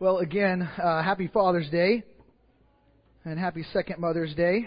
Well, 0.00 0.16
again, 0.20 0.62
uh, 0.62 1.02
happy 1.02 1.26
Father's 1.28 1.68
Day 1.68 2.02
and 3.26 3.38
happy 3.38 3.66
second 3.74 4.00
Mother's 4.00 4.34
Day, 4.34 4.66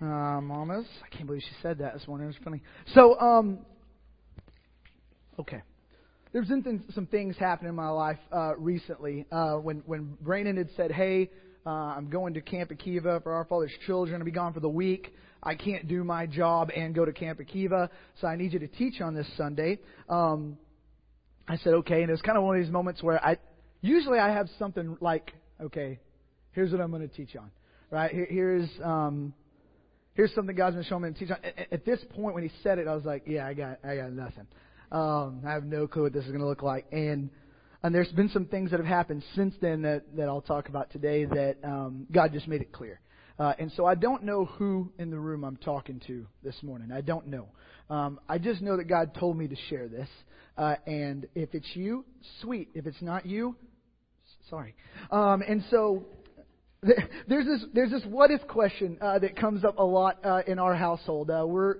uh, 0.00 0.40
mamas. 0.40 0.84
I 1.00 1.14
can't 1.14 1.26
believe 1.26 1.42
she 1.42 1.54
said 1.62 1.78
that 1.78 1.94
this 1.94 2.08
morning. 2.08 2.24
It 2.24 2.30
was 2.30 2.36
funny. 2.42 2.62
So, 2.92 3.16
um, 3.20 3.60
okay. 5.38 5.62
There's 6.32 6.48
been 6.48 6.82
some 6.92 7.06
things 7.06 7.36
happening 7.38 7.68
in 7.68 7.76
my 7.76 7.88
life 7.90 8.18
uh, 8.32 8.56
recently. 8.56 9.26
Uh, 9.30 9.58
when 9.58 9.84
when 9.86 10.18
Brandon 10.22 10.56
had 10.56 10.70
said, 10.76 10.90
"Hey, 10.90 11.30
uh, 11.64 11.70
I'm 11.70 12.10
going 12.10 12.34
to 12.34 12.40
Camp 12.40 12.72
Akiva 12.72 13.22
for 13.22 13.34
Our 13.34 13.44
Father's 13.44 13.70
Children. 13.86 14.20
I'll 14.20 14.24
be 14.24 14.32
gone 14.32 14.54
for 14.54 14.60
the 14.60 14.68
week. 14.68 15.14
I 15.40 15.54
can't 15.54 15.86
do 15.86 16.02
my 16.02 16.26
job 16.26 16.70
and 16.74 16.96
go 16.96 17.04
to 17.04 17.12
Camp 17.12 17.38
Akiva, 17.38 17.90
so 18.20 18.26
I 18.26 18.34
need 18.34 18.52
you 18.52 18.58
to 18.58 18.66
teach 18.66 19.00
on 19.00 19.14
this 19.14 19.28
Sunday." 19.36 19.78
Um, 20.08 20.58
I 21.46 21.58
said, 21.58 21.74
"Okay," 21.74 22.00
and 22.00 22.08
it 22.08 22.12
was 22.12 22.22
kind 22.22 22.36
of 22.36 22.42
one 22.42 22.56
of 22.56 22.62
these 22.64 22.72
moments 22.72 23.04
where 23.04 23.24
I 23.24 23.36
usually 23.80 24.18
I 24.18 24.30
have 24.32 24.48
something 24.58 24.96
like, 25.00 25.32
okay, 25.60 25.98
here's 26.52 26.72
what 26.72 26.80
I'm 26.80 26.90
going 26.90 27.08
to 27.08 27.14
teach 27.14 27.36
on, 27.36 27.50
right? 27.90 28.10
Here, 28.10 28.26
here's 28.28 28.68
um, 28.82 29.32
here's 30.14 30.34
something 30.34 30.54
God's 30.54 30.76
been 30.76 30.84
showing 30.84 31.02
me 31.02 31.12
to 31.12 31.18
teach 31.18 31.30
on. 31.30 31.38
At, 31.44 31.72
at 31.72 31.84
this 31.84 32.00
point, 32.10 32.34
when 32.34 32.44
He 32.44 32.50
said 32.62 32.78
it, 32.78 32.88
I 32.88 32.94
was 32.94 33.04
like, 33.04 33.24
yeah, 33.26 33.46
I 33.46 33.54
got 33.54 33.78
I 33.84 33.96
got 33.96 34.12
nothing. 34.12 34.46
Um, 34.90 35.42
I 35.46 35.52
have 35.52 35.64
no 35.64 35.86
clue 35.86 36.04
what 36.04 36.12
this 36.12 36.24
is 36.24 36.30
going 36.30 36.40
to 36.40 36.48
look 36.48 36.62
like, 36.62 36.86
and 36.92 37.30
and 37.82 37.94
there's 37.94 38.10
been 38.12 38.28
some 38.30 38.46
things 38.46 38.70
that 38.70 38.80
have 38.80 38.86
happened 38.86 39.22
since 39.34 39.54
then 39.60 39.82
that 39.82 40.04
that 40.16 40.28
I'll 40.28 40.40
talk 40.40 40.68
about 40.68 40.90
today 40.90 41.24
that 41.26 41.56
um, 41.62 42.06
God 42.10 42.32
just 42.32 42.48
made 42.48 42.60
it 42.60 42.72
clear. 42.72 43.00
Uh, 43.38 43.52
and 43.60 43.70
so 43.76 43.86
I 43.86 43.94
don't 43.94 44.24
know 44.24 44.46
who 44.46 44.90
in 44.98 45.10
the 45.10 45.18
room 45.18 45.44
I'm 45.44 45.56
talking 45.56 46.00
to 46.08 46.26
this 46.42 46.60
morning. 46.62 46.90
I 46.90 47.02
don't 47.02 47.28
know. 47.28 47.46
Um, 47.88 48.18
I 48.28 48.38
just 48.38 48.60
know 48.60 48.76
that 48.76 48.88
God 48.88 49.14
told 49.14 49.38
me 49.38 49.46
to 49.46 49.54
share 49.70 49.86
this. 49.86 50.08
Uh, 50.56 50.74
and 50.86 51.28
if 51.36 51.54
it's 51.54 51.68
you, 51.74 52.04
sweet. 52.40 52.68
If 52.74 52.86
it's 52.86 53.00
not 53.00 53.26
you, 53.26 53.54
sorry. 54.50 54.74
Um, 55.10 55.42
and 55.46 55.64
so 55.70 56.06
there's 56.82 57.46
this 57.46 57.64
there's 57.74 57.90
this 57.90 58.02
what 58.06 58.30
if 58.30 58.46
question 58.46 58.98
uh, 59.00 59.18
that 59.18 59.36
comes 59.36 59.64
up 59.64 59.78
a 59.78 59.84
lot 59.84 60.18
uh, 60.24 60.42
in 60.46 60.58
our 60.58 60.74
household. 60.74 61.30
Uh, 61.30 61.44
we're 61.46 61.76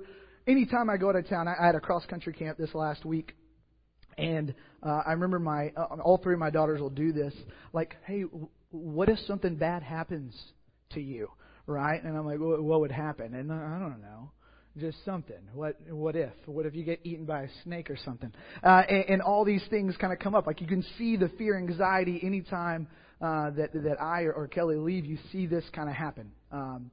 anytime 0.46 0.90
I 0.90 0.96
go 0.96 1.10
of 1.10 1.28
town, 1.28 1.48
I, 1.48 1.54
I 1.60 1.66
had 1.66 1.74
a 1.74 1.80
cross 1.80 2.04
country 2.06 2.32
camp 2.32 2.58
this 2.58 2.74
last 2.74 3.04
week, 3.04 3.34
and 4.16 4.54
uh, 4.82 5.02
I 5.06 5.12
remember 5.12 5.38
my 5.38 5.72
uh, 5.76 5.96
all 6.02 6.18
three 6.18 6.34
of 6.34 6.40
my 6.40 6.50
daughters 6.50 6.80
will 6.80 6.90
do 6.90 7.12
this. 7.12 7.34
Like, 7.72 7.96
hey, 8.06 8.24
what 8.70 9.08
if 9.08 9.18
something 9.20 9.56
bad 9.56 9.82
happens 9.82 10.34
to 10.90 11.00
you, 11.00 11.28
right? 11.66 12.02
And 12.02 12.16
I'm 12.16 12.26
like, 12.26 12.38
well, 12.40 12.60
what 12.60 12.80
would 12.80 12.92
happen? 12.92 13.34
And 13.34 13.52
I 13.52 13.78
don't 13.78 14.00
know 14.00 14.30
just 14.78 15.04
something. 15.04 15.36
What 15.54 15.76
what 15.90 16.16
if? 16.16 16.32
What 16.46 16.66
if 16.66 16.74
you 16.74 16.84
get 16.84 17.00
eaten 17.04 17.24
by 17.24 17.42
a 17.42 17.48
snake 17.64 17.90
or 17.90 17.96
something? 18.04 18.32
Uh, 18.62 18.82
and, 18.88 19.04
and 19.08 19.22
all 19.22 19.44
these 19.44 19.64
things 19.70 19.96
kind 19.96 20.12
of 20.12 20.18
come 20.18 20.34
up. 20.34 20.46
Like 20.46 20.60
you 20.60 20.66
can 20.66 20.84
see 20.96 21.16
the 21.16 21.28
fear, 21.38 21.56
anxiety 21.56 22.20
anytime 22.22 22.88
uh, 23.20 23.50
that 23.50 23.72
that 23.72 24.00
I 24.00 24.22
or, 24.22 24.32
or 24.32 24.48
Kelly 24.48 24.76
leave. 24.76 25.04
You 25.04 25.18
see 25.32 25.46
this 25.46 25.64
kind 25.72 25.88
of 25.88 25.94
happen. 25.94 26.32
Um, 26.50 26.90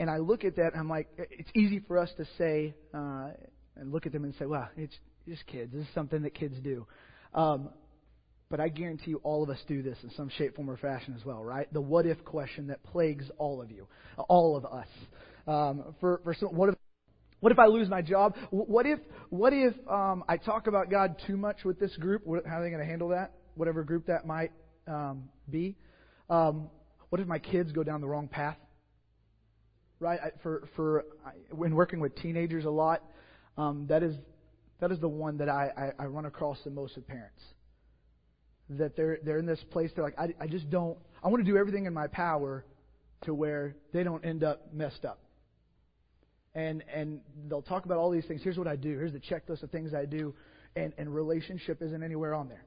and 0.00 0.08
I 0.08 0.18
look 0.18 0.44
at 0.44 0.56
that, 0.56 0.72
and 0.72 0.80
I'm 0.80 0.88
like, 0.88 1.08
it's 1.16 1.50
easy 1.56 1.80
for 1.80 1.98
us 1.98 2.10
to 2.18 2.24
say 2.38 2.74
uh, 2.94 3.30
and 3.76 3.92
look 3.92 4.06
at 4.06 4.12
them 4.12 4.24
and 4.24 4.34
say, 4.38 4.46
well, 4.46 4.68
it's 4.76 4.94
just 5.26 5.46
kids. 5.46 5.72
This 5.72 5.82
is 5.82 5.94
something 5.94 6.22
that 6.22 6.34
kids 6.34 6.54
do. 6.62 6.86
Um, 7.34 7.70
but 8.50 8.60
I 8.60 8.68
guarantee 8.68 9.10
you, 9.10 9.20
all 9.24 9.42
of 9.42 9.50
us 9.50 9.58
do 9.66 9.82
this 9.82 9.98
in 10.02 10.10
some 10.10 10.30
shape, 10.30 10.56
form, 10.56 10.70
or 10.70 10.76
fashion 10.76 11.14
as 11.18 11.24
well, 11.24 11.44
right? 11.44 11.70
The 11.72 11.80
what 11.80 12.06
if 12.06 12.24
question 12.24 12.68
that 12.68 12.82
plagues 12.82 13.26
all 13.36 13.60
of 13.60 13.70
you, 13.70 13.86
all 14.28 14.56
of 14.56 14.64
us. 14.64 14.86
Um, 15.48 15.94
for 15.98 16.20
for 16.24 16.34
some, 16.34 16.50
what 16.50 16.68
if 16.68 16.74
what 17.40 17.52
if 17.52 17.58
I 17.58 17.66
lose 17.66 17.88
my 17.88 18.02
job? 18.02 18.36
What 18.50 18.84
if 18.84 18.98
what 19.30 19.54
if 19.54 19.74
um, 19.88 20.22
I 20.28 20.36
talk 20.36 20.66
about 20.66 20.90
God 20.90 21.16
too 21.26 21.38
much 21.38 21.64
with 21.64 21.80
this 21.80 21.96
group? 21.96 22.26
What, 22.26 22.46
how 22.46 22.58
are 22.58 22.62
they 22.62 22.68
going 22.68 22.82
to 22.82 22.86
handle 22.86 23.08
that? 23.08 23.32
Whatever 23.54 23.82
group 23.82 24.06
that 24.06 24.26
might 24.26 24.52
um, 24.86 25.30
be. 25.48 25.76
Um, 26.28 26.68
what 27.08 27.20
if 27.20 27.26
my 27.26 27.38
kids 27.38 27.72
go 27.72 27.82
down 27.82 28.02
the 28.02 28.06
wrong 28.06 28.28
path? 28.28 28.58
Right. 30.00 30.20
I, 30.22 30.30
for 30.42 30.68
for 30.76 31.06
when 31.50 31.74
working 31.74 32.00
with 32.00 32.14
teenagers 32.16 32.66
a 32.66 32.70
lot, 32.70 33.02
um, 33.56 33.86
that 33.88 34.02
is 34.02 34.14
that 34.80 34.92
is 34.92 35.00
the 35.00 35.08
one 35.08 35.38
that 35.38 35.48
I, 35.48 35.92
I, 35.98 36.04
I 36.04 36.06
run 36.06 36.26
across 36.26 36.58
the 36.62 36.70
most 36.70 36.94
with 36.96 37.06
parents 37.06 37.42
that 38.68 38.96
they're 38.96 39.18
they're 39.22 39.38
in 39.38 39.46
this 39.46 39.64
place. 39.70 39.90
They're 39.94 40.04
like, 40.04 40.18
I, 40.18 40.34
I 40.38 40.46
just 40.46 40.68
don't. 40.68 40.98
I 41.24 41.28
want 41.28 41.42
to 41.42 41.50
do 41.50 41.56
everything 41.56 41.86
in 41.86 41.94
my 41.94 42.06
power 42.06 42.66
to 43.22 43.32
where 43.32 43.76
they 43.94 44.04
don't 44.04 44.24
end 44.26 44.44
up 44.44 44.74
messed 44.74 45.06
up. 45.06 45.20
And 46.58 46.82
and 46.92 47.20
they'll 47.48 47.62
talk 47.62 47.84
about 47.84 47.98
all 47.98 48.10
these 48.10 48.26
things. 48.26 48.40
Here's 48.42 48.58
what 48.58 48.66
I 48.66 48.74
do. 48.74 48.90
Here's 48.90 49.12
the 49.12 49.20
checklist 49.20 49.62
of 49.62 49.70
things 49.70 49.94
I 49.94 50.06
do, 50.06 50.34
and 50.74 50.92
and 50.98 51.14
relationship 51.14 51.80
isn't 51.80 52.02
anywhere 52.02 52.34
on 52.34 52.48
there. 52.48 52.64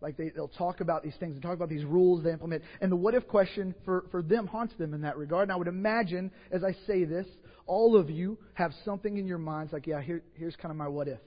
Like 0.00 0.16
they, 0.16 0.30
they'll 0.30 0.48
talk 0.48 0.80
about 0.80 1.02
these 1.02 1.14
things 1.20 1.34
and 1.34 1.42
talk 1.42 1.54
about 1.54 1.68
these 1.68 1.84
rules 1.84 2.24
they 2.24 2.32
implement. 2.32 2.64
And 2.80 2.90
the 2.90 2.96
what 2.96 3.14
if 3.14 3.28
question 3.28 3.74
for, 3.84 4.06
for 4.10 4.22
them 4.22 4.46
haunts 4.46 4.74
them 4.78 4.94
in 4.94 5.02
that 5.02 5.18
regard. 5.18 5.42
And 5.44 5.52
I 5.52 5.56
would 5.56 5.68
imagine, 5.68 6.30
as 6.50 6.64
I 6.64 6.74
say 6.86 7.04
this, 7.04 7.26
all 7.66 7.96
of 7.96 8.10
you 8.10 8.38
have 8.54 8.72
something 8.84 9.18
in 9.18 9.26
your 9.26 9.38
minds 9.38 9.72
like, 9.72 9.86
yeah, 9.86 10.00
here, 10.00 10.22
here's 10.34 10.56
kind 10.56 10.72
of 10.72 10.78
my 10.78 10.88
what 10.88 11.06
if. 11.06 11.20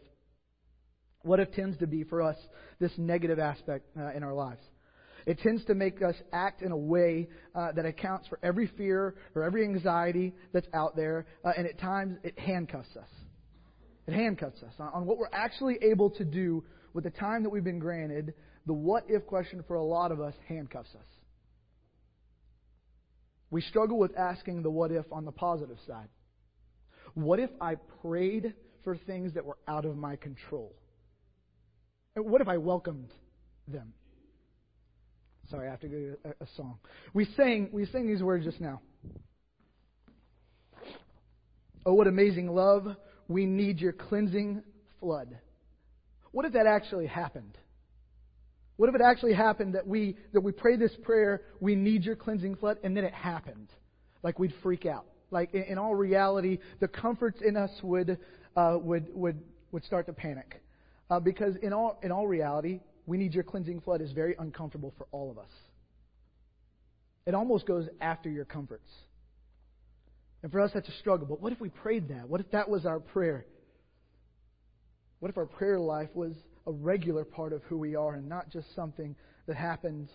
What 1.21 1.39
if 1.39 1.51
tends 1.53 1.77
to 1.77 1.87
be 1.87 2.03
for 2.03 2.21
us 2.21 2.35
this 2.79 2.91
negative 2.97 3.39
aspect 3.39 3.85
uh, 3.95 4.11
in 4.13 4.23
our 4.23 4.33
lives? 4.33 4.61
It 5.25 5.39
tends 5.39 5.63
to 5.65 5.75
make 5.75 6.01
us 6.01 6.15
act 6.31 6.61
in 6.61 6.71
a 6.71 6.77
way 6.77 7.29
uh, 7.55 7.71
that 7.73 7.85
accounts 7.85 8.27
for 8.27 8.39
every 8.43 8.67
fear 8.77 9.15
or 9.35 9.43
every 9.43 9.63
anxiety 9.63 10.33
that's 10.51 10.67
out 10.73 10.95
there, 10.95 11.25
uh, 11.45 11.51
and 11.57 11.65
at 11.67 11.79
times 11.79 12.17
it 12.23 12.37
handcuffs 12.37 12.95
us. 12.95 13.09
It 14.07 14.13
handcuffs 14.13 14.61
us 14.63 14.73
on, 14.79 14.89
on 14.93 15.05
what 15.05 15.17
we're 15.17 15.27
actually 15.31 15.77
able 15.81 16.09
to 16.11 16.25
do 16.25 16.63
with 16.93 17.05
the 17.05 17.11
time 17.11 17.43
that 17.43 17.49
we've 17.49 17.63
been 17.63 17.79
granted. 17.79 18.33
The 18.65 18.73
what 18.73 19.05
if 19.07 19.25
question 19.25 19.63
for 19.67 19.75
a 19.75 19.83
lot 19.83 20.11
of 20.11 20.19
us 20.19 20.33
handcuffs 20.47 20.93
us. 20.95 21.05
We 23.49 23.61
struggle 23.61 23.99
with 23.99 24.17
asking 24.17 24.63
the 24.63 24.71
what 24.71 24.91
if 24.91 25.05
on 25.11 25.25
the 25.25 25.31
positive 25.31 25.77
side. 25.85 26.09
What 27.13 27.39
if 27.39 27.51
I 27.61 27.75
prayed 28.01 28.53
for 28.83 28.97
things 28.97 29.35
that 29.35 29.45
were 29.45 29.57
out 29.67 29.85
of 29.85 29.95
my 29.95 30.15
control? 30.15 30.73
What 32.15 32.41
if 32.41 32.47
I 32.47 32.57
welcomed 32.57 33.11
them? 33.67 33.93
Sorry, 35.49 35.67
I 35.67 35.71
have 35.71 35.81
to 35.81 35.87
go 35.87 36.15
a, 36.25 36.29
a 36.43 36.47
song. 36.55 36.79
We 37.13 37.25
sang 37.35 37.69
we 37.71 37.85
sang 37.87 38.07
these 38.07 38.23
words 38.23 38.45
just 38.45 38.61
now. 38.61 38.81
Oh, 41.85 41.93
what 41.93 42.07
amazing 42.07 42.47
love! 42.47 42.95
We 43.27 43.45
need 43.45 43.79
your 43.79 43.91
cleansing 43.91 44.63
flood. 44.99 45.37
What 46.31 46.45
if 46.45 46.53
that 46.53 46.65
actually 46.65 47.07
happened? 47.07 47.57
What 48.77 48.89
if 48.89 48.95
it 48.95 49.01
actually 49.01 49.33
happened 49.33 49.75
that 49.75 49.85
we 49.85 50.17
that 50.31 50.41
we 50.41 50.51
pray 50.51 50.77
this 50.77 50.95
prayer, 51.03 51.41
we 51.59 51.75
need 51.75 52.03
your 52.03 52.15
cleansing 52.15 52.55
flood, 52.55 52.77
and 52.83 52.95
then 52.95 53.03
it 53.03 53.13
happened? 53.13 53.69
Like 54.23 54.39
we'd 54.39 54.53
freak 54.63 54.85
out. 54.85 55.05
Like 55.29 55.53
in, 55.53 55.63
in 55.63 55.77
all 55.77 55.93
reality, 55.93 56.59
the 56.79 56.87
comforts 56.87 57.39
in 57.45 57.57
us 57.57 57.71
would 57.83 58.17
uh, 58.55 58.77
would 58.81 59.13
would 59.13 59.41
would 59.71 59.83
start 59.83 60.05
to 60.05 60.13
panic. 60.13 60.61
Uh, 61.09 61.19
because 61.19 61.55
in 61.57 61.73
all, 61.73 61.99
in 62.01 62.11
all 62.11 62.27
reality, 62.27 62.79
we 63.05 63.17
need 63.17 63.33
your 63.33 63.43
cleansing 63.43 63.81
flood 63.81 64.01
is 64.01 64.11
very 64.11 64.35
uncomfortable 64.39 64.93
for 64.97 65.07
all 65.11 65.29
of 65.29 65.37
us. 65.37 65.51
It 67.25 67.33
almost 67.33 67.65
goes 67.65 67.87
after 68.01 68.29
your 68.29 68.45
comforts. 68.45 68.89
And 70.41 70.51
for 70.51 70.59
us, 70.59 70.71
that's 70.73 70.89
a 70.89 70.97
struggle. 70.99 71.25
But 71.25 71.41
what 71.41 71.53
if 71.53 71.61
we 71.61 71.69
prayed 71.69 72.09
that? 72.09 72.27
What 72.27 72.41
if 72.41 72.51
that 72.51 72.69
was 72.69 72.85
our 72.85 72.99
prayer? 72.99 73.45
What 75.19 75.29
if 75.29 75.37
our 75.37 75.45
prayer 75.45 75.79
life 75.79 76.09
was 76.13 76.33
a 76.67 76.71
regular 76.71 77.23
part 77.23 77.53
of 77.53 77.63
who 77.63 77.77
we 77.77 77.95
are 77.95 78.15
and 78.15 78.27
not 78.27 78.49
just 78.49 78.73
something 78.75 79.15
that 79.47 79.55
happens 79.55 80.09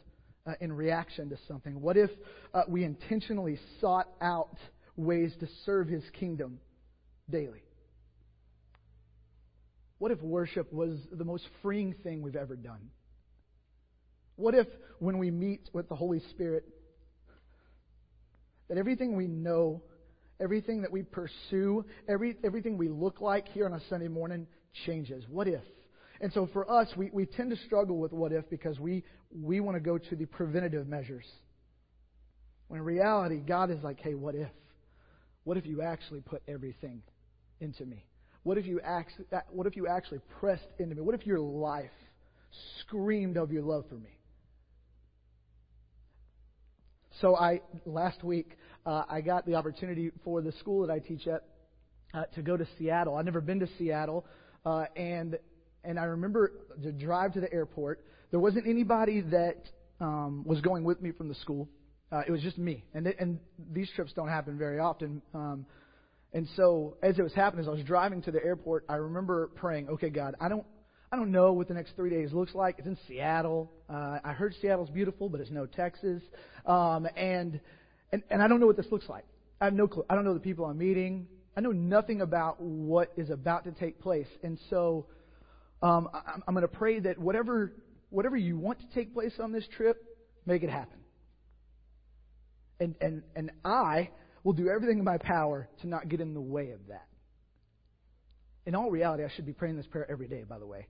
uh, 0.47 0.53
in 0.61 0.71
reaction 0.71 1.31
to 1.31 1.39
something? 1.49 1.81
What 1.81 1.97
if 1.97 2.11
uh, 2.53 2.65
we 2.69 2.85
intentionally 2.85 3.59
sought 3.81 4.09
out 4.21 4.57
ways 4.97 5.33
to 5.41 5.49
serve 5.65 5.89
His 5.89 6.05
kingdom 6.19 6.61
daily? 7.31 7.63
What 9.99 10.13
if 10.13 10.21
worship 10.23 10.73
was 10.73 10.97
the 11.11 11.25
most 11.25 11.45
freeing 11.63 11.95
thing 12.03 12.23
we've 12.23 12.37
ever 12.37 12.57
done? 12.57 12.91
What 14.37 14.55
if 14.55 14.67
when 15.01 15.19
we 15.19 15.31
meet 15.31 15.69
with 15.73 15.89
the 15.89 15.97
Holy 15.97 16.21
Spirit, 16.31 16.65
that 18.69 18.79
everything 18.79 19.17
we 19.17 19.27
know, 19.27 19.83
everything 20.41 20.83
that 20.83 20.93
we 20.93 21.03
pursue, 21.03 21.85
every, 22.09 22.37
everything 22.45 22.79
we 22.79 22.89
look 22.89 23.21
like 23.21 23.49
here 23.49 23.67
on 23.67 23.73
a 23.73 23.81
Sunday 23.89 24.09
morning 24.09 24.47
changes? 24.87 25.25
What 25.29 25.49
if? 25.49 25.63
And 26.21 26.33
so 26.33 26.49
for 26.53 26.71
us, 26.71 26.89
we, 26.97 27.11
we 27.13 27.27
tend 27.27 27.51
to 27.51 27.57
struggle 27.67 27.99
with 27.99 28.13
what 28.13 28.33
if 28.33 28.49
because 28.49 28.79
we, 28.79 29.05
we 29.33 29.61
want 29.61 29.77
to 29.77 29.81
go 29.81 29.99
to 29.99 30.17
the 30.17 30.27
preventative 30.27 30.87
measures. 30.87 31.27
When 32.69 32.81
in 32.81 32.87
reality, 32.87 33.39
God 33.39 33.71
is 33.71 33.83
like, 33.83 34.01
hey, 34.01 34.15
what 34.15 34.35
if? 34.35 34.51
What 35.45 35.57
if 35.57 35.67
you 35.67 35.83
actually 35.83 36.21
put 36.21 36.43
everything 36.47 37.03
into 37.61 37.85
me? 37.85 38.05
What 38.49 38.57
if 38.57 38.65
you 38.65 38.81
actually, 38.83 39.27
what 39.51 39.67
if 39.67 39.77
you 39.77 39.87
actually 39.87 40.21
pressed 40.41 40.69
into 40.79 40.95
me? 40.95 41.03
What 41.03 41.15
if 41.15 41.27
your 41.27 41.39
life 41.39 41.91
screamed 42.81 43.37
of 43.37 43.53
your 43.53 43.63
love 43.63 43.85
for 43.91 43.97
me? 43.97 44.09
So 47.21 47.37
I 47.37 47.61
last 47.85 48.25
week 48.25 48.57
uh, 48.87 49.03
I 49.07 49.21
got 49.21 49.45
the 49.45 49.57
opportunity 49.57 50.13
for 50.25 50.41
the 50.41 50.53
school 50.53 50.87
that 50.87 50.91
I 50.91 50.99
teach 50.99 51.27
at 51.27 51.45
uh, 52.15 52.23
to 52.37 52.41
go 52.41 52.57
to 52.57 52.67
Seattle. 52.79 53.17
I've 53.17 53.27
never 53.27 53.43
been 53.43 53.61
to 53.61 53.69
Seattle, 53.77 54.25
uh, 54.65 54.87
and 54.97 55.39
and 55.85 56.01
I 56.01 56.05
remember 56.05 56.53
the 56.83 56.91
drive 56.91 57.35
to 57.35 57.41
the 57.41 57.53
airport. 57.53 58.03
There 58.31 58.41
wasn't 58.41 58.67
anybody 58.67 59.21
that 59.21 59.59
um, 60.01 60.43
was 60.47 60.63
going 60.63 60.85
with 60.85 61.03
me 61.03 61.13
from 61.13 61.29
the 61.29 61.35
school. 61.35 61.69
Uh, 62.11 62.23
it 62.27 62.31
was 62.31 62.41
just 62.41 62.57
me, 62.57 62.83
and 62.95 63.09
it, 63.09 63.17
and 63.21 63.41
these 63.75 63.91
trips 63.95 64.15
don't 64.15 64.29
happen 64.29 64.57
very 64.57 64.79
often. 64.79 65.21
Um, 65.35 65.67
and 66.33 66.47
so, 66.57 66.97
as 67.03 67.19
it 67.19 67.23
was 67.23 67.33
happening, 67.33 67.65
as 67.65 67.69
I 67.69 67.73
was 67.73 67.85
driving 67.85 68.23
to 68.23 68.31
the 68.31 68.45
airport, 68.45 68.85
I 68.89 68.97
remember 68.97 69.49
praying, 69.55 69.89
"Okay, 69.89 70.11
God, 70.11 70.35
I 70.41 70.49
don't, 70.49 70.65
I 71.11 71.17
don't 71.17 71.33
know 71.33 71.53
what 71.53 71.69
the 71.69 71.75
next 71.75 71.97
three 71.97 72.11
days 72.11 72.33
looks 72.33 72.55
like. 72.55 72.77
It's 72.79 72.87
in 72.87 72.99
Seattle. 73.07 73.73
Uh, 73.89 74.19
I 74.23 74.33
heard 74.33 74.55
Seattle's 74.61 74.91
beautiful, 74.91 75.29
but 75.29 75.41
it's 75.41 75.51
no 75.51 75.67
Texas, 75.67 76.23
um, 76.67 77.09
and, 77.17 77.61
and 78.13 78.23
and 78.31 78.43
I 78.43 78.49
don't 78.49 78.61
know 78.61 78.67
what 78.67 78.77
this 78.77 78.91
looks 78.91 79.09
like. 79.09 79.25
I 79.61 79.65
have 79.65 79.75
no 79.75 79.89
clue. 79.89 80.05
I 80.09 80.15
don't 80.15 80.25
know 80.25 80.35
the 80.35 80.41
people 80.41 80.67
I'm 80.67 80.79
meeting. 80.79 81.27
I 81.57 81.61
know 81.61 81.73
nothing 81.73 82.21
about 82.21 82.61
what 82.61 83.13
is 83.17 83.31
about 83.31 83.65
to 83.65 83.73
take 83.73 84.01
place. 84.01 84.29
And 84.45 84.61
so, 84.71 85.07
um, 85.83 86.09
I'm, 86.13 86.45
I'm 86.47 86.55
going 86.55 86.63
to 86.63 86.69
pray 86.69 87.01
that 87.01 87.19
whatever 87.19 87.73
whatever 88.11 88.37
you 88.37 88.57
want 88.57 88.81
to 88.81 88.87
take 88.95 89.13
place 89.13 89.33
on 89.41 89.51
this 89.51 89.67
trip, 89.77 90.03
make 90.47 90.63
it 90.63 90.71
happen. 90.71 90.99
And 92.79 92.95
and 93.01 93.23
and 93.35 93.51
I 93.65 94.11
will 94.49 94.55
do 94.55 94.71
everything 94.71 94.99
in 94.99 95.05
my 95.05 95.19
power 95.19 95.69
to 95.83 95.87
not 95.87 96.09
get 96.09 96.23
in 96.23 96.33
the 96.33 96.41
way 96.41 96.71
of 96.71 96.81
that. 96.89 97.07
In 98.65 98.75
all 98.75 98.91
reality, 98.91 99.23
I 99.23 99.29
should 99.37 99.45
be 99.45 99.53
praying 99.53 99.77
this 99.77 99.87
prayer 99.87 100.11
every 100.11 100.27
day, 100.27 100.43
by 100.49 100.59
the 100.59 100.65
way. 100.65 100.87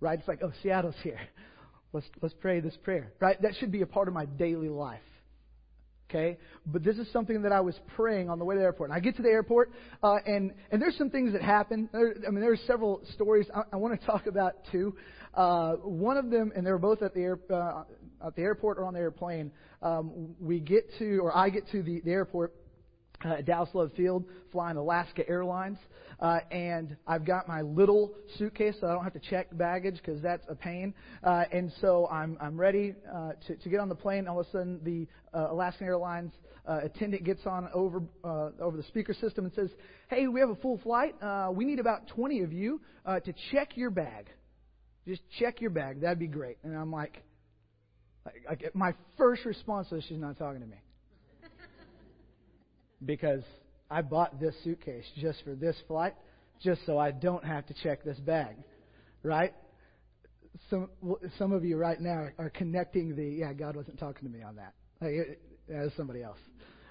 Right? 0.00 0.18
It's 0.18 0.28
like, 0.28 0.40
oh, 0.42 0.52
Seattle's 0.62 0.94
here. 1.02 1.18
Let's, 1.94 2.06
let's 2.20 2.34
pray 2.34 2.60
this 2.60 2.76
prayer. 2.82 3.14
Right? 3.18 3.40
That 3.40 3.52
should 3.58 3.72
be 3.72 3.80
a 3.80 3.86
part 3.86 4.08
of 4.08 4.12
my 4.12 4.26
daily 4.26 4.68
life. 4.68 5.00
Okay? 6.10 6.36
But 6.66 6.84
this 6.84 6.98
is 6.98 7.10
something 7.14 7.40
that 7.42 7.52
I 7.52 7.60
was 7.60 7.74
praying 7.96 8.28
on 8.28 8.38
the 8.38 8.44
way 8.44 8.56
to 8.56 8.58
the 8.58 8.64
airport. 8.64 8.90
And 8.90 8.96
I 8.98 9.00
get 9.00 9.16
to 9.16 9.22
the 9.22 9.30
airport, 9.30 9.72
uh, 10.02 10.16
and, 10.26 10.52
and 10.70 10.82
there's 10.82 10.98
some 10.98 11.08
things 11.08 11.32
that 11.32 11.40
happen. 11.40 11.88
There, 11.90 12.14
I 12.26 12.30
mean, 12.30 12.42
there's 12.42 12.60
several 12.66 13.00
stories 13.14 13.46
I, 13.54 13.62
I 13.72 13.76
want 13.76 13.98
to 13.98 14.06
talk 14.06 14.26
about, 14.26 14.56
too. 14.70 14.94
Uh, 15.32 15.76
one 15.76 16.18
of 16.18 16.28
them, 16.28 16.52
and 16.54 16.66
they 16.66 16.70
were 16.70 16.78
both 16.78 17.00
at 17.00 17.14
the, 17.14 17.20
air, 17.20 17.38
uh, 17.50 17.84
at 18.24 18.34
the 18.36 18.42
airport 18.42 18.78
or 18.78 18.84
on 18.84 18.94
the 18.94 19.00
airplane. 19.00 19.50
Um, 19.82 20.34
we 20.40 20.60
get 20.60 20.90
to, 20.98 21.18
or 21.18 21.36
I 21.36 21.50
get 21.50 21.68
to 21.70 21.82
the, 21.82 22.00
the 22.00 22.10
airport, 22.10 22.54
uh, 23.24 23.30
at 23.30 23.46
Dallas 23.46 23.70
Love 23.74 23.90
Field, 23.96 24.24
flying 24.52 24.76
Alaska 24.76 25.28
Airlines, 25.28 25.78
uh, 26.20 26.38
and 26.50 26.96
I've 27.06 27.24
got 27.24 27.48
my 27.48 27.62
little 27.62 28.14
suitcase, 28.36 28.76
so 28.80 28.86
I 28.86 28.92
don't 28.92 29.04
have 29.04 29.12
to 29.14 29.20
check 29.20 29.48
baggage 29.56 29.96
because 29.96 30.22
that's 30.22 30.44
a 30.48 30.54
pain. 30.54 30.94
Uh, 31.22 31.44
and 31.52 31.72
so 31.80 32.08
I'm 32.10 32.36
I'm 32.40 32.58
ready 32.58 32.94
uh, 33.12 33.32
to 33.46 33.56
to 33.56 33.68
get 33.68 33.80
on 33.80 33.88
the 33.88 33.94
plane. 33.94 34.28
All 34.28 34.40
of 34.40 34.46
a 34.46 34.50
sudden, 34.50 34.80
the 34.84 35.06
uh, 35.36 35.52
Alaskan 35.52 35.86
Airlines 35.86 36.32
uh, 36.66 36.80
attendant 36.82 37.24
gets 37.24 37.46
on 37.46 37.68
over 37.72 38.02
uh, 38.24 38.50
over 38.60 38.76
the 38.76 38.82
speaker 38.84 39.14
system 39.14 39.44
and 39.44 39.54
says, 39.54 39.70
"Hey, 40.08 40.26
we 40.28 40.40
have 40.40 40.50
a 40.50 40.56
full 40.56 40.78
flight. 40.78 41.20
Uh, 41.22 41.50
we 41.52 41.64
need 41.64 41.78
about 41.78 42.08
20 42.08 42.42
of 42.42 42.52
you 42.52 42.80
uh, 43.04 43.20
to 43.20 43.32
check 43.50 43.76
your 43.76 43.90
bag. 43.90 44.26
Just 45.06 45.22
check 45.38 45.60
your 45.60 45.70
bag. 45.70 46.00
That'd 46.00 46.18
be 46.18 46.26
great." 46.26 46.58
And 46.62 46.76
I'm 46.76 46.92
like, 46.92 47.22
like, 48.48 48.62
like 48.62 48.74
my 48.74 48.94
first 49.16 49.44
response 49.44 49.90
is, 49.92 50.04
"She's 50.08 50.18
not 50.18 50.38
talking 50.38 50.60
to 50.60 50.66
me." 50.66 50.76
because 53.04 53.42
I 53.90 54.02
bought 54.02 54.40
this 54.40 54.54
suitcase 54.64 55.04
just 55.16 55.42
for 55.44 55.54
this 55.54 55.76
flight, 55.86 56.14
just 56.62 56.84
so 56.86 56.98
I 56.98 57.10
don't 57.10 57.44
have 57.44 57.66
to 57.66 57.74
check 57.82 58.04
this 58.04 58.18
bag, 58.18 58.56
right? 59.22 59.54
Some 60.70 60.88
some 61.38 61.52
of 61.52 61.64
you 61.64 61.76
right 61.76 62.00
now 62.00 62.28
are 62.38 62.50
connecting 62.50 63.14
the 63.14 63.24
yeah 63.24 63.52
God 63.52 63.76
wasn't 63.76 63.98
talking 63.98 64.28
to 64.28 64.36
me 64.36 64.42
on 64.42 64.56
that. 64.56 64.74
Like, 65.00 65.12
it, 65.12 65.40
it 65.68 65.74
was 65.74 65.92
somebody 65.96 66.22
else, 66.22 66.38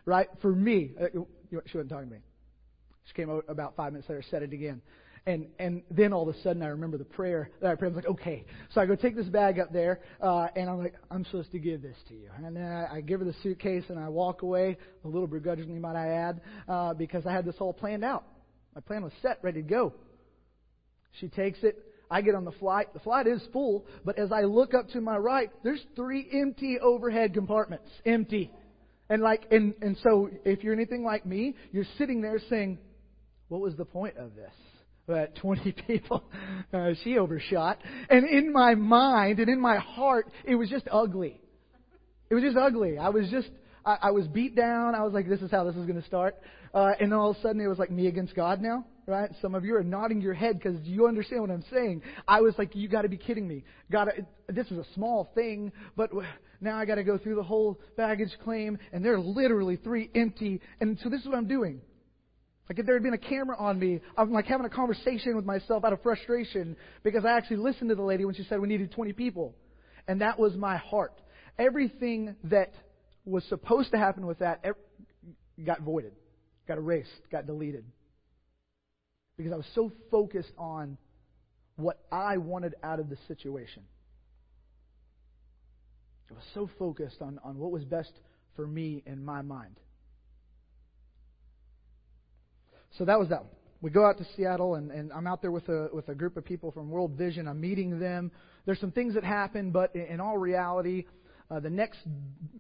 right? 0.06 0.28
For 0.42 0.52
me, 0.52 0.92
uh, 1.00 1.08
she 1.66 1.78
wasn't 1.78 1.90
talking 1.90 2.10
to 2.10 2.16
me. 2.16 2.22
She 3.06 3.14
came 3.14 3.30
out 3.30 3.46
about 3.48 3.76
five 3.76 3.94
minutes 3.94 4.10
later, 4.10 4.24
said 4.30 4.44
it 4.44 4.54
again. 4.54 4.82
And 5.28 5.48
and 5.60 5.84
then 5.92 6.14
all 6.14 6.28
of 6.28 6.34
a 6.34 6.42
sudden 6.42 6.64
I 6.64 6.68
remember 6.68 6.98
the 6.98 7.04
prayer 7.06 7.52
that 7.62 7.70
I 7.70 7.76
prayed. 7.76 7.92
I 7.92 7.96
was 7.96 8.04
like, 8.04 8.14
okay. 8.14 8.46
So 8.74 8.82
I 8.82 8.86
go 8.86 8.96
take 8.96 9.16
this 9.16 9.28
bag 9.28 9.60
up 9.60 9.72
there, 9.72 10.00
uh, 10.22 10.48
and 10.56 10.70
I'm 10.70 10.80
like, 10.80 10.96
I'm 11.12 11.26
supposed 11.26 11.52
to 11.52 11.60
give 11.60 11.82
this 11.82 11.98
to 12.08 12.16
you. 12.16 12.30
And 12.44 12.56
then 12.56 12.64
I, 12.64 12.96
I 12.96 13.02
give 13.02 13.20
her 13.20 13.26
the 13.26 13.36
suitcase 13.44 13.84
and 13.90 14.00
I 14.00 14.08
walk 14.08 14.42
away, 14.42 14.78
a 15.04 15.08
little 15.08 15.28
begrudgingly, 15.28 15.80
might 15.80 15.98
I 15.98 16.08
add, 16.14 16.42
uh, 16.68 16.94
because 16.94 17.26
I 17.28 17.34
had 17.34 17.46
this 17.46 17.56
all 17.60 17.74
planned 17.74 18.06
out. 18.06 18.24
My 18.74 18.82
plan 18.82 19.04
was 19.04 19.12
set, 19.22 19.40
ready 19.42 19.62
to 19.62 19.68
go. 19.68 19.94
She 21.20 21.28
takes 21.28 21.60
it. 21.62 21.84
I 22.10 22.22
get 22.22 22.34
on 22.34 22.46
the 22.46 22.54
flight. 22.54 22.94
The 22.94 23.00
flight 23.02 23.28
is 23.28 23.42
full, 23.52 23.86
but 24.06 24.18
as 24.18 24.32
I 24.32 24.44
look 24.44 24.74
up 24.74 24.88
to 24.92 25.02
my 25.02 25.18
right, 25.18 25.52
there's 25.64 25.84
three 25.98 26.26
empty 26.32 26.80
overhead 26.80 27.34
compartments. 27.34 27.90
Empty. 28.06 28.50
And 29.10 29.22
like, 29.22 29.46
and, 29.52 29.74
and 29.82 29.98
so 30.04 30.30
if 30.46 30.64
you're 30.64 30.74
anything 30.74 31.04
like 31.04 31.26
me, 31.26 31.56
you're 31.74 31.86
sitting 31.98 32.22
there 32.22 32.40
saying, 32.50 32.78
what 33.50 33.60
was 33.60 33.76
the 33.76 33.86
point 33.86 34.16
of 34.18 34.36
this? 34.36 34.54
But 35.08 35.36
20 35.38 35.72
people. 35.88 36.24
Uh, 36.74 36.92
she 37.04 37.18
overshot. 37.18 37.80
And 38.10 38.28
in 38.28 38.52
my 38.52 38.76
mind 38.76 39.40
and 39.40 39.50
in 39.50 39.60
my 39.60 39.78
heart, 39.78 40.30
it 40.44 40.56
was 40.56 40.70
just 40.70 40.88
ugly. 40.92 41.40
It 42.30 42.36
was 42.36 42.44
just 42.44 42.58
ugly. 42.58 42.98
I 42.98 43.10
was 43.10 43.30
just, 43.30 43.50
I, 43.86 43.98
I 44.04 44.12
was 44.12 44.28
beat 44.28 44.56
down. 44.56 44.96
I 44.96 45.04
was 45.04 45.14
like, 45.14 45.30
this 45.30 45.42
is 45.42 45.50
how 45.50 45.64
this 45.64 45.76
is 45.76 45.86
going 45.86 46.00
to 46.00 46.06
start. 46.06 46.36
Uh, 46.74 46.92
and 47.00 47.14
all 47.14 47.32
of 47.32 47.38
a 47.38 47.42
sudden 47.42 47.62
it 47.62 47.68
was 47.68 47.80
like 47.80 47.90
me 47.90 48.08
against 48.08 48.36
God 48.36 48.62
now, 48.62 48.86
right? 49.06 49.32
Some 49.42 49.56
of 49.56 49.64
you 49.64 49.76
are 49.76 49.84
nodding 49.84 50.20
your 50.20 50.34
head 50.34 50.60
because 50.60 50.80
you 50.84 51.08
understand 51.08 51.42
what 51.42 51.52
I'm 51.52 51.64
saying. 51.72 52.02
I 52.28 52.42
was 52.42 52.54
like, 52.58 52.76
you 52.76 52.90
got 52.90 53.04
to 53.04 53.10
be 53.10 53.18
kidding 53.18 53.48
me. 53.48 53.64
God, 53.90 54.10
this 54.50 54.70
was 54.70 54.86
a 54.86 54.94
small 54.94 55.32
thing, 55.34 55.72
but 55.96 56.12
now 56.60 56.78
I 56.78 56.86
got 56.86 56.96
to 56.96 57.04
go 57.04 57.18
through 57.18 57.36
the 57.36 57.44
whole 57.44 57.80
baggage 57.96 58.32
claim, 58.44 58.78
and 58.92 59.04
there 59.04 59.14
are 59.14 59.20
literally 59.20 59.78
three 59.78 60.10
empty. 60.14 60.60
And 60.82 61.00
so 61.02 61.10
this 61.10 61.22
is 61.22 61.28
what 61.28 61.36
I'm 61.36 61.48
doing. 61.48 61.82
Like 62.70 62.80
if 62.80 62.86
there 62.86 62.96
had 62.96 63.04
been 63.04 63.14
a 63.14 63.18
camera 63.18 63.56
on 63.58 63.80
me, 63.80 64.02
I'm 64.18 64.32
like 64.32 64.46
having 64.46 64.66
a 64.66 64.70
conversation 64.70 65.36
with 65.36 65.46
myself 65.46 65.86
out 65.86 65.94
of 65.94 66.02
frustration 66.02 66.76
because 67.04 67.24
I 67.24 67.38
actually 67.38 67.58
listened 67.58 67.90
to 67.90 67.96
the 67.96 68.04
lady 68.04 68.26
when 68.26 68.36
she 68.36 68.44
said 68.44 68.60
we 68.60 68.68
needed 68.68 68.92
20 68.92 69.14
people. 69.14 69.56
And 70.08 70.22
that 70.22 70.38
was 70.38 70.54
my 70.56 70.78
heart. 70.78 71.14
Everything 71.58 72.36
that 72.46 72.74
was 73.26 73.44
supposed 73.46 73.92
to 73.92 73.98
happen 73.98 74.26
with 74.26 74.40
that 74.40 74.66
got 75.66 75.82
voided, 75.82 76.14
got 76.68 76.78
erased, 76.78 77.10
got 77.32 77.46
deleted. 77.48 77.86
Because 79.38 79.54
I 79.54 79.58
was 79.58 79.68
so 79.74 79.92
focused 80.12 80.52
on 80.58 80.98
what 81.78 82.00
I 82.12 82.38
wanted 82.38 82.76
out 82.84 83.00
of 83.00 83.10
the 83.10 83.18
situation. 83.28 83.84
I 86.30 86.34
was 86.34 86.44
so 86.54 86.70
focused 86.78 87.22
on, 87.22 87.40
on 87.44 87.58
what 87.58 87.72
was 87.72 87.86
best 87.86 88.12
for 88.56 88.68
me 88.68 89.04
in 89.06 89.24
my 89.24 89.42
mind. 89.42 89.80
So 92.98 93.06
that 93.06 93.20
was 93.20 93.30
that 93.30 93.44
one. 93.44 93.52
We 93.82 93.92
go 93.92 94.06
out 94.06 94.18
to 94.18 94.26
Seattle, 94.36 94.76
and, 94.76 94.90
and 94.92 95.14
I'm 95.14 95.28
out 95.28 95.42
there 95.42 95.52
with 95.52 95.70
a 95.70 95.90
with 95.94 96.10
a 96.10 96.16
group 96.16 96.36
of 96.36 96.44
people 96.44 96.72
from 96.72 96.90
World 96.90 97.12
Vision. 97.12 97.48
I'm 97.48 97.62
meeting 97.62 98.00
them. 98.00 98.32
There's 98.66 98.80
some 98.80 98.92
things 98.92 99.14
that 99.14 99.24
happen, 99.24 99.72
but 99.72 99.96
in, 99.96 100.02
in 100.02 100.20
all 100.20 100.38
reality, 100.38 101.06
uh, 101.52 101.60
the 101.60 101.70
next 101.70 102.00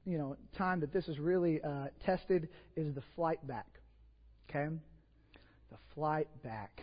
you 0.05 0.17
know 0.17 0.37
time 0.57 0.79
that 0.81 0.93
this 0.93 1.07
is 1.07 1.17
really 1.17 1.59
uh, 1.61 1.87
tested 2.05 2.49
is 2.75 2.93
the 2.93 3.01
flight 3.15 3.45
back. 3.47 3.67
Okay, 4.49 4.67
the 5.71 5.77
flight 5.95 6.27
back. 6.43 6.81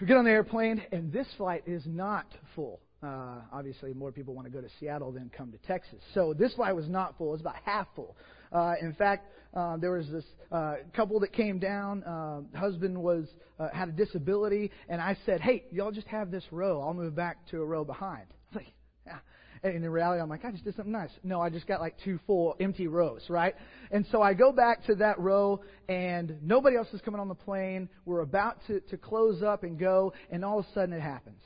We 0.00 0.06
get 0.06 0.16
on 0.16 0.24
the 0.24 0.30
airplane, 0.30 0.80
and 0.92 1.12
this 1.12 1.26
flight 1.36 1.64
is 1.66 1.82
not 1.86 2.26
full. 2.54 2.80
Uh, 3.02 3.40
obviously, 3.52 3.92
more 3.92 4.12
people 4.12 4.34
want 4.34 4.46
to 4.46 4.52
go 4.52 4.60
to 4.60 4.68
Seattle 4.78 5.10
than 5.10 5.30
come 5.36 5.50
to 5.50 5.58
Texas. 5.66 5.98
So 6.14 6.32
this 6.32 6.54
flight 6.54 6.76
was 6.76 6.88
not 6.88 7.18
full. 7.18 7.28
It 7.28 7.32
was 7.32 7.40
about 7.40 7.56
half 7.64 7.88
full. 7.96 8.16
Uh, 8.52 8.74
in 8.80 8.92
fact, 8.94 9.26
uh, 9.54 9.76
there 9.76 9.92
was 9.92 10.08
this 10.08 10.24
uh, 10.52 10.74
couple 10.94 11.20
that 11.20 11.32
came 11.32 11.58
down. 11.58 12.02
Uh, 12.04 12.40
husband 12.56 12.96
was 12.96 13.26
uh, 13.58 13.68
had 13.72 13.88
a 13.88 13.92
disability, 13.92 14.70
and 14.88 15.00
I 15.00 15.16
said, 15.26 15.40
"Hey, 15.40 15.64
y'all 15.70 15.92
just 15.92 16.06
have 16.08 16.30
this 16.30 16.44
row. 16.50 16.80
I'll 16.82 16.94
move 16.94 17.14
back 17.14 17.46
to 17.50 17.60
a 17.60 17.64
row 17.64 17.84
behind." 17.84 18.26
Like, 18.54 18.72
"Yeah." 19.06 19.18
And 19.62 19.84
in 19.84 19.90
reality, 19.90 20.22
I'm 20.22 20.30
like, 20.30 20.44
I 20.44 20.50
just 20.50 20.64
did 20.64 20.74
something 20.74 20.92
nice. 20.92 21.10
No, 21.22 21.40
I 21.40 21.50
just 21.50 21.66
got 21.66 21.80
like 21.80 21.94
two 22.02 22.18
full 22.26 22.56
empty 22.60 22.86
rows, 22.86 23.22
right? 23.28 23.54
And 23.90 24.06
so 24.10 24.22
I 24.22 24.32
go 24.32 24.52
back 24.52 24.84
to 24.86 24.94
that 24.96 25.18
row, 25.18 25.60
and 25.88 26.38
nobody 26.42 26.76
else 26.76 26.88
is 26.94 27.00
coming 27.02 27.20
on 27.20 27.28
the 27.28 27.34
plane. 27.34 27.88
We're 28.06 28.22
about 28.22 28.58
to, 28.68 28.80
to 28.80 28.96
close 28.96 29.42
up 29.42 29.62
and 29.62 29.78
go, 29.78 30.14
and 30.30 30.44
all 30.44 30.60
of 30.60 30.64
a 30.64 30.72
sudden 30.72 30.94
it 30.94 31.02
happens 31.02 31.42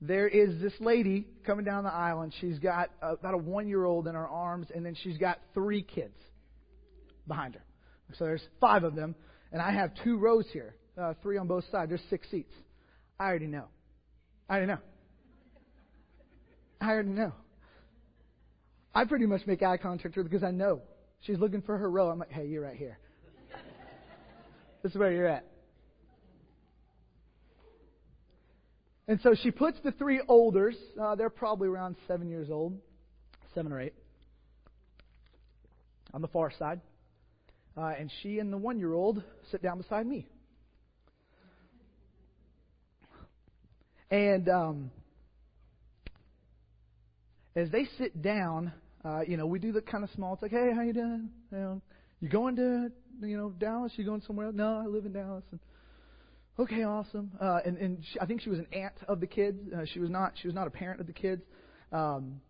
there 0.00 0.28
is 0.28 0.60
this 0.60 0.72
lady 0.80 1.26
coming 1.44 1.64
down 1.64 1.84
the 1.84 1.92
aisle, 1.92 2.22
and 2.22 2.32
she's 2.40 2.58
got 2.58 2.90
about 3.02 3.34
a 3.34 3.38
one 3.38 3.68
year 3.68 3.84
old 3.84 4.08
in 4.08 4.14
her 4.14 4.26
arms, 4.26 4.68
and 4.74 4.84
then 4.84 4.94
she's 4.94 5.18
got 5.18 5.38
three 5.52 5.82
kids 5.82 6.16
behind 7.28 7.54
her. 7.54 7.62
So 8.18 8.24
there's 8.24 8.42
five 8.60 8.82
of 8.84 8.94
them, 8.94 9.14
and 9.52 9.60
I 9.60 9.72
have 9.72 9.92
two 10.02 10.16
rows 10.16 10.46
here, 10.52 10.74
uh, 11.00 11.14
three 11.22 11.36
on 11.36 11.46
both 11.46 11.64
sides. 11.70 11.90
There's 11.90 12.02
six 12.08 12.30
seats. 12.30 12.52
I 13.18 13.26
already 13.26 13.46
know. 13.46 13.66
I 14.48 14.54
already 14.54 14.72
know. 14.72 14.78
I 16.80 16.90
already 16.90 17.10
know. 17.10 17.32
I 18.94 19.04
pretty 19.04 19.26
much 19.26 19.46
make 19.46 19.62
eye 19.62 19.76
contact 19.76 20.16
with 20.16 20.24
her 20.24 20.24
because 20.24 20.42
I 20.42 20.50
know 20.50 20.80
she's 21.20 21.38
looking 21.38 21.62
for 21.62 21.76
her 21.76 21.90
row. 21.90 22.08
I'm 22.08 22.18
like, 22.18 22.32
hey, 22.32 22.46
you're 22.46 22.62
right 22.62 22.76
here. 22.76 22.98
this 24.82 24.92
is 24.92 24.98
where 24.98 25.12
you're 25.12 25.28
at. 25.28 25.44
And 29.10 29.20
so 29.22 29.34
she 29.34 29.50
puts 29.50 29.76
the 29.82 29.90
three 29.90 30.20
olders, 30.28 30.76
uh, 31.02 31.16
they're 31.16 31.30
probably 31.30 31.66
around 31.66 31.96
seven 32.06 32.28
years 32.28 32.48
old, 32.48 32.78
seven 33.56 33.72
or 33.72 33.80
eight, 33.80 33.94
on 36.14 36.22
the 36.22 36.28
far 36.28 36.52
side. 36.56 36.80
Uh, 37.76 37.92
and 37.98 38.08
she 38.22 38.38
and 38.38 38.52
the 38.52 38.56
one 38.56 38.78
year 38.78 38.92
old 38.92 39.20
sit 39.50 39.64
down 39.64 39.78
beside 39.78 40.06
me. 40.06 40.28
And 44.12 44.48
um, 44.48 44.92
as 47.56 47.68
they 47.70 47.88
sit 47.98 48.22
down, 48.22 48.72
uh, 49.04 49.22
you 49.26 49.36
know, 49.36 49.46
we 49.46 49.58
do 49.58 49.72
the 49.72 49.82
kind 49.82 50.04
of 50.04 50.10
small. 50.10 50.38
Like, 50.40 50.52
hey, 50.52 50.70
how 50.72 50.82
you 50.82 50.92
doing? 50.92 51.30
You 51.50 51.58
know, 51.58 51.82
you 52.20 52.28
going 52.28 52.54
to 52.54 52.92
you 53.26 53.36
know 53.36 53.50
Dallas? 53.50 53.90
You 53.96 54.04
going 54.04 54.22
somewhere 54.24 54.46
else? 54.46 54.54
No, 54.54 54.80
I 54.84 54.86
live 54.86 55.04
in 55.04 55.12
Dallas. 55.12 55.42
And, 55.50 55.58
okay, 56.58 56.82
awesome. 56.84 57.30
Uh, 57.40 57.60
and 57.64 57.76
and 57.78 58.04
she, 58.12 58.20
I 58.20 58.26
think 58.26 58.40
she 58.40 58.50
was 58.50 58.58
an 58.58 58.66
aunt 58.72 58.94
of 59.08 59.20
the 59.20 59.26
kids. 59.26 59.58
Uh, 59.74 59.84
she 59.92 60.00
was 60.00 60.10
not 60.10 60.32
she 60.40 60.48
was 60.48 60.54
not 60.54 60.66
a 60.66 60.70
parent 60.70 61.00
of 61.00 61.06
the 61.06 61.12
kids. 61.12 61.42
Um, 61.92 62.40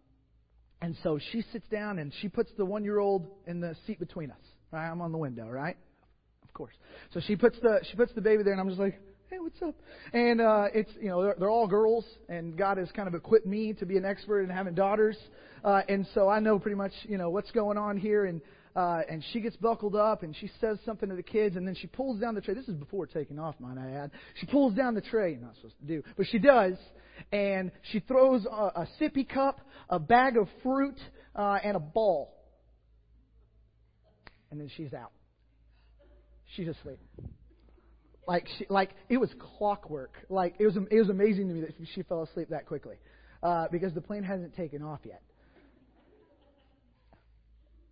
and 0.82 0.96
so 1.02 1.18
she 1.32 1.42
sits 1.52 1.68
down 1.68 1.98
and 1.98 2.12
she 2.20 2.28
puts 2.28 2.50
the 2.56 2.64
one 2.64 2.84
year 2.84 2.98
old 2.98 3.26
in 3.46 3.60
the 3.60 3.76
seat 3.86 3.98
between 3.98 4.30
us. 4.30 4.38
Right, 4.72 4.88
I'm 4.88 5.00
on 5.00 5.12
the 5.12 5.18
window, 5.18 5.48
right? 5.48 5.76
Of 6.44 6.54
course. 6.54 6.74
So 7.12 7.20
she 7.20 7.36
puts 7.36 7.58
the 7.60 7.80
she 7.90 7.96
puts 7.96 8.12
the 8.14 8.20
baby 8.20 8.42
there, 8.42 8.52
and 8.52 8.60
I'm 8.60 8.68
just 8.68 8.80
like, 8.80 9.00
hey, 9.30 9.38
what's 9.38 9.62
up? 9.62 9.76
And 10.12 10.40
uh, 10.40 10.64
it's 10.74 10.90
you 11.00 11.08
know 11.08 11.22
they're, 11.22 11.36
they're 11.38 11.50
all 11.50 11.68
girls, 11.68 12.04
and 12.28 12.58
God 12.58 12.78
has 12.78 12.90
kind 12.90 13.06
of 13.06 13.14
equipped 13.14 13.46
me 13.46 13.72
to 13.74 13.86
be 13.86 13.96
an 13.96 14.04
expert 14.04 14.42
in 14.42 14.50
having 14.50 14.74
daughters, 14.74 15.16
uh, 15.64 15.82
and 15.88 16.04
so 16.14 16.28
I 16.28 16.40
know 16.40 16.58
pretty 16.58 16.76
much 16.76 16.90
you 17.04 17.16
know 17.16 17.30
what's 17.30 17.52
going 17.52 17.78
on 17.78 17.96
here, 17.96 18.24
and 18.24 18.40
uh, 18.74 19.02
and 19.08 19.22
she 19.32 19.40
gets 19.40 19.54
buckled 19.56 19.94
up 19.94 20.24
and 20.24 20.34
she 20.34 20.50
says 20.60 20.78
something 20.84 21.08
to 21.08 21.14
the 21.14 21.22
kids, 21.22 21.54
and 21.54 21.66
then 21.66 21.76
she 21.76 21.86
pulls 21.86 22.20
down 22.20 22.34
the 22.34 22.40
tray. 22.40 22.54
This 22.54 22.66
is 22.66 22.74
before 22.74 23.06
taking 23.06 23.38
off, 23.38 23.54
might 23.60 23.78
I 23.78 23.92
add. 23.92 24.10
She 24.40 24.46
pulls 24.46 24.74
down 24.74 24.94
the 24.94 25.00
tray. 25.00 25.32
You're 25.32 25.42
not 25.42 25.54
supposed 25.54 25.78
to 25.78 25.86
do, 25.86 26.02
but 26.16 26.26
she 26.26 26.40
does, 26.40 26.74
and 27.30 27.70
she 27.92 28.00
throws 28.00 28.44
a, 28.46 28.80
a 28.80 28.88
sippy 29.00 29.28
cup, 29.28 29.60
a 29.88 30.00
bag 30.00 30.38
of 30.38 30.48
fruit, 30.64 30.98
uh, 31.36 31.58
and 31.62 31.76
a 31.76 31.80
ball, 31.80 32.34
and 34.50 34.60
then 34.60 34.68
she's 34.76 34.92
out. 34.92 35.12
She's 36.56 36.66
asleep. 36.66 36.98
Like 38.30 38.46
she, 38.58 38.66
like 38.70 38.90
it 39.08 39.18
was 39.18 39.30
clockwork. 39.58 40.14
Like 40.28 40.54
it 40.58 40.66
was 40.66 40.76
it 40.76 40.98
was 40.98 41.10
amazing 41.10 41.48
to 41.48 41.54
me 41.54 41.60
that 41.62 41.74
she 41.94 42.02
fell 42.04 42.22
asleep 42.22 42.48
that 42.50 42.64
quickly, 42.66 42.96
uh, 43.42 43.66
because 43.72 43.92
the 43.92 44.00
plane 44.00 44.22
hasn't 44.22 44.54
taken 44.54 44.82
off 44.82 45.00
yet 45.04 45.22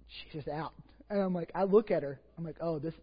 she's 0.09 0.33
just 0.33 0.49
out. 0.49 0.73
And 1.11 1.21
I'm 1.21 1.35
like, 1.35 1.51
I 1.55 1.65
look 1.65 1.91
at 1.91 2.03
her. 2.03 2.21
I'm 2.37 2.45
like, 2.45 2.57
oh, 2.61 2.79
this, 2.79 2.95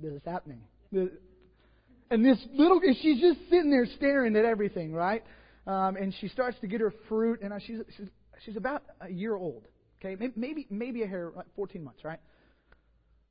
this 0.00 0.12
is 0.12 0.22
happening. 0.24 0.60
And 0.92 2.24
this 2.24 2.38
little, 2.54 2.80
she's 3.02 3.20
just 3.20 3.38
sitting 3.50 3.70
there 3.70 3.86
staring 3.96 4.36
at 4.36 4.44
everything, 4.44 4.92
right? 4.92 5.22
Um, 5.66 5.96
and 5.96 6.14
she 6.20 6.28
starts 6.28 6.56
to 6.60 6.66
get 6.66 6.80
her 6.80 6.94
fruit, 7.08 7.40
and 7.42 7.52
she's 7.66 7.80
she's 7.94 8.08
she's 8.46 8.56
about 8.56 8.82
a 9.02 9.10
year 9.10 9.36
old. 9.36 9.68
Okay, 10.00 10.16
maybe 10.34 10.66
maybe 10.70 11.02
a 11.02 11.06
hair, 11.06 11.30
like 11.36 11.44
14 11.56 11.84
months, 11.84 12.04
right? 12.04 12.20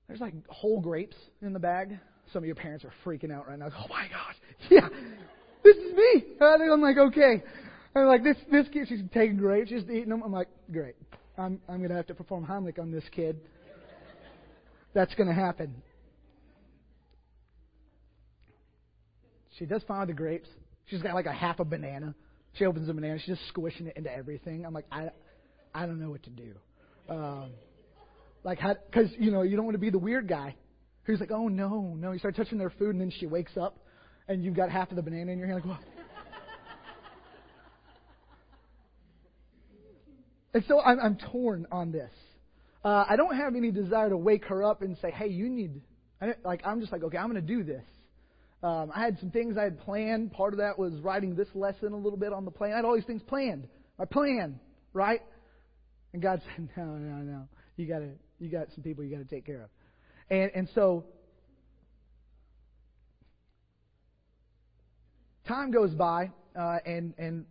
There's 0.08 0.20
like 0.20 0.36
whole 0.48 0.80
grapes 0.80 1.16
in 1.42 1.54
the 1.54 1.60
bag. 1.60 1.98
Some 2.34 2.44
of 2.44 2.46
your 2.46 2.56
parents 2.56 2.86
are 2.86 2.94
freaking 3.06 3.32
out 3.32 3.48
right 3.48 3.58
now. 3.58 3.70
Oh 3.78 3.88
my 3.90 4.08
gosh, 4.08 4.36
yeah, 4.70 4.90
this 5.64 5.76
is 5.76 5.94
me. 5.96 6.24
And 6.40 6.72
I'm 6.72 6.82
like, 6.82 6.98
okay. 6.98 7.44
I'm 7.96 8.06
like, 8.06 8.24
this 8.24 8.38
this 8.52 8.68
kid, 8.72 8.88
she's 8.88 9.02
taking 9.14 9.38
grapes, 9.38 9.70
she's 9.70 9.84
eating 9.84 10.10
them. 10.10 10.22
I'm 10.24 10.32
like, 10.32 10.50
great. 10.72 10.96
I'm, 11.38 11.60
I'm 11.70 11.78
going 11.78 11.90
to 11.90 11.96
have 11.96 12.08
to 12.08 12.16
perform 12.16 12.46
Heimlich 12.46 12.80
on 12.80 12.92
this 12.92 13.04
kid. 13.12 13.40
That's 14.94 15.14
going 15.16 15.28
to 15.28 15.36
happen. 15.36 15.76
She 19.60 19.66
does 19.66 19.84
find 19.88 20.10
the 20.10 20.14
grapes. 20.14 20.50
She's 20.86 21.02
got 21.02 21.14
like 21.14 21.26
a 21.26 21.34
half 21.34 21.60
a 21.60 21.66
banana. 21.66 22.16
She 22.54 22.66
opens 22.66 22.88
the 22.88 22.94
banana. 22.94 23.20
She's 23.20 23.36
just 23.38 23.48
squishing 23.50 23.88
it 23.88 23.98
into 23.98 24.12
everything. 24.12 24.66
I'm 24.66 24.74
like, 24.74 24.86
I, 24.92 25.10
I 25.74 25.86
don't 25.86 26.00
know 26.00 26.10
what 26.10 26.24
to 26.24 26.30
do. 26.30 26.54
Um, 27.10 27.52
like, 28.44 28.60
because 28.60 29.12
you 29.20 29.32
know, 29.32 29.44
you 29.44 29.56
don't 29.56 29.66
want 29.66 29.76
to 29.76 29.80
be 29.80 29.90
the 29.90 30.00
weird 30.00 30.28
guy 30.28 30.56
who's 31.08 31.20
like, 31.20 31.32
oh 31.32 31.48
no, 31.48 31.96
no. 31.98 32.12
You 32.12 32.20
start 32.20 32.36
touching 32.36 32.60
their 32.60 32.70
food, 32.70 32.92
and 32.92 33.02
then 33.02 33.12
she 33.18 33.26
wakes 33.26 33.58
up, 33.58 33.80
and 34.28 34.44
you've 34.44 34.56
got 34.56 34.70
half 34.70 34.92
of 34.92 34.98
the 34.98 35.02
banana 35.02 35.32
in 35.32 35.40
your 35.40 35.48
hand. 35.48 35.62
Like, 35.66 35.78
what? 35.78 35.80
And 40.54 40.66
so 40.68 40.82
I'm, 40.82 41.00
I'm 41.00 41.18
torn 41.32 41.68
on 41.72 41.92
this. 41.92 42.10
Uh, 42.84 43.06
I 43.08 43.16
don't 43.16 43.36
have 43.36 43.56
any 43.56 43.70
desire 43.70 44.10
to 44.10 44.18
wake 44.18 44.46
her 44.46 44.64
up 44.64 44.82
and 44.82 44.98
say, 45.04 45.12
hey, 45.12 45.28
you 45.28 45.50
need, 45.50 45.82
I 46.20 46.34
like, 46.44 46.62
I'm 46.66 46.80
just 46.80 46.92
like, 46.92 47.04
okay, 47.04 47.18
I'm 47.18 47.30
going 47.30 47.40
to 47.46 47.48
do 47.48 47.64
this. 47.64 47.84
Um, 48.64 48.92
I 48.92 49.02
had 49.02 49.20
some 49.20 49.30
things 49.30 49.56
I 49.56 49.64
had 49.66 49.80
planned. 49.82 50.32
Part 50.32 50.54
of 50.54 50.60
that 50.60 50.80
was 50.80 50.94
writing 51.02 51.36
this 51.36 51.50
lesson 51.54 51.94
a 51.94 51.98
little 51.98 52.18
bit 52.18 52.34
on 52.34 52.44
the 52.44 52.50
plane. 52.50 52.74
I 52.74 52.78
had 52.78 52.86
all 52.86 52.96
these 52.96 53.06
things 53.06 53.22
planned. 53.22 53.68
My 54.00 54.06
plan, 54.06 54.60
right? 54.94 55.22
And 56.14 56.24
God 56.24 56.42
said, 56.44 56.70
no, 56.78 56.86
no, 56.86 57.18
no. 57.18 57.48
You 57.76 57.88
got 57.88 58.00
to, 58.00 58.10
you 58.40 58.50
got 58.50 58.68
some 58.74 58.84
people 58.84 59.04
you 59.04 59.16
got 59.16 59.28
to 59.28 59.36
take 59.36 59.46
care 59.46 59.62
of. 59.62 59.70
And, 60.30 60.52
and 60.54 60.70
so, 60.76 61.06
time 65.48 65.72
goes 65.72 65.92
by, 65.92 66.32
uh, 66.58 66.78
and, 66.86 67.14
and 67.18 67.46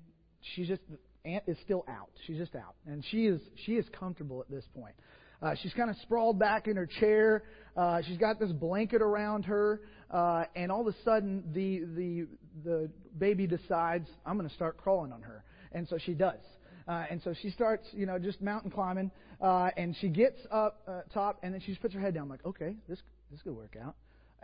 she's 0.54 0.68
just, 0.68 0.82
Aunt 1.26 1.44
is 1.46 1.56
still 1.64 1.84
out. 1.88 2.10
She's 2.26 2.36
just 2.36 2.54
out, 2.54 2.76
and 2.86 3.04
she 3.10 3.26
is 3.26 3.40
she 3.64 3.72
is 3.72 3.84
comfortable 3.98 4.40
at 4.40 4.50
this 4.50 4.64
point. 4.74 4.94
Uh, 5.42 5.54
she's 5.60 5.72
kind 5.74 5.90
of 5.90 5.96
sprawled 6.02 6.38
back 6.38 6.68
in 6.68 6.76
her 6.76 6.86
chair. 6.86 7.42
Uh, 7.76 8.00
she's 8.06 8.16
got 8.16 8.38
this 8.38 8.52
blanket 8.52 9.02
around 9.02 9.44
her, 9.44 9.82
uh, 10.10 10.44
and 10.54 10.70
all 10.70 10.86
of 10.86 10.86
a 10.86 10.96
sudden 11.04 11.42
the 11.52 11.80
the 11.96 12.28
the 12.64 12.90
baby 13.18 13.46
decides 13.46 14.08
I'm 14.24 14.36
going 14.36 14.48
to 14.48 14.54
start 14.54 14.76
crawling 14.76 15.12
on 15.12 15.22
her, 15.22 15.42
and 15.72 15.88
so 15.88 15.98
she 15.98 16.14
does. 16.14 16.40
Uh, 16.88 17.04
and 17.10 17.20
so 17.22 17.34
she 17.42 17.50
starts, 17.50 17.86
you 17.92 18.06
know, 18.06 18.18
just 18.18 18.40
mountain 18.40 18.70
climbing, 18.70 19.10
uh, 19.40 19.70
and 19.76 19.96
she 20.00 20.08
gets 20.08 20.38
up 20.52 20.82
uh, 20.86 21.00
top, 21.12 21.38
and 21.42 21.52
then 21.52 21.60
she 21.60 21.68
just 21.68 21.82
puts 21.82 21.94
her 21.94 22.00
head 22.00 22.14
down. 22.14 22.24
I'm 22.24 22.28
like, 22.28 22.46
okay, 22.46 22.76
this 22.88 22.98
this 23.30 23.42
could 23.42 23.54
work 23.56 23.76
out. 23.82 23.96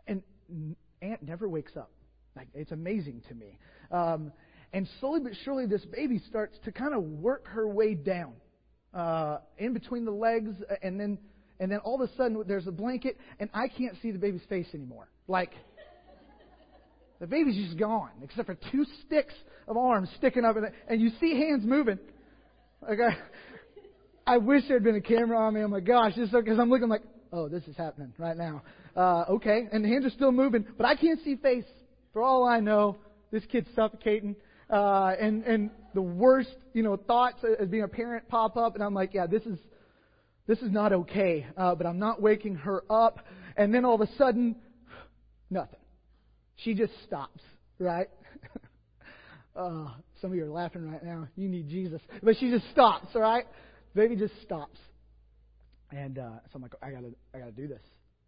And 0.09 0.23
Aunt 1.01 1.23
never 1.23 1.49
wakes 1.49 1.77
up. 1.77 1.91
Like 2.37 2.49
it's 2.55 2.73
amazing 2.73 3.23
to 3.29 3.35
me. 3.35 3.59
Um, 3.91 4.33
and 4.73 4.89
slowly 5.01 5.21
but 5.21 5.33
surely, 5.45 5.67
this 5.67 5.85
baby 5.85 6.21
starts 6.29 6.59
to 6.65 6.73
kind 6.73 6.95
of 6.95 7.03
work 7.03 7.47
her 7.49 7.69
way 7.69 7.95
down 7.95 8.33
uh, 8.95 9.39
in 9.59 9.73
between 9.73 10.05
the 10.05 10.11
legs, 10.11 10.51
uh, 10.69 10.75
and 10.83 10.99
then 10.99 11.19
and 11.61 11.71
then 11.71 11.79
all 11.79 12.03
of 12.03 12.11
a 12.11 12.13
sudden 12.17 12.43
there's 12.47 12.67
a 12.67 12.73
blanket, 12.73 13.19
and 13.39 13.51
I 13.55 13.69
can't 13.69 13.97
see 14.03 14.11
the 14.11 14.19
baby's 14.19 14.45
face 14.49 14.67
anymore. 14.75 15.09
Like 15.29 15.53
the 17.21 17.27
baby's 17.29 17.67
just 17.67 17.79
gone, 17.79 18.11
except 18.23 18.47
for 18.47 18.57
two 18.73 18.85
sticks 19.07 19.35
of 19.69 19.77
arms 19.77 20.09
sticking 20.17 20.45
up, 20.45 20.57
in 20.57 20.65
it, 20.65 20.75
and 20.89 21.01
you 21.01 21.11
see 21.21 21.37
hands 21.37 21.65
moving. 21.65 21.99
Like 22.87 22.99
I, 23.01 24.35
I 24.35 24.39
wish 24.39 24.65
there 24.67 24.77
had 24.77 24.85
been 24.85 24.97
a 24.97 25.01
camera 25.01 25.39
on 25.39 25.55
me. 25.55 25.63
Oh 25.63 25.69
my 25.69 25.81
gosh, 25.81 26.15
just 26.17 26.33
because 26.33 26.59
I'm 26.59 26.71
looking 26.71 26.89
like, 26.89 27.03
oh, 27.33 27.49
this 27.49 27.63
is 27.65 27.77
happening 27.77 28.13
right 28.19 28.37
now. 28.37 28.63
Uh, 28.97 29.25
okay, 29.31 29.69
and 29.71 29.85
the 29.85 29.89
hands 29.89 30.05
are 30.05 30.11
still 30.11 30.33
moving, 30.33 30.67
but 30.77 30.87
I 30.87 30.97
can't 30.97 31.21
see 31.25 31.37
face. 31.37 31.65
For 32.13 32.23
all 32.23 32.47
I 32.47 32.61
know, 32.61 32.99
this 33.31 33.45
kid's 33.47 33.69
suffocating 33.75 34.37
uh, 34.73 35.15
and 35.21 35.45
and 35.45 35.71
the 35.95 36.03
worst 36.03 36.55
you 36.73 36.83
know 36.83 36.97
thoughts 36.97 37.39
as 37.61 37.69
being 37.69 37.85
a 37.85 37.89
parent 37.89 38.29
pop 38.29 38.57
up, 38.57 38.75
and 38.75 38.83
I'm 38.83 38.95
like, 38.95 39.15
yeah, 39.15 39.27
this 39.27 39.43
is 39.43 39.59
this 40.47 40.59
is 40.59 40.73
not 40.73 40.93
okay. 40.93 41.47
Uh, 41.57 41.75
but 41.75 41.87
I'm 41.87 41.99
not 41.99 42.21
waking 42.21 42.57
her 42.57 42.83
up, 42.91 43.21
and 43.57 43.73
then 43.73 43.85
all 43.85 43.95
of 43.95 44.01
a 44.01 44.17
sudden, 44.17 44.57
nothing. 45.51 45.79
She 46.57 46.75
just 46.75 46.93
stops, 47.05 47.43
right? 47.79 48.09
uh, 49.57 49.89
some 50.23 50.31
of 50.31 50.37
you 50.37 50.45
are 50.45 50.51
laughing 50.51 50.89
right 50.89 51.05
now. 51.05 51.29
You 51.37 51.49
need 51.49 51.69
Jesus, 51.69 52.01
but 52.23 52.37
she 52.39 52.51
just 52.51 52.65
stops, 52.71 53.09
all 53.15 53.21
right? 53.21 53.45
Baby 53.95 54.17
just 54.17 54.33
stops, 54.43 54.79
and 55.91 56.19
uh, 56.19 56.31
so 56.45 56.51
I'm 56.55 56.63
like, 56.63 56.73
I 56.81 56.91
gotta 56.91 57.11
I 57.35 57.41
gotta 57.41 57.53
do 57.53 57.69
this. 57.69 57.83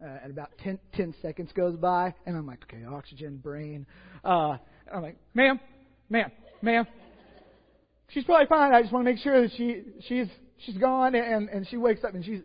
Uh, 0.04 0.18
and 0.22 0.32
about 0.32 0.50
10, 0.62 0.78
10 0.94 1.14
seconds 1.22 1.50
goes 1.54 1.76
by, 1.76 2.12
and 2.26 2.36
I'm 2.36 2.46
like, 2.46 2.58
okay, 2.64 2.84
oxygen, 2.84 3.36
brain. 3.38 3.86
Uh, 4.24 4.58
and 4.86 4.96
I'm 4.96 5.02
like, 5.02 5.16
ma'am, 5.32 5.60
ma'am, 6.10 6.30
ma'am. 6.60 6.84
She's 8.08 8.24
probably 8.24 8.46
fine. 8.48 8.74
I 8.74 8.82
just 8.82 8.92
want 8.92 9.06
to 9.06 9.10
make 9.12 9.22
sure 9.22 9.40
that 9.40 9.56
she 9.56 9.82
she's 10.08 10.26
she's 10.58 10.76
gone 10.76 11.14
and 11.14 11.48
and 11.48 11.66
she 11.68 11.76
wakes 11.76 12.04
up 12.04 12.14
and 12.14 12.24
she's 12.24 12.40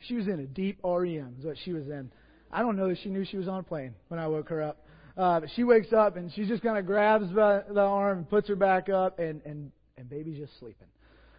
she 0.00 0.14
was 0.14 0.26
in 0.26 0.40
a 0.40 0.46
deep 0.46 0.78
REM 0.84 1.36
is 1.38 1.44
what 1.44 1.56
she 1.64 1.72
was 1.72 1.86
in. 1.88 2.10
I 2.50 2.60
don't 2.60 2.76
know 2.76 2.88
that 2.88 2.98
she 3.02 3.08
knew 3.08 3.24
she 3.24 3.36
was 3.36 3.48
on 3.48 3.58
a 3.58 3.62
plane 3.62 3.94
when 4.08 4.20
I 4.20 4.28
woke 4.28 4.48
her 4.48 4.62
up. 4.62 4.83
Uh, 5.16 5.40
she 5.54 5.64
wakes 5.64 5.92
up 5.92 6.16
and 6.16 6.32
she 6.34 6.46
just 6.46 6.62
kind 6.62 6.76
of 6.76 6.86
grabs 6.86 7.28
the, 7.32 7.64
the 7.72 7.80
arm 7.80 8.18
and 8.18 8.30
puts 8.30 8.48
her 8.48 8.56
back 8.56 8.88
up 8.88 9.18
and 9.18 9.40
and 9.44 9.70
and 9.96 10.08
baby's 10.08 10.38
just 10.38 10.58
sleeping. 10.58 10.88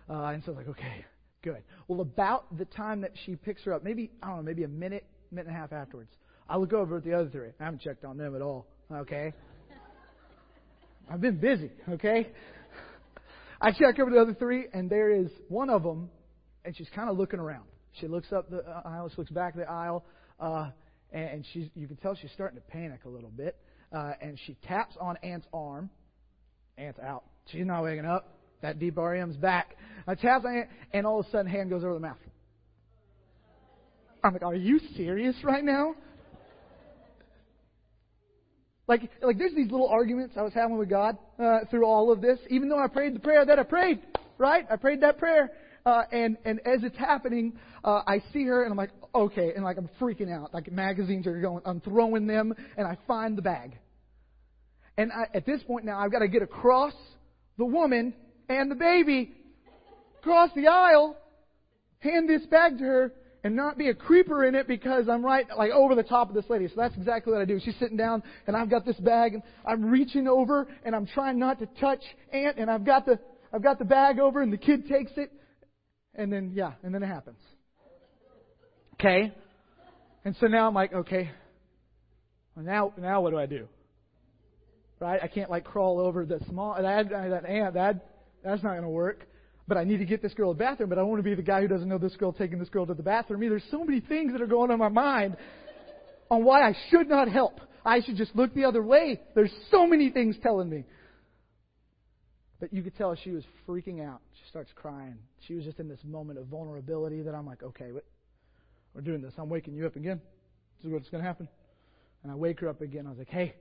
Uh, 0.10 0.27
and 0.27 0.44
so 0.46 0.51
like, 0.53 0.67
okay, 0.67 1.05
good. 1.41 1.62
Well, 1.88 2.01
about 2.01 2.58
the 2.58 2.65
time 2.65 3.01
that 3.01 3.12
she 3.25 3.36
picks 3.36 3.63
her 3.63 3.74
up, 3.74 3.84
maybe 3.84 4.12
I 4.24 4.27
don't 4.27 4.38
know, 4.38 4.44
maybe 4.44 4.63
a 4.63 4.67
minute, 4.70 5.05
minute 5.32 5.48
and 5.48 5.55
a 5.55 5.60
half 5.60 5.74
afterwards, 5.74 6.12
I 6.48 6.58
look 6.58 6.74
over 6.74 6.98
at 6.98 7.03
the 7.03 7.13
other 7.13 7.29
three. 7.29 7.50
I 7.60 7.63
haven't 7.63 7.82
checked 7.82 8.05
on 8.05 8.17
them 8.17 8.36
at 8.36 8.41
all. 8.41 8.67
Okay, 8.91 9.34
I've 11.10 11.22
been 11.22 11.38
busy, 11.38 11.72
okay? 11.89 12.29
I 13.62 13.72
check 13.72 14.00
over 14.00 14.12
the 14.12 14.20
other 14.20 14.34
three, 14.34 14.65
and 14.74 14.89
there 14.89 15.12
is 15.12 15.27
one 15.50 15.70
of 15.70 15.84
them, 15.84 16.10
and 16.63 16.75
she's 16.75 16.89
kind 16.96 17.10
of 17.10 17.17
looking 17.17 17.39
around. 17.39 17.65
She 18.00 18.08
looks 18.08 18.32
up 18.32 18.50
the 18.50 18.63
aisle, 18.86 19.10
she 19.10 19.15
looks 19.17 19.32
back 19.32 19.53
at 19.55 19.65
the 19.65 19.70
aisle, 19.70 20.03
uh, 20.39 20.70
and 21.12 21.46
she's, 21.53 21.67
you 21.75 21.88
can 21.88 21.96
tell 21.98 22.15
she's 22.15 22.32
starting 22.34 22.58
to 22.60 22.63
panic 22.67 23.05
a 23.05 23.10
little 23.10 23.29
bit. 23.29 23.55
Uh, 23.96 24.12
and 24.20 24.38
she 24.46 24.56
taps 24.68 24.96
on 25.00 25.16
Aunt's 25.24 25.48
arm. 25.54 25.90
Aunt's 26.78 27.00
out. 27.00 27.24
She's 27.52 27.66
not 27.66 27.82
waking 27.84 28.06
up. 28.06 28.28
That 28.62 28.78
deep 28.78 28.96
back. 28.96 29.78
I 30.08 30.16
tap 30.16 30.44
on 30.44 30.58
Aunt, 30.58 30.70
and 30.92 31.06
all 31.06 31.22
of 31.22 31.28
a 31.28 31.30
sudden, 31.30 31.48
hand 31.48 31.70
goes 31.70 31.84
over 31.84 31.94
the 31.94 32.00
mouth. 32.02 32.18
I'm 34.22 34.34
like, 34.34 34.44
are 34.44 34.56
you 34.56 34.80
serious 34.98 35.36
right 35.44 35.64
now? 35.64 35.96
Like, 38.88 39.10
like 39.22 39.38
there's 39.38 39.56
these 39.56 39.72
little 39.72 39.88
arguments 39.88 40.36
I 40.38 40.42
was 40.42 40.54
having 40.54 40.78
with 40.78 40.90
God 40.90 41.18
uh, 41.40 41.60
through 41.70 41.86
all 41.86 42.12
of 42.12 42.22
this, 42.22 42.40
even 42.50 42.68
though 42.68 42.84
I 42.84 42.88
prayed 42.88 43.16
the 43.16 43.20
prayer 43.20 43.46
that 43.46 43.60
I 43.60 43.64
prayed, 43.64 44.02
right? 44.38 44.66
I 44.70 44.75
prayed 44.75 45.02
that 45.02 45.18
prayer. 45.18 45.52
Uh, 45.86 46.04
and, 46.12 46.38
and 46.44 46.60
as 46.62 46.84
it's 46.84 46.98
happening, 46.98 47.54
uh, 47.84 48.02
I 48.08 48.22
see 48.34 48.44
her 48.46 48.64
and 48.64 48.72
I'm 48.72 48.78
like, 48.78 48.92
okay, 49.14 49.54
and 49.56 49.64
like 49.64 49.78
I'm 49.78 49.90
freaking 50.02 50.32
out. 50.32 50.54
Like 50.54 50.72
magazines 50.72 51.28
are 51.28 51.40
going, 51.40 51.62
I'm 51.66 51.80
throwing 51.82 52.28
them 52.28 52.54
and 52.78 52.88
I 52.88 52.98
find 53.08 53.38
the 53.38 53.44
bag. 53.44 53.78
And 54.98 55.12
I, 55.12 55.28
at 55.34 55.46
this 55.46 55.62
point 55.64 55.86
now, 55.86 56.00
I've 56.00 56.12
got 56.12 56.20
to 56.20 56.28
get 56.28 56.42
across 56.42 56.94
the 57.58 57.66
woman 57.66 58.14
and 58.50 58.70
the 58.70 58.75
baby, 58.75 59.34
across 60.20 60.52
the 60.56 60.68
aisle, 60.68 61.18
hand 62.00 62.30
this 62.30 62.46
bag 62.46 62.78
to 62.78 62.84
her, 62.84 63.14
and 63.46 63.56
not 63.56 63.78
be 63.78 63.90
a 63.90 63.94
creeper 63.94 64.44
in 64.44 64.56
it 64.56 64.68
because 64.68 65.08
I'm 65.08 65.24
right 65.24 65.46
like 65.56 65.70
over 65.70 65.94
the 65.94 66.02
top 66.02 66.30
of 66.30 66.36
this 66.36 66.46
lady. 66.50 66.68
So 66.68 66.74
that's 66.78 66.96
exactly 66.96 67.32
what 67.32 67.44
I 67.44 67.46
do. 67.46 67.60
She's 67.64 67.75
sitting 67.78 67.96
down 67.96 68.24
and 68.48 68.58
I've 68.58 68.72
got 68.72 68.86
this 68.88 68.96
bag 68.98 69.36
and 69.36 69.44
I'm 69.64 69.86
reaching 69.86 70.28
over 70.28 70.68
and 70.84 70.96
I'm 70.96 71.06
trying 71.06 71.38
not 71.38 71.60
to 71.60 71.68
touch 71.80 72.02
Aunt 72.34 72.58
and 72.58 72.72
I've 72.72 72.84
got 72.84 73.06
the 73.06 73.20
I've 73.54 73.62
got 73.62 73.78
the 73.78 73.86
bag 73.86 74.18
over 74.18 74.42
and 74.42 74.52
the 74.52 74.58
kid 74.58 74.88
takes 74.88 75.12
it 75.18 75.32
and 76.16 76.34
then 76.34 76.54
yeah, 76.56 76.72
and 76.82 76.92
then 76.92 77.04
it 77.04 77.08
happens. 77.08 77.38
Okay? 78.96 79.32
And 80.24 80.36
so 80.40 80.48
now 80.48 80.68
I'm 80.68 80.74
like, 80.74 80.92
okay, 80.92 81.30
now 82.58 82.94
now 82.98 83.22
what 83.22 83.30
do 83.30 83.38
I 83.38 83.46
do? 83.46 83.68
Right? 85.00 85.20
I 85.22 85.28
can't 85.28 85.50
like 85.50 85.66
crawl 85.66 86.00
over 86.00 86.25
the 86.25 86.40
small 86.50 86.75
that 86.82 87.10
that 87.10 87.46
aunt 87.46 87.74
that 87.74 88.06
that's 88.44 88.64
not 88.64 88.72
going 88.72 88.84
to 88.84 88.90
work 88.90 89.28
but 89.68 89.78
I 89.78 89.84
need 89.84 89.98
to 89.98 90.06
get 90.06 90.22
this 90.22 90.34
girl 90.34 90.52
a 90.52 90.54
bathroom, 90.54 90.90
but 90.90 90.98
I 90.98 91.02
don't 91.02 91.10
want 91.10 91.20
to 91.20 91.24
be 91.24 91.34
the 91.34 91.42
guy 91.42 91.62
who 91.62 91.68
doesn't 91.68 91.88
know 91.88 91.98
this 91.98 92.16
girl 92.16 92.32
taking 92.32 92.60
this 92.60 92.70
girl 92.70 92.86
to 92.86 92.94
the 92.94 93.04
bathroom. 93.04 93.42
There's 93.42 93.64
so 93.72 93.84
many 93.84 94.00
things 94.00 94.32
that 94.34 94.42
are 94.42 94.48
going 94.48 94.70
on 94.70 94.74
in 94.74 94.80
my 94.80 94.90
mind 94.90 95.38
on 96.30 96.44
why 96.44 96.62
I 96.62 96.75
should 96.90 97.10
not 97.10 97.30
help. 97.30 97.60
I 97.84 98.02
should 98.02 98.16
just 98.16 98.36
look 98.36 98.54
the 98.54 98.66
other 98.66 98.84
way. 98.84 99.20
There's 99.34 99.54
so 99.72 99.88
many 99.88 100.12
things 100.12 100.36
telling 100.42 100.70
me. 100.70 100.86
But 102.60 102.74
you 102.74 102.84
could 102.84 102.96
tell 102.96 103.16
she 103.16 103.32
was 103.32 103.44
freaking 103.68 104.06
out. 104.06 104.22
She 104.34 104.50
starts 104.50 104.72
crying. 104.75 105.18
She 105.48 105.56
was 105.56 105.66
just 105.66 105.80
in 105.80 105.88
this 105.88 106.00
moment 106.04 106.40
of 106.40 106.46
vulnerability 106.48 107.22
that 107.24 107.34
I'm 107.34 107.46
like, 107.46 107.64
okay, 107.64 107.90
we're 108.94 109.02
doing 109.02 109.22
this. 109.22 109.34
I'm 109.38 109.50
waking 109.50 109.75
you 109.75 109.86
up 109.86 109.96
again. 109.96 110.22
This 110.78 110.88
is 110.88 110.94
what's 110.94 111.10
going 111.10 111.24
to 111.24 111.28
happen. 111.28 111.48
And 112.24 112.32
I 112.32 112.36
wake 112.36 112.60
her 112.62 112.70
up 112.70 112.82
again. 112.82 113.08
I 113.08 113.10
was 113.10 113.20
like, 113.20 113.30
hey, 113.30 113.56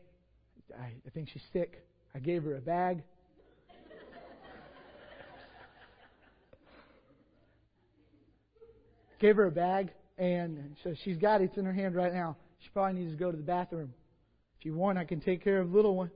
I, 0.78 0.92
I 1.06 1.10
think 1.12 1.28
she's 1.32 1.42
sick. 1.52 1.86
I 2.14 2.18
gave 2.18 2.44
her 2.44 2.56
a 2.56 2.60
bag. 2.60 3.02
gave 9.20 9.36
her 9.36 9.46
a 9.46 9.50
bag, 9.50 9.90
and 10.18 10.76
so 10.84 10.94
she's 11.02 11.16
got 11.16 11.40
it. 11.40 11.44
It's 11.44 11.56
in 11.56 11.64
her 11.64 11.72
hand 11.72 11.94
right 11.94 12.12
now. 12.12 12.36
She 12.60 12.68
probably 12.70 13.00
needs 13.00 13.12
to 13.12 13.16
go 13.16 13.30
to 13.30 13.36
the 13.36 13.42
bathroom. 13.42 13.94
If 14.58 14.66
you 14.66 14.74
want, 14.74 14.98
I 14.98 15.04
can 15.04 15.20
take 15.20 15.42
care 15.42 15.60
of 15.60 15.70
the 15.70 15.76
little 15.76 15.96
one, 15.96 16.10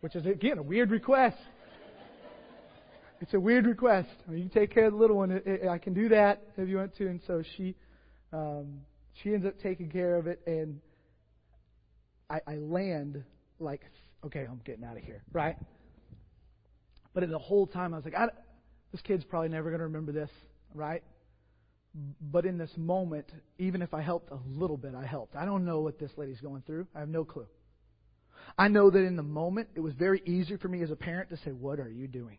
which 0.00 0.16
is 0.16 0.24
again 0.24 0.58
a 0.58 0.62
weird 0.62 0.90
request. 0.90 1.36
It's 3.20 3.34
a 3.34 3.40
weird 3.40 3.66
request. 3.66 4.08
I 4.26 4.30
mean, 4.30 4.44
you 4.44 4.48
take 4.48 4.72
care 4.72 4.86
of 4.86 4.92
the 4.92 4.98
little 4.98 5.16
one. 5.16 5.42
I 5.68 5.78
can 5.78 5.92
do 5.92 6.08
that 6.10 6.42
if 6.56 6.68
you 6.68 6.76
want 6.76 6.96
to. 6.98 7.08
And 7.08 7.20
so 7.26 7.42
she, 7.56 7.74
um, 8.32 8.80
she 9.22 9.34
ends 9.34 9.44
up 9.44 9.58
taking 9.60 9.90
care 9.90 10.16
of 10.16 10.28
it, 10.28 10.40
and 10.46 10.80
I, 12.30 12.40
I 12.46 12.56
land 12.56 13.24
like, 13.60 13.82
okay, 14.24 14.46
I'm 14.48 14.60
getting 14.64 14.84
out 14.84 14.96
of 14.96 15.02
here, 15.02 15.22
right? 15.32 15.56
But 17.14 17.22
in 17.22 17.30
the 17.30 17.38
whole 17.38 17.66
time, 17.66 17.94
I 17.94 17.96
was 17.96 18.04
like, 18.04 18.14
I, 18.14 18.28
this 18.92 19.00
kid's 19.00 19.24
probably 19.24 19.48
never 19.48 19.70
going 19.70 19.80
to 19.80 19.86
remember 19.86 20.12
this, 20.12 20.30
right? 20.74 21.02
But 22.20 22.46
in 22.46 22.58
this 22.58 22.70
moment, 22.76 23.26
even 23.58 23.82
if 23.82 23.94
I 23.94 24.02
helped 24.02 24.30
a 24.30 24.38
little 24.46 24.76
bit, 24.76 24.94
I 24.94 25.04
helped. 25.04 25.34
I 25.34 25.44
don't 25.44 25.64
know 25.64 25.80
what 25.80 25.98
this 25.98 26.10
lady's 26.16 26.40
going 26.40 26.62
through. 26.66 26.86
I 26.94 27.00
have 27.00 27.08
no 27.08 27.24
clue. 27.24 27.46
I 28.56 28.68
know 28.68 28.90
that 28.90 28.98
in 28.98 29.16
the 29.16 29.22
moment, 29.22 29.68
it 29.74 29.80
was 29.80 29.94
very 29.94 30.22
easy 30.24 30.56
for 30.56 30.68
me 30.68 30.82
as 30.82 30.90
a 30.90 30.96
parent 30.96 31.30
to 31.30 31.36
say, 31.38 31.50
What 31.50 31.80
are 31.80 31.90
you 31.90 32.06
doing? 32.06 32.38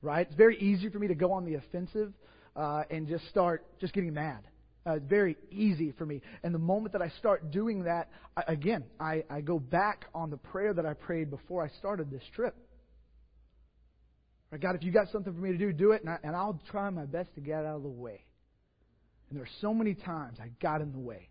Right? 0.00 0.26
It's 0.26 0.36
very 0.36 0.58
easy 0.58 0.88
for 0.88 0.98
me 0.98 1.08
to 1.08 1.14
go 1.14 1.32
on 1.32 1.44
the 1.44 1.54
offensive 1.54 2.12
uh, 2.56 2.84
and 2.90 3.08
just 3.08 3.28
start 3.28 3.64
just 3.80 3.92
getting 3.92 4.14
mad. 4.14 4.46
Uh, 4.84 4.94
it's 4.94 5.06
very 5.06 5.36
easy 5.50 5.92
for 5.92 6.04
me. 6.04 6.20
And 6.42 6.54
the 6.54 6.58
moment 6.58 6.92
that 6.92 7.02
I 7.02 7.08
start 7.18 7.50
doing 7.52 7.84
that, 7.84 8.08
I, 8.36 8.42
again, 8.48 8.84
I, 8.98 9.24
I 9.30 9.40
go 9.40 9.58
back 9.58 10.06
on 10.14 10.30
the 10.30 10.36
prayer 10.36 10.74
that 10.74 10.84
I 10.84 10.94
prayed 10.94 11.30
before 11.30 11.64
I 11.64 11.68
started 11.78 12.10
this 12.10 12.22
trip. 12.34 12.56
Right, 14.50 14.60
God, 14.60 14.74
if 14.74 14.82
you 14.82 14.90
got 14.90 15.08
something 15.08 15.32
for 15.32 15.40
me 15.40 15.52
to 15.52 15.58
do, 15.58 15.72
do 15.72 15.92
it, 15.92 16.02
and, 16.02 16.10
I, 16.10 16.18
and 16.24 16.34
I'll 16.34 16.60
try 16.70 16.90
my 16.90 17.06
best 17.06 17.34
to 17.36 17.40
get 17.40 17.64
out 17.64 17.76
of 17.76 17.82
the 17.82 17.88
way. 17.88 18.24
And 19.30 19.38
there 19.38 19.44
are 19.44 19.56
so 19.60 19.72
many 19.72 19.94
times 19.94 20.38
I 20.42 20.50
got 20.60 20.80
in 20.80 20.92
the 20.92 20.98
way. 20.98 21.28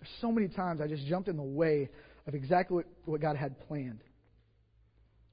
There's 0.00 0.12
so 0.20 0.30
many 0.30 0.48
times 0.48 0.80
I 0.80 0.86
just 0.86 1.06
jumped 1.06 1.28
in 1.28 1.36
the 1.36 1.42
way 1.42 1.90
of 2.26 2.34
exactly 2.34 2.76
what, 2.76 2.86
what 3.04 3.20
God 3.20 3.36
had 3.36 3.58
planned. 3.68 4.00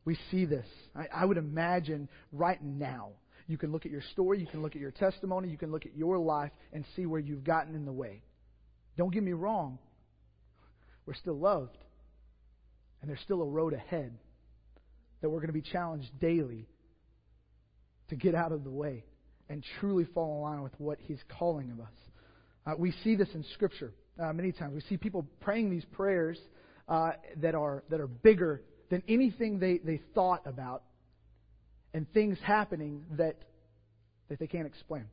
We 0.04 0.17
see 0.32 0.45
this. 0.45 0.65
I, 0.95 1.08
I 1.13 1.25
would 1.25 1.38
imagine 1.38 2.10
right 2.32 2.62
now, 2.62 3.12
you 3.51 3.57
can 3.57 3.71
look 3.71 3.85
at 3.85 3.91
your 3.91 4.03
story, 4.13 4.39
you 4.39 4.47
can 4.47 4.61
look 4.61 4.75
at 4.75 4.81
your 4.81 4.91
testimony, 4.91 5.49
you 5.49 5.57
can 5.57 5.71
look 5.71 5.85
at 5.85 5.95
your 5.95 6.17
life 6.17 6.51
and 6.73 6.85
see 6.95 7.05
where 7.05 7.19
you've 7.19 7.43
gotten 7.43 7.75
in 7.75 7.85
the 7.85 7.91
way. 7.91 8.21
Don't 8.97 9.13
get 9.13 9.23
me 9.23 9.33
wrong. 9.33 9.79
We're 11.05 11.13
still 11.13 11.37
loved. 11.37 11.77
And 13.01 13.09
there's 13.09 13.19
still 13.21 13.41
a 13.41 13.45
road 13.45 13.73
ahead 13.73 14.17
that 15.21 15.29
we're 15.29 15.39
going 15.39 15.47
to 15.47 15.53
be 15.53 15.61
challenged 15.61 16.07
daily 16.19 16.67
to 18.09 18.15
get 18.15 18.35
out 18.35 18.51
of 18.51 18.63
the 18.63 18.71
way 18.71 19.05
and 19.49 19.63
truly 19.79 20.05
fall 20.13 20.35
in 20.35 20.41
line 20.41 20.61
with 20.61 20.73
what 20.77 20.99
He's 21.01 21.19
calling 21.37 21.71
of 21.71 21.79
us. 21.79 21.93
Uh, 22.65 22.73
we 22.77 22.91
see 23.03 23.15
this 23.15 23.29
in 23.33 23.43
Scripture 23.53 23.93
uh, 24.21 24.31
many 24.33 24.51
times. 24.51 24.73
We 24.73 24.81
see 24.81 24.97
people 24.97 25.25
praying 25.39 25.71
these 25.71 25.85
prayers 25.91 26.37
uh, 26.87 27.11
that 27.37 27.55
are 27.55 27.83
that 27.89 27.99
are 27.99 28.07
bigger 28.07 28.61
than 28.89 29.01
anything 29.07 29.59
they, 29.59 29.79
they 29.79 30.01
thought 30.13 30.41
about, 30.45 30.83
and 31.93 32.12
things 32.13 32.38
happening 32.43 33.06
that 33.17 33.38
that 34.30 34.39
they 34.39 34.47
can't 34.47 34.67
explain. 34.67 35.06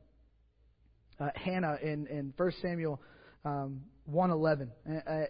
Uh, 1.19 1.29
Hannah 1.35 1.77
in 1.81 2.07
in 2.07 2.33
First 2.37 2.61
Samuel 2.61 3.01
um, 3.45 3.81
one 4.05 4.31
eleven. 4.31 4.71
Uh, 4.87 5.23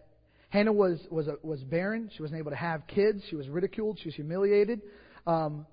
Hannah 0.49 0.73
was, 0.73 0.99
was, 1.11 1.27
a, 1.27 1.35
was 1.43 1.63
barren. 1.63 2.09
She 2.15 2.21
wasn't 2.21 2.39
able 2.39 2.51
to 2.51 2.57
have 2.57 2.87
kids. 2.87 3.23
She 3.29 3.35
was 3.35 3.47
ridiculed. 3.47 3.99
She 4.01 4.07
was 4.07 4.15
humiliated. 4.15 4.81
Um, 5.27 5.65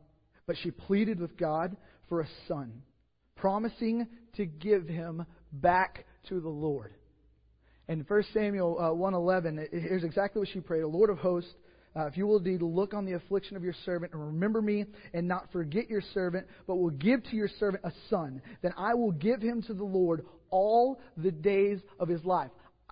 but 0.46 0.56
she 0.62 0.70
pleaded 0.70 1.18
with 1.18 1.36
God 1.36 1.76
for 2.08 2.20
a 2.20 2.28
son, 2.46 2.82
promising 3.36 4.06
to 4.36 4.44
give 4.44 4.86
him 4.86 5.24
back 5.50 6.04
to 6.28 6.40
the 6.40 6.48
Lord. 6.48 6.92
In 7.88 8.04
1 8.06 8.24
Samuel 8.34 8.76
uh, 8.78 8.82
1.11, 8.90 9.68
here's 9.70 10.04
exactly 10.04 10.40
what 10.40 10.48
she 10.52 10.60
prayed. 10.60 10.82
O 10.82 10.88
Lord 10.88 11.10
of 11.10 11.18
hosts, 11.18 11.50
uh, 11.96 12.06
if 12.06 12.16
you 12.16 12.26
will 12.26 12.36
indeed 12.36 12.60
look 12.60 12.92
on 12.92 13.06
the 13.06 13.14
affliction 13.14 13.56
of 13.56 13.64
your 13.64 13.74
servant 13.84 14.12
and 14.12 14.22
remember 14.22 14.60
me 14.60 14.84
and 15.14 15.26
not 15.26 15.50
forget 15.52 15.88
your 15.88 16.02
servant, 16.12 16.46
but 16.66 16.76
will 16.76 16.90
give 16.90 17.22
to 17.24 17.36
your 17.36 17.48
servant 17.58 17.82
a 17.84 17.92
son, 18.10 18.42
then 18.62 18.72
I 18.76 18.94
will 18.94 19.12
give 19.12 19.40
him 19.40 19.62
to 19.62 19.74
the 19.74 19.84
Lord 19.84 20.26
all 20.50 21.00
the 21.16 21.30
days 21.30 21.80
of 21.98 22.08
his 22.08 22.22
life. 22.24 22.50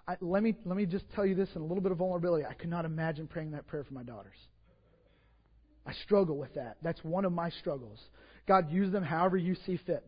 I, 0.08 0.16
let, 0.20 0.42
me, 0.42 0.54
let 0.64 0.76
me 0.76 0.86
just 0.86 1.04
tell 1.14 1.26
you 1.26 1.34
this 1.34 1.48
in 1.54 1.60
a 1.60 1.64
little 1.64 1.82
bit 1.82 1.92
of 1.92 1.98
vulnerability. 1.98 2.44
I 2.46 2.54
could 2.54 2.70
not 2.70 2.84
imagine 2.84 3.26
praying 3.26 3.50
that 3.52 3.66
prayer 3.66 3.84
for 3.84 3.94
my 3.94 4.02
daughters. 4.02 4.36
I 5.86 5.92
struggle 6.04 6.38
with 6.38 6.54
that. 6.54 6.78
That's 6.82 7.02
one 7.04 7.26
of 7.26 7.32
my 7.32 7.50
struggles. 7.50 7.98
God, 8.48 8.70
use 8.70 8.90
them 8.90 9.02
however 9.02 9.36
you 9.36 9.54
see 9.66 9.78
fit. 9.86 10.04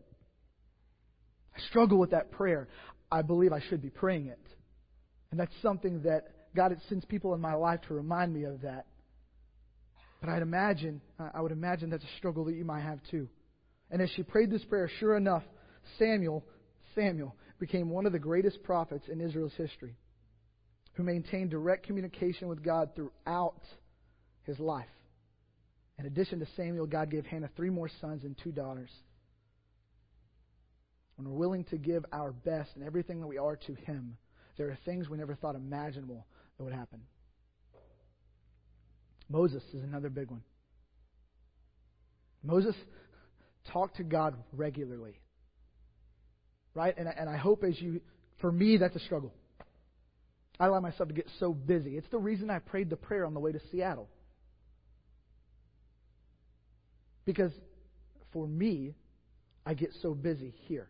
I 1.55 1.59
struggle 1.69 1.99
with 1.99 2.11
that 2.11 2.31
prayer. 2.31 2.67
I 3.11 3.21
believe 3.21 3.53
I 3.53 3.61
should 3.69 3.81
be 3.81 3.89
praying 3.89 4.27
it. 4.27 4.39
And 5.29 5.39
that's 5.39 5.53
something 5.61 6.01
that 6.03 6.29
God 6.57 6.71
it 6.71 6.79
sends 6.89 7.05
people 7.05 7.35
in 7.35 7.39
my 7.39 7.53
life 7.53 7.79
to 7.87 7.93
remind 7.93 8.33
me 8.33 8.43
of 8.43 8.61
that. 8.61 8.87
But 10.19 10.29
I'd 10.29 10.41
imagine, 10.41 11.01
I 11.19 11.39
would 11.39 11.51
imagine 11.51 11.91
that's 11.91 12.03
a 12.03 12.17
struggle 12.17 12.45
that 12.45 12.55
you 12.55 12.65
might 12.65 12.81
have 12.81 12.99
too. 13.11 13.29
And 13.91 14.01
as 14.01 14.09
she 14.15 14.23
prayed 14.23 14.49
this 14.49 14.63
prayer, 14.65 14.89
sure 14.99 15.15
enough, 15.15 15.43
Samuel, 15.99 16.43
Samuel 16.95 17.35
became 17.59 17.91
one 17.91 18.07
of 18.07 18.11
the 18.11 18.19
greatest 18.19 18.63
prophets 18.63 19.05
in 19.07 19.21
Israel's 19.21 19.53
history, 19.55 19.95
who 20.93 21.03
maintained 21.03 21.51
direct 21.51 21.85
communication 21.85 22.47
with 22.47 22.63
God 22.63 22.89
throughout 22.95 23.61
his 24.43 24.59
life. 24.59 24.87
In 25.99 26.07
addition 26.07 26.39
to 26.39 26.47
Samuel, 26.55 26.87
God 26.87 27.11
gave 27.11 27.25
Hannah 27.27 27.51
three 27.55 27.69
more 27.69 27.89
sons 28.01 28.23
and 28.23 28.35
two 28.43 28.51
daughters. 28.51 28.89
When 31.17 31.29
we're 31.29 31.37
willing 31.37 31.65
to 31.65 31.77
give 31.77 32.03
our 32.11 32.31
best 32.31 32.71
and 32.75 32.83
everything 32.83 33.19
that 33.21 33.27
we 33.27 33.37
are 33.37 33.55
to 33.55 33.73
Him, 33.73 34.17
there 34.57 34.69
are 34.69 34.77
things 34.85 35.07
we 35.07 35.17
never 35.17 35.35
thought 35.35 35.55
imaginable 35.55 36.25
that 36.57 36.63
would 36.63 36.73
happen. 36.73 37.01
Moses 39.29 39.63
is 39.73 39.83
another 39.83 40.09
big 40.09 40.31
one. 40.31 40.43
Moses 42.43 42.75
talked 43.71 43.97
to 43.97 44.03
God 44.03 44.35
regularly 44.53 45.19
right? 46.77 46.95
And, 46.95 47.07
and 47.07 47.27
I 47.27 47.37
hope 47.37 47.63
as 47.63 47.81
you, 47.81 47.99
for 48.39 48.51
me, 48.51 48.77
that's 48.77 48.95
a 48.95 48.99
struggle. 48.99 49.33
I 50.59 50.67
allow 50.67 50.79
myself 50.79 51.09
to 51.09 51.15
get 51.15 51.27
so 51.39 51.51
busy. 51.51 51.97
It's 51.97 52.09
the 52.09 52.19
reason 52.19 52.49
I 52.51 52.59
prayed 52.59 52.89
the 52.89 52.95
prayer 52.95 53.25
on 53.25 53.33
the 53.33 53.39
way 53.39 53.51
to 53.51 53.59
Seattle. 53.71 54.07
Because 57.25 57.51
for 58.31 58.47
me, 58.47 58.93
I 59.65 59.73
get 59.73 59.89
so 60.01 60.13
busy 60.13 60.53
here 60.67 60.87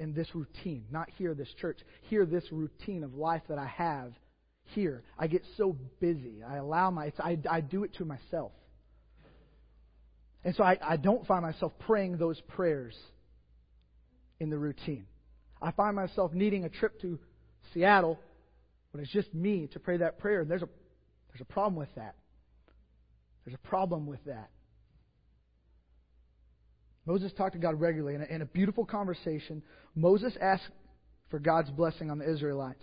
in 0.00 0.14
this 0.14 0.28
routine, 0.34 0.84
not 0.90 1.08
here, 1.16 1.32
this 1.32 1.48
church, 1.60 1.78
here, 2.10 2.26
this 2.26 2.44
routine 2.50 3.04
of 3.04 3.14
life 3.14 3.42
that 3.48 3.58
I 3.58 3.66
have 3.66 4.12
here. 4.66 5.02
I 5.18 5.26
get 5.26 5.42
so 5.56 5.76
busy. 6.00 6.42
I 6.46 6.56
allow 6.56 6.90
my, 6.90 7.12
I, 7.18 7.38
I 7.48 7.60
do 7.60 7.84
it 7.84 7.94
to 7.96 8.04
myself. 8.04 8.52
And 10.44 10.54
so 10.54 10.62
I, 10.62 10.78
I 10.82 10.96
don't 10.96 11.26
find 11.26 11.42
myself 11.42 11.72
praying 11.80 12.18
those 12.18 12.40
prayers 12.40 12.94
in 14.40 14.50
the 14.50 14.58
routine. 14.58 15.06
I 15.60 15.70
find 15.70 15.96
myself 15.96 16.32
needing 16.32 16.64
a 16.64 16.68
trip 16.68 17.00
to 17.00 17.18
Seattle 17.72 18.18
when 18.90 19.02
it's 19.02 19.12
just 19.12 19.32
me 19.32 19.68
to 19.72 19.80
pray 19.80 19.98
that 19.98 20.18
prayer. 20.18 20.42
And 20.42 20.50
there's 20.50 20.62
a, 20.62 20.68
there's 21.30 21.40
a 21.40 21.52
problem 21.52 21.76
with 21.76 21.94
that. 21.96 22.14
There's 23.44 23.54
a 23.54 23.68
problem 23.68 24.06
with 24.06 24.24
that. 24.26 24.50
Moses 27.06 27.32
talked 27.36 27.52
to 27.52 27.58
God 27.58 27.80
regularly 27.80 28.14
in 28.14 28.22
a, 28.22 28.24
in 28.26 28.42
a 28.42 28.46
beautiful 28.46 28.84
conversation. 28.84 29.62
Moses 29.94 30.34
asked 30.40 30.70
for 31.30 31.38
God's 31.38 31.70
blessing 31.70 32.10
on 32.10 32.18
the 32.18 32.30
Israelites 32.30 32.82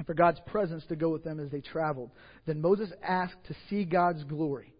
and 0.00 0.06
for 0.06 0.14
God's 0.14 0.40
presence 0.46 0.82
to 0.88 0.96
go 0.96 1.10
with 1.10 1.24
them 1.24 1.38
as 1.38 1.50
they 1.50 1.60
traveled. 1.60 2.10
Then 2.46 2.62
Moses 2.62 2.90
asked 3.02 3.44
to 3.48 3.54
see 3.68 3.84
God's 3.84 4.24
glory. 4.24 4.72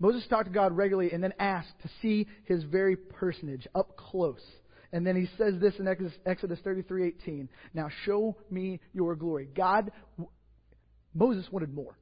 Moses 0.00 0.26
talked 0.28 0.46
to 0.46 0.52
God 0.52 0.76
regularly 0.76 1.12
and 1.12 1.22
then 1.22 1.32
asked 1.38 1.78
to 1.82 1.90
see 2.02 2.26
his 2.46 2.64
very 2.64 2.96
personage 2.96 3.68
up 3.72 3.96
close. 3.96 4.42
And 4.92 5.06
then 5.06 5.14
he 5.14 5.28
says 5.38 5.54
this 5.60 5.78
in 5.78 5.86
Exodus 5.86 6.58
33:18. 6.64 7.48
Now 7.72 7.88
show 8.04 8.36
me 8.50 8.80
your 8.92 9.14
glory. 9.14 9.48
God 9.54 9.92
Moses 11.14 11.46
wanted 11.52 11.72
more. 11.72 11.96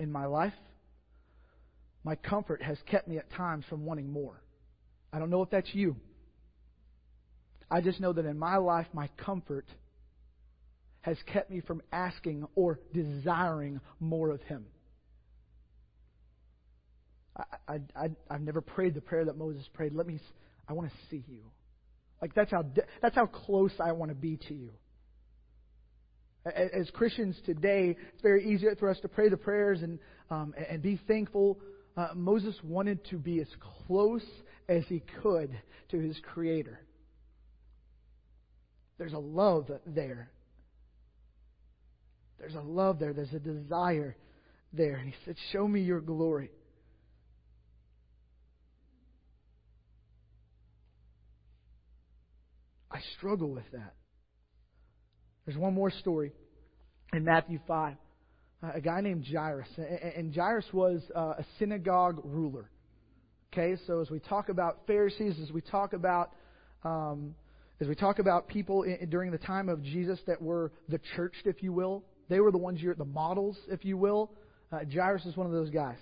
In 0.00 0.10
my 0.10 0.26
life, 0.26 0.58
my 2.02 2.16
comfort 2.16 2.60
has 2.62 2.78
kept 2.86 3.06
me 3.06 3.18
at 3.18 3.30
times 3.30 3.64
from 3.66 3.84
wanting 3.84 4.10
more. 4.10 4.42
I 5.12 5.20
don't 5.20 5.30
know 5.30 5.42
if 5.42 5.50
that's 5.50 5.72
you. 5.72 5.94
I 7.72 7.80
just 7.80 8.00
know 8.00 8.12
that 8.12 8.26
in 8.26 8.38
my 8.38 8.58
life, 8.58 8.86
my 8.92 9.08
comfort 9.16 9.64
has 11.00 11.16
kept 11.32 11.50
me 11.50 11.62
from 11.62 11.80
asking 11.90 12.46
or 12.54 12.78
desiring 12.92 13.80
more 13.98 14.30
of 14.30 14.42
Him. 14.42 14.66
I, 17.34 17.44
I, 17.66 17.78
I, 18.28 18.32
have 18.34 18.42
never 18.42 18.60
prayed 18.60 18.92
the 18.92 19.00
prayer 19.00 19.24
that 19.24 19.38
Moses 19.38 19.66
prayed. 19.72 19.94
Let 19.94 20.06
me, 20.06 20.20
I 20.68 20.74
want 20.74 20.90
to 20.90 20.96
see 21.10 21.24
you. 21.26 21.40
Like 22.20 22.34
that's 22.34 22.50
how, 22.50 22.66
that's 23.00 23.14
how 23.14 23.24
close 23.24 23.72
I 23.80 23.92
want 23.92 24.10
to 24.10 24.14
be 24.14 24.36
to 24.48 24.54
you. 24.54 24.70
As 26.44 26.90
Christians 26.90 27.40
today, 27.46 27.96
it's 28.12 28.22
very 28.22 28.52
easy 28.52 28.66
for 28.78 28.90
us 28.90 28.98
to 29.00 29.08
pray 29.08 29.30
the 29.30 29.36
prayers 29.38 29.80
and, 29.80 29.98
um, 30.30 30.54
and 30.68 30.82
be 30.82 31.00
thankful. 31.08 31.58
Uh, 31.96 32.08
Moses 32.14 32.54
wanted 32.62 33.02
to 33.06 33.16
be 33.16 33.40
as 33.40 33.48
close 33.86 34.26
as 34.68 34.82
he 34.88 35.02
could 35.22 35.56
to 35.90 35.98
his 35.98 36.20
Creator. 36.34 36.78
There's 39.02 39.14
a 39.14 39.18
love 39.18 39.68
there. 39.84 40.30
There's 42.38 42.54
a 42.54 42.60
love 42.60 43.00
there. 43.00 43.12
There's 43.12 43.32
a 43.32 43.40
desire 43.40 44.14
there. 44.72 44.94
And 44.94 45.08
he 45.08 45.14
said, 45.24 45.34
Show 45.50 45.66
me 45.66 45.80
your 45.80 46.00
glory. 46.00 46.52
I 52.92 53.00
struggle 53.18 53.50
with 53.50 53.68
that. 53.72 53.94
There's 55.46 55.58
one 55.58 55.74
more 55.74 55.90
story 55.90 56.30
in 57.12 57.24
Matthew 57.24 57.58
5. 57.66 57.96
Uh, 58.62 58.70
a 58.72 58.80
guy 58.80 59.00
named 59.00 59.26
Jairus. 59.28 59.66
And 60.16 60.32
Jairus 60.32 60.66
was 60.72 61.02
uh, 61.16 61.34
a 61.38 61.44
synagogue 61.58 62.20
ruler. 62.22 62.70
Okay, 63.52 63.82
so 63.88 64.00
as 64.00 64.10
we 64.10 64.20
talk 64.20 64.48
about 64.48 64.86
Pharisees, 64.86 65.40
as 65.42 65.50
we 65.50 65.60
talk 65.60 65.92
about 65.92 66.30
um, 66.84 67.34
as 67.82 67.88
we 67.88 67.96
talk 67.96 68.20
about 68.20 68.46
people 68.46 68.84
in, 68.84 69.08
during 69.10 69.32
the 69.32 69.38
time 69.38 69.68
of 69.68 69.82
Jesus 69.82 70.20
that 70.28 70.40
were 70.40 70.70
the 70.88 71.00
churched, 71.16 71.46
if 71.46 71.64
you 71.64 71.72
will, 71.72 72.04
they 72.28 72.38
were 72.38 72.52
the 72.52 72.58
ones 72.58 72.80
you're 72.80 72.94
the 72.94 73.04
models, 73.04 73.58
if 73.68 73.84
you 73.84 73.98
will. 73.98 74.30
Uh, 74.70 74.78
Jairus 74.90 75.26
is 75.26 75.36
one 75.36 75.48
of 75.48 75.52
those 75.52 75.68
guys. 75.68 75.96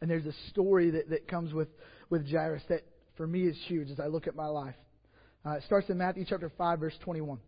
And 0.00 0.10
there's 0.10 0.26
a 0.26 0.34
story 0.50 0.90
that, 0.90 1.08
that 1.10 1.28
comes 1.28 1.54
with, 1.54 1.68
with 2.10 2.28
Jairus 2.28 2.64
that 2.68 2.80
for 3.16 3.28
me 3.28 3.42
is 3.46 3.56
huge 3.68 3.90
as 3.90 4.00
I 4.00 4.08
look 4.08 4.26
at 4.26 4.34
my 4.34 4.48
life. 4.48 4.74
Uh, 5.46 5.52
it 5.52 5.62
starts 5.66 5.88
in 5.88 5.98
Matthew 5.98 6.24
chapter 6.28 6.50
5, 6.58 6.80
verse 6.80 6.98
21. 7.04 7.38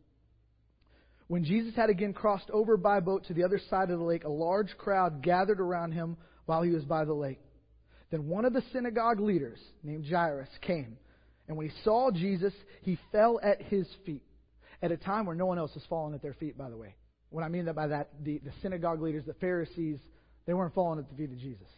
When 1.27 1.43
Jesus 1.43 1.75
had 1.75 1.91
again 1.91 2.13
crossed 2.13 2.51
over 2.53 2.77
by 2.77 3.01
boat 3.01 3.25
to 3.27 3.35
the 3.35 3.43
other 3.43 3.61
side 3.69 3.91
of 3.91 3.99
the 3.99 4.05
lake, 4.05 4.23
a 4.23 4.29
large 4.29 4.79
crowd 4.79 5.25
gathered 5.25 5.61
around 5.61 5.91
him 5.91 6.17
while 6.45 6.63
he 6.63 6.71
was 6.71 6.85
by 6.85 7.05
the 7.05 7.15
lake. 7.15 7.41
Then 8.13 8.29
one 8.29 8.45
of 8.45 8.53
the 8.53 8.63
synagogue 8.73 9.19
leaders, 9.19 9.59
named 9.83 10.07
Jairus, 10.09 10.49
came. 10.61 10.99
And 11.49 11.57
when 11.57 11.69
he 11.69 11.75
saw 11.85 12.11
Jesus, 12.11 12.53
he 12.83 12.99
fell 13.13 13.39
at 13.43 13.63
his 13.63 13.87
feet. 14.05 14.23
At 14.83 14.93
a 14.93 14.97
time 14.97 15.27
where 15.27 15.37
no 15.37 15.47
one 15.47 15.59
else 15.59 15.75
was 15.75 15.85
falling 15.89 16.15
at 16.15 16.23
their 16.23 16.35
feet, 16.35 16.59
by 16.59 16.69
the 16.69 16.77
way. 16.77 16.95
What 17.31 17.45
I 17.45 17.49
mean 17.49 17.71
by 17.73 17.87
that, 17.89 18.11
the, 18.23 18.39
the 18.39 18.53
synagogue 18.63 19.01
leaders, 19.01 19.25
the 19.27 19.35
Pharisees, 19.35 19.99
they 20.47 20.55
weren't 20.55 20.75
falling 20.75 20.99
at 20.99 21.09
the 21.09 21.17
feet 21.17 21.31
of 21.31 21.39
Jesus. 21.39 21.69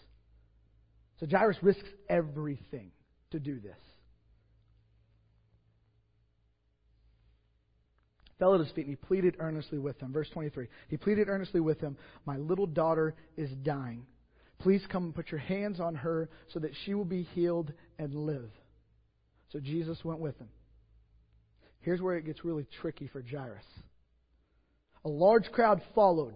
So 1.21 1.27
Jairus 1.31 1.57
risks 1.63 1.89
everything 2.09 2.91
to 3.31 3.39
do 3.39 3.61
this. 3.61 3.77
Fell 8.39 8.55
at 8.55 8.61
his 8.61 8.71
feet 8.71 8.87
and 8.87 8.91
he 8.91 8.97
pleaded 8.97 9.37
earnestly 9.41 9.79
with 9.79 9.99
him. 10.01 10.13
Verse 10.13 10.31
23. 10.31 10.69
He 10.89 10.97
pleaded 10.97 11.29
earnestly 11.29 11.61
with 11.61 11.81
him, 11.81 11.97
My 12.25 12.37
little 12.37 12.67
daughter 12.67 13.15
is 13.37 13.51
dying. 13.63 14.07
Please 14.61 14.83
come 14.89 15.05
and 15.05 15.15
put 15.15 15.31
your 15.31 15.41
hands 15.41 15.81
on 15.81 15.97
her 15.97 16.29
so 16.53 16.61
that 16.61 16.73
she 16.85 16.95
will 16.95 17.05
be 17.05 17.23
healed 17.35 17.73
and 17.99 18.15
live. 18.15 18.51
So 19.53 19.61
Jesus 19.61 20.05
went 20.05 20.21
with 20.21 20.39
him. 20.39 20.49
Here's 21.81 22.01
where 22.01 22.17
it 22.17 22.27
gets 22.27 22.45
really 22.45 22.67
tricky 22.81 23.09
for 23.09 23.23
Jairus. 23.23 23.65
A 25.05 25.09
large 25.09 25.51
crowd 25.53 25.81
followed 25.95 26.35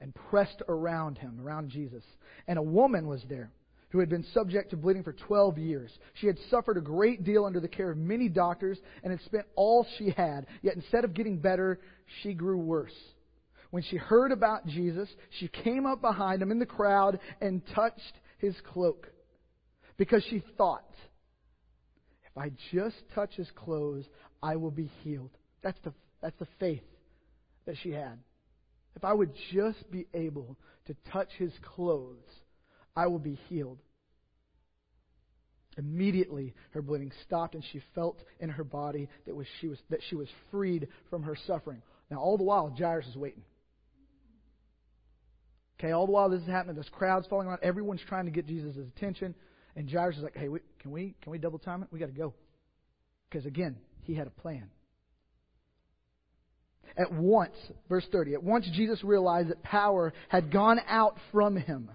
and 0.00 0.14
pressed 0.30 0.62
around 0.68 1.18
him, 1.18 1.40
around 1.40 1.70
Jesus. 1.70 2.04
And 2.48 2.58
a 2.58 2.62
woman 2.62 3.06
was 3.06 3.22
there 3.28 3.50
who 3.90 3.98
had 3.98 4.08
been 4.08 4.24
subject 4.32 4.70
to 4.70 4.76
bleeding 4.76 5.02
for 5.02 5.12
12 5.12 5.58
years. 5.58 5.90
She 6.14 6.26
had 6.26 6.38
suffered 6.48 6.76
a 6.76 6.82
great 6.82 7.24
deal 7.24 7.44
under 7.44 7.60
the 7.60 7.68
care 7.68 7.90
of 7.90 7.98
many 7.98 8.28
doctors 8.28 8.78
and 9.02 9.10
had 9.10 9.20
spent 9.22 9.46
all 9.56 9.86
she 9.98 10.10
had. 10.10 10.46
Yet 10.62 10.76
instead 10.76 11.04
of 11.04 11.14
getting 11.14 11.38
better, 11.38 11.80
she 12.22 12.32
grew 12.32 12.58
worse. 12.58 12.94
When 13.70 13.82
she 13.82 13.96
heard 13.96 14.32
about 14.32 14.66
Jesus, 14.66 15.08
she 15.38 15.48
came 15.48 15.86
up 15.86 16.00
behind 16.00 16.42
him 16.42 16.50
in 16.50 16.58
the 16.58 16.66
crowd 16.66 17.20
and 17.40 17.62
touched 17.74 18.14
his 18.38 18.54
cloak 18.72 19.08
because 19.96 20.24
she 20.28 20.42
thought, 20.56 20.84
I 22.40 22.52
just 22.72 22.96
touch 23.14 23.34
his 23.34 23.50
clothes, 23.54 24.06
I 24.42 24.56
will 24.56 24.70
be 24.70 24.90
healed. 25.02 25.30
That's 25.62 25.78
the, 25.84 25.92
that's 26.22 26.38
the 26.38 26.48
faith 26.58 26.82
that 27.66 27.76
she 27.82 27.90
had. 27.90 28.18
If 28.96 29.04
I 29.04 29.12
would 29.12 29.32
just 29.52 29.90
be 29.90 30.06
able 30.14 30.56
to 30.86 30.96
touch 31.12 31.28
his 31.36 31.52
clothes, 31.74 32.16
I 32.96 33.08
will 33.08 33.18
be 33.18 33.38
healed. 33.50 33.76
Immediately, 35.76 36.54
her 36.70 36.80
bleeding 36.80 37.12
stopped, 37.26 37.54
and 37.54 37.62
she 37.72 37.82
felt 37.94 38.18
in 38.40 38.48
her 38.48 38.64
body 38.64 39.10
that, 39.26 39.36
was, 39.36 39.46
she 39.60 39.68
was, 39.68 39.78
that 39.90 40.00
she 40.08 40.16
was 40.16 40.28
freed 40.50 40.88
from 41.10 41.22
her 41.24 41.36
suffering. 41.46 41.82
Now, 42.10 42.20
all 42.20 42.38
the 42.38 42.44
while, 42.44 42.74
Jairus 42.76 43.06
is 43.06 43.16
waiting. 43.16 43.42
Okay, 45.78 45.92
all 45.92 46.06
the 46.06 46.12
while 46.12 46.30
this 46.30 46.40
is 46.40 46.48
happening, 46.48 46.74
there's 46.74 46.88
crowds 46.88 47.26
falling 47.28 47.48
around. 47.48 47.60
Everyone's 47.62 48.02
trying 48.08 48.24
to 48.24 48.30
get 48.30 48.46
Jesus' 48.46 48.76
attention. 48.96 49.34
And 49.76 49.90
Jairus 49.90 50.16
is 50.16 50.22
like, 50.22 50.36
hey, 50.36 50.48
we, 50.48 50.60
can 50.80 50.90
we 50.90 51.14
can 51.22 51.32
we 51.32 51.38
double 51.38 51.58
time 51.58 51.82
it? 51.82 51.88
We 51.90 51.98
got 51.98 52.06
to 52.06 52.12
go. 52.12 52.34
Because 53.28 53.46
again, 53.46 53.76
he 54.02 54.14
had 54.14 54.26
a 54.26 54.30
plan. 54.30 54.70
At 56.96 57.12
once, 57.12 57.54
verse 57.88 58.06
30, 58.10 58.34
at 58.34 58.42
once 58.42 58.68
Jesus 58.72 59.04
realized 59.04 59.48
that 59.50 59.62
power 59.62 60.12
had 60.28 60.50
gone 60.50 60.80
out 60.88 61.16
from 61.30 61.56
him. 61.56 61.90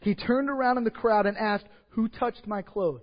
He 0.00 0.14
turned 0.14 0.50
around 0.50 0.78
in 0.78 0.84
the 0.84 0.90
crowd 0.90 1.26
and 1.26 1.36
asked, 1.36 1.66
Who 1.90 2.08
touched 2.08 2.46
my 2.46 2.62
clothes? 2.62 3.00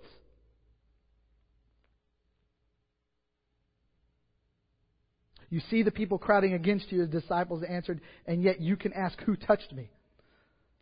You 5.49 5.61
see 5.69 5.83
the 5.83 5.91
people 5.91 6.17
crowding 6.17 6.53
against 6.53 6.91
you, 6.91 7.01
his 7.01 7.09
disciples 7.09 7.63
answered, 7.67 8.01
and 8.25 8.43
yet 8.43 8.61
you 8.61 8.75
can 8.75 8.93
ask, 8.93 9.19
Who 9.21 9.35
touched 9.35 9.73
me? 9.73 9.89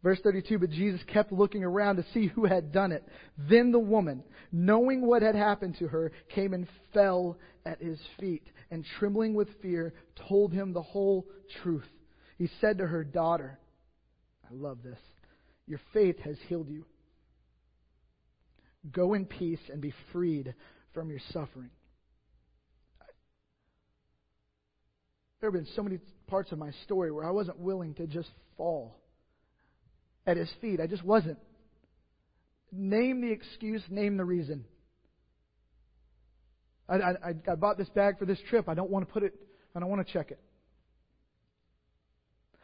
Verse 0.01 0.19
32 0.23 0.59
But 0.59 0.69
Jesus 0.69 1.01
kept 1.11 1.31
looking 1.31 1.63
around 1.63 1.97
to 1.97 2.05
see 2.13 2.27
who 2.27 2.45
had 2.45 2.71
done 2.71 2.91
it. 2.91 3.03
Then 3.37 3.71
the 3.71 3.79
woman, 3.79 4.23
knowing 4.51 5.05
what 5.05 5.21
had 5.21 5.35
happened 5.35 5.77
to 5.79 5.87
her, 5.87 6.11
came 6.33 6.53
and 6.53 6.67
fell 6.93 7.37
at 7.65 7.81
his 7.81 7.99
feet, 8.19 8.43
and 8.71 8.85
trembling 8.97 9.33
with 9.33 9.49
fear, 9.61 9.93
told 10.27 10.53
him 10.53 10.73
the 10.73 10.81
whole 10.81 11.27
truth. 11.61 11.87
He 12.37 12.49
said 12.61 12.77
to 12.77 12.87
her, 12.87 13.03
Daughter, 13.03 13.59
I 14.49 14.53
love 14.53 14.79
this. 14.83 14.99
Your 15.67 15.81
faith 15.93 16.19
has 16.19 16.37
healed 16.47 16.69
you. 16.69 16.85
Go 18.91 19.13
in 19.13 19.25
peace 19.25 19.59
and 19.71 19.81
be 19.81 19.93
freed 20.13 20.55
from 20.93 21.09
your 21.09 21.19
suffering. 21.31 21.69
There 25.41 25.51
have 25.51 25.53
been 25.53 25.71
so 25.75 25.83
many 25.83 25.99
parts 26.27 26.51
of 26.51 26.57
my 26.57 26.71
story 26.83 27.11
where 27.11 27.25
I 27.25 27.31
wasn't 27.31 27.59
willing 27.59 27.93
to 27.95 28.07
just 28.07 28.29
fall 28.57 28.99
at 30.29 30.37
his 30.37 30.51
feet. 30.61 30.79
I 30.79 30.87
just 30.87 31.03
wasn't. 31.03 31.39
Name 32.71 33.21
the 33.21 33.31
excuse, 33.31 33.83
name 33.89 34.17
the 34.17 34.25
reason. 34.25 34.65
I, 36.87 36.95
I, 36.95 37.33
I 37.51 37.55
bought 37.55 37.77
this 37.77 37.89
bag 37.89 38.17
for 38.19 38.25
this 38.25 38.39
trip. 38.49 38.69
I 38.69 38.73
don't 38.73 38.89
want 38.89 39.07
to 39.07 39.13
put 39.13 39.23
it, 39.23 39.33
I 39.75 39.79
don't 39.79 39.89
want 39.89 40.05
to 40.05 40.13
check 40.13 40.31
it. 40.31 40.39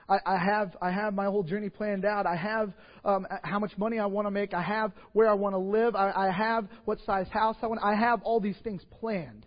I, 0.08 0.18
I 0.26 0.38
have 0.38 0.76
I 0.82 0.92
have 0.92 1.14
my 1.16 1.26
whole 1.26 1.44
journey 1.44 1.70
planned 1.70 2.06
out. 2.06 2.28
I 2.28 2.36
have 2.36 2.74
um, 3.04 3.26
how 3.44 3.60
much 3.60 3.72
money 3.78 3.98
I 3.98 4.06
want 4.06 4.28
to 4.28 4.32
make. 4.32 4.54
I 4.54 4.62
have 4.62 4.92
where 5.14 5.28
I 5.28 5.34
want 5.34 5.54
to 5.54 5.60
live. 5.60 5.96
I, 5.96 6.12
I 6.12 6.32
have 6.32 6.68
what 6.86 7.00
size 7.06 7.28
house 7.32 7.56
I 7.62 7.68
want. 7.68 7.82
I 7.84 7.96
have 7.96 8.22
all 8.22 8.40
these 8.40 8.58
things 8.64 8.84
planned. 9.00 9.46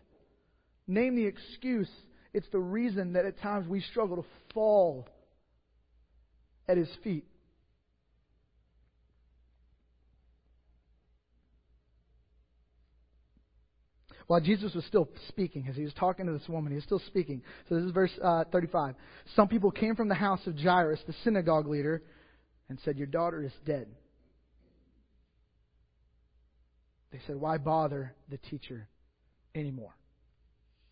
Name 0.87 1.15
the 1.15 1.27
excuse. 1.27 1.91
It's 2.35 2.49
the 2.51 2.59
reason 2.59 3.13
that 3.13 3.25
at 3.25 3.39
times 3.41 3.69
we 3.69 3.81
struggle 3.81 4.17
to 4.17 4.25
fall 4.53 5.09
at 6.69 6.77
His 6.77 6.89
feet. 7.05 7.25
While 14.29 14.41
Jesus 14.43 14.75
was 14.75 14.85
still 14.85 15.09
speaking, 15.29 15.67
as 15.69 15.75
he 15.75 15.83
was 15.83 15.95
talking 15.95 16.27
to 16.27 16.33
this 16.33 16.49
woman, 16.49 16.71
he 16.71 16.77
was 16.77 16.85
still 16.85 17.01
speaking. 17.07 17.43
So 17.69 17.77
this 17.77 17.85
is 17.85 17.93
verse 17.93 18.13
uh, 18.23 18.45
35. 18.53 18.95
Some 19.35 19.49
people 19.49 19.71
came 19.71 19.97
from 19.97 20.09
the 20.09 20.15
house 20.15 20.47
of 20.47 20.57
Jairus, 20.57 21.01
the 21.07 21.15
synagogue 21.25 21.67
leader, 21.67 22.03
and 22.69 22.79
said, 22.85 22.99
Your 22.99 23.07
daughter 23.07 23.43
is 23.43 23.53
dead. 23.65 23.89
They 27.11 27.21
said, 27.27 27.37
Why 27.37 27.57
bother 27.57 28.13
the 28.29 28.37
teacher 28.37 28.87
anymore? 29.55 29.95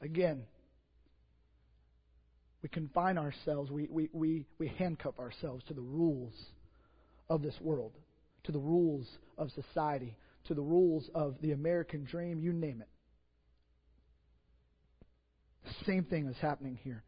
Again, 0.00 0.44
we 2.62 2.70
confine 2.70 3.18
ourselves, 3.18 3.70
we, 3.70 3.86
we, 3.90 4.08
we, 4.14 4.46
we 4.58 4.68
handcuff 4.78 5.18
ourselves 5.18 5.62
to 5.68 5.74
the 5.74 5.82
rules 5.82 6.32
of 7.28 7.42
this 7.42 7.54
world, 7.60 7.92
to 8.44 8.52
the 8.52 8.58
rules 8.58 9.06
of 9.36 9.50
society, 9.50 10.16
to 10.46 10.54
the 10.54 10.62
rules 10.62 11.10
of 11.14 11.34
the 11.42 11.52
American 11.52 12.04
dream, 12.04 12.40
you 12.40 12.54
name 12.54 12.80
it. 12.80 12.88
Same 15.86 16.04
thing 16.04 16.26
is 16.26 16.36
happening 16.40 16.78
here. 16.82 17.02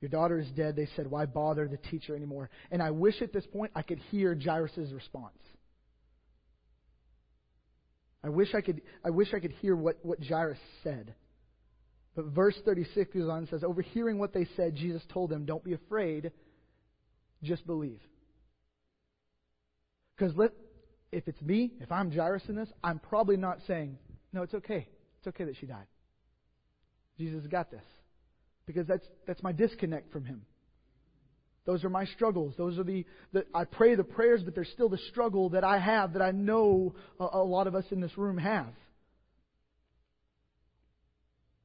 Your 0.00 0.08
daughter 0.08 0.38
is 0.38 0.48
dead. 0.56 0.76
They 0.76 0.88
said, 0.96 1.10
Why 1.10 1.26
bother 1.26 1.68
the 1.68 1.76
teacher 1.76 2.16
anymore? 2.16 2.50
And 2.70 2.82
I 2.82 2.90
wish 2.90 3.20
at 3.20 3.32
this 3.32 3.46
point 3.46 3.72
I 3.74 3.82
could 3.82 3.98
hear 4.10 4.34
Jairus' 4.34 4.92
response. 4.92 5.38
I 8.22 8.28
wish 8.28 8.54
I 8.54 8.60
could 8.60 8.82
I 9.04 9.10
wish 9.10 9.32
I 9.34 9.40
could 9.40 9.52
hear 9.60 9.76
what, 9.76 9.98
what 10.02 10.22
Jairus 10.22 10.58
said. 10.82 11.14
But 12.16 12.26
verse 12.26 12.56
36 12.64 13.14
goes 13.14 13.28
on 13.28 13.38
and 13.38 13.48
says, 13.48 13.62
Overhearing 13.62 14.18
what 14.18 14.32
they 14.32 14.46
said, 14.56 14.74
Jesus 14.74 15.02
told 15.12 15.30
them, 15.30 15.44
Don't 15.44 15.64
be 15.64 15.74
afraid, 15.74 16.32
just 17.42 17.66
believe. 17.66 18.00
Because 20.16 20.34
if 21.12 21.26
it's 21.28 21.40
me, 21.40 21.72
if 21.80 21.90
I'm 21.90 22.10
Jairus 22.10 22.42
in 22.48 22.56
this, 22.56 22.68
I'm 22.82 22.98
probably 22.98 23.36
not 23.36 23.58
saying, 23.66 23.98
No, 24.32 24.42
it's 24.42 24.54
okay. 24.54 24.88
It's 25.18 25.28
okay 25.28 25.44
that 25.44 25.56
she 25.58 25.66
died. 25.66 25.86
Jesus 27.20 27.46
got 27.46 27.70
this. 27.70 27.84
Because 28.66 28.86
that's, 28.86 29.06
that's 29.26 29.42
my 29.42 29.52
disconnect 29.52 30.12
from 30.12 30.24
Him. 30.24 30.42
Those 31.66 31.84
are 31.84 31.90
my 31.90 32.06
struggles. 32.06 32.54
Those 32.56 32.78
are 32.78 32.82
the, 32.82 33.04
the 33.32 33.44
I 33.54 33.64
pray 33.64 33.94
the 33.94 34.04
prayers, 34.04 34.42
but 34.42 34.54
there's 34.54 34.70
still 34.70 34.88
the 34.88 34.98
struggle 35.10 35.50
that 35.50 35.62
I 35.62 35.78
have 35.78 36.14
that 36.14 36.22
I 36.22 36.30
know 36.30 36.94
a, 37.20 37.26
a 37.34 37.44
lot 37.44 37.66
of 37.66 37.74
us 37.74 37.84
in 37.90 38.00
this 38.00 38.16
room 38.16 38.38
have. 38.38 38.72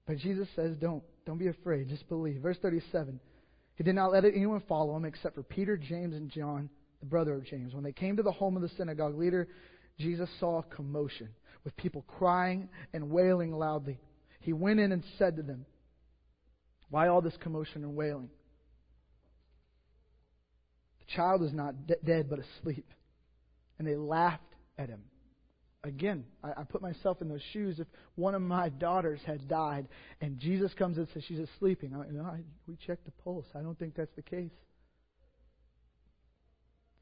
But 0.05 0.17
Jesus 0.17 0.47
says, 0.55 0.75
don't, 0.79 1.03
don't 1.25 1.39
be 1.39 1.47
afraid, 1.47 1.89
just 1.89 2.07
believe. 2.09 2.41
Verse 2.41 2.57
37. 2.61 3.19
He 3.75 3.83
did 3.83 3.95
not 3.95 4.11
let 4.11 4.25
anyone 4.25 4.61
follow 4.67 4.95
him 4.95 5.05
except 5.05 5.35
for 5.35 5.43
Peter, 5.43 5.77
James, 5.77 6.13
and 6.13 6.29
John, 6.29 6.69
the 6.99 7.05
brother 7.05 7.33
of 7.33 7.45
James. 7.45 7.73
When 7.73 7.83
they 7.83 7.91
came 7.91 8.17
to 8.17 8.23
the 8.23 8.31
home 8.31 8.55
of 8.55 8.61
the 8.61 8.69
synagogue 8.77 9.17
leader, 9.17 9.47
Jesus 9.99 10.29
saw 10.39 10.59
a 10.59 10.75
commotion 10.75 11.29
with 11.63 11.75
people 11.77 12.05
crying 12.07 12.69
and 12.93 13.09
wailing 13.09 13.51
loudly. 13.51 13.99
He 14.45 14.53
went 14.53 14.79
in 14.79 14.91
and 14.91 15.03
said 15.17 15.37
to 15.37 15.41
them, 15.41 15.65
Why 16.91 17.07
all 17.07 17.19
this 17.19 17.35
commotion 17.41 17.83
and 17.83 17.95
wailing? 17.95 18.29
The 20.99 21.15
child 21.15 21.41
is 21.41 21.51
not 21.51 21.87
de- 21.87 21.95
dead, 22.05 22.29
but 22.29 22.37
asleep. 22.37 22.85
And 23.79 23.87
they 23.87 23.95
laughed 23.95 24.43
at 24.77 24.89
him. 24.89 25.01
Again, 25.83 26.25
I, 26.43 26.61
I 26.61 26.63
put 26.63 26.83
myself 26.83 27.23
in 27.23 27.27
those 27.27 27.41
shoes. 27.53 27.79
If 27.79 27.87
one 28.13 28.35
of 28.35 28.41
my 28.43 28.69
daughters 28.69 29.19
had 29.25 29.47
died 29.47 29.87
and 30.21 30.37
Jesus 30.37 30.71
comes 30.75 30.99
and 30.99 31.07
says 31.11 31.23
she's 31.27 31.39
you 31.39 32.17
know, 32.19 32.25
I, 32.25 32.41
we 32.67 32.77
checked 32.85 33.05
the 33.05 33.11
pulse. 33.23 33.45
I 33.55 33.63
don't 33.63 33.77
think 33.79 33.95
that's 33.95 34.15
the 34.15 34.21
case. 34.21 34.51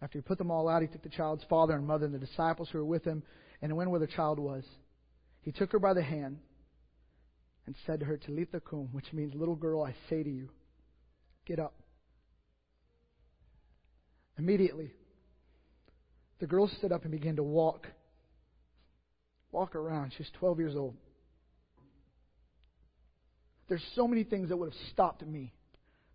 After 0.01 0.17
he 0.17 0.21
put 0.21 0.37
them 0.37 0.49
all 0.49 0.69
out, 0.69 0.81
he 0.81 0.87
took 0.87 1.03
the 1.03 1.09
child's 1.09 1.43
father 1.49 1.73
and 1.73 1.85
mother 1.85 2.05
and 2.05 2.15
the 2.15 2.19
disciples 2.19 2.69
who 2.71 2.77
were 2.77 2.85
with 2.85 3.03
him 3.03 3.21
and 3.61 3.75
went 3.75 3.89
where 3.89 3.99
the 3.99 4.07
child 4.07 4.39
was. 4.39 4.63
He 5.41 5.51
took 5.51 5.73
her 5.73 5.79
by 5.79 5.93
the 5.93 6.01
hand 6.01 6.37
and 7.65 7.75
said 7.85 7.99
to 8.01 8.05
her, 8.05 8.17
Talitha 8.17 8.59
kum, 8.59 8.89
which 8.91 9.13
means, 9.13 9.33
little 9.33 9.55
girl, 9.55 9.83
I 9.83 9.95
say 10.09 10.23
to 10.23 10.29
you, 10.29 10.49
get 11.45 11.59
up. 11.59 11.73
Immediately, 14.37 14.91
the 16.39 16.47
girl 16.47 16.67
stood 16.77 16.91
up 16.91 17.03
and 17.03 17.11
began 17.11 17.35
to 17.37 17.43
walk. 17.43 17.87
Walk 19.51 19.75
around. 19.75 20.13
She's 20.17 20.29
12 20.39 20.59
years 20.59 20.75
old. 20.75 20.95
There's 23.69 23.83
so 23.95 24.07
many 24.07 24.23
things 24.23 24.49
that 24.49 24.57
would 24.57 24.71
have 24.71 24.81
stopped 24.91 25.25
me 25.25 25.53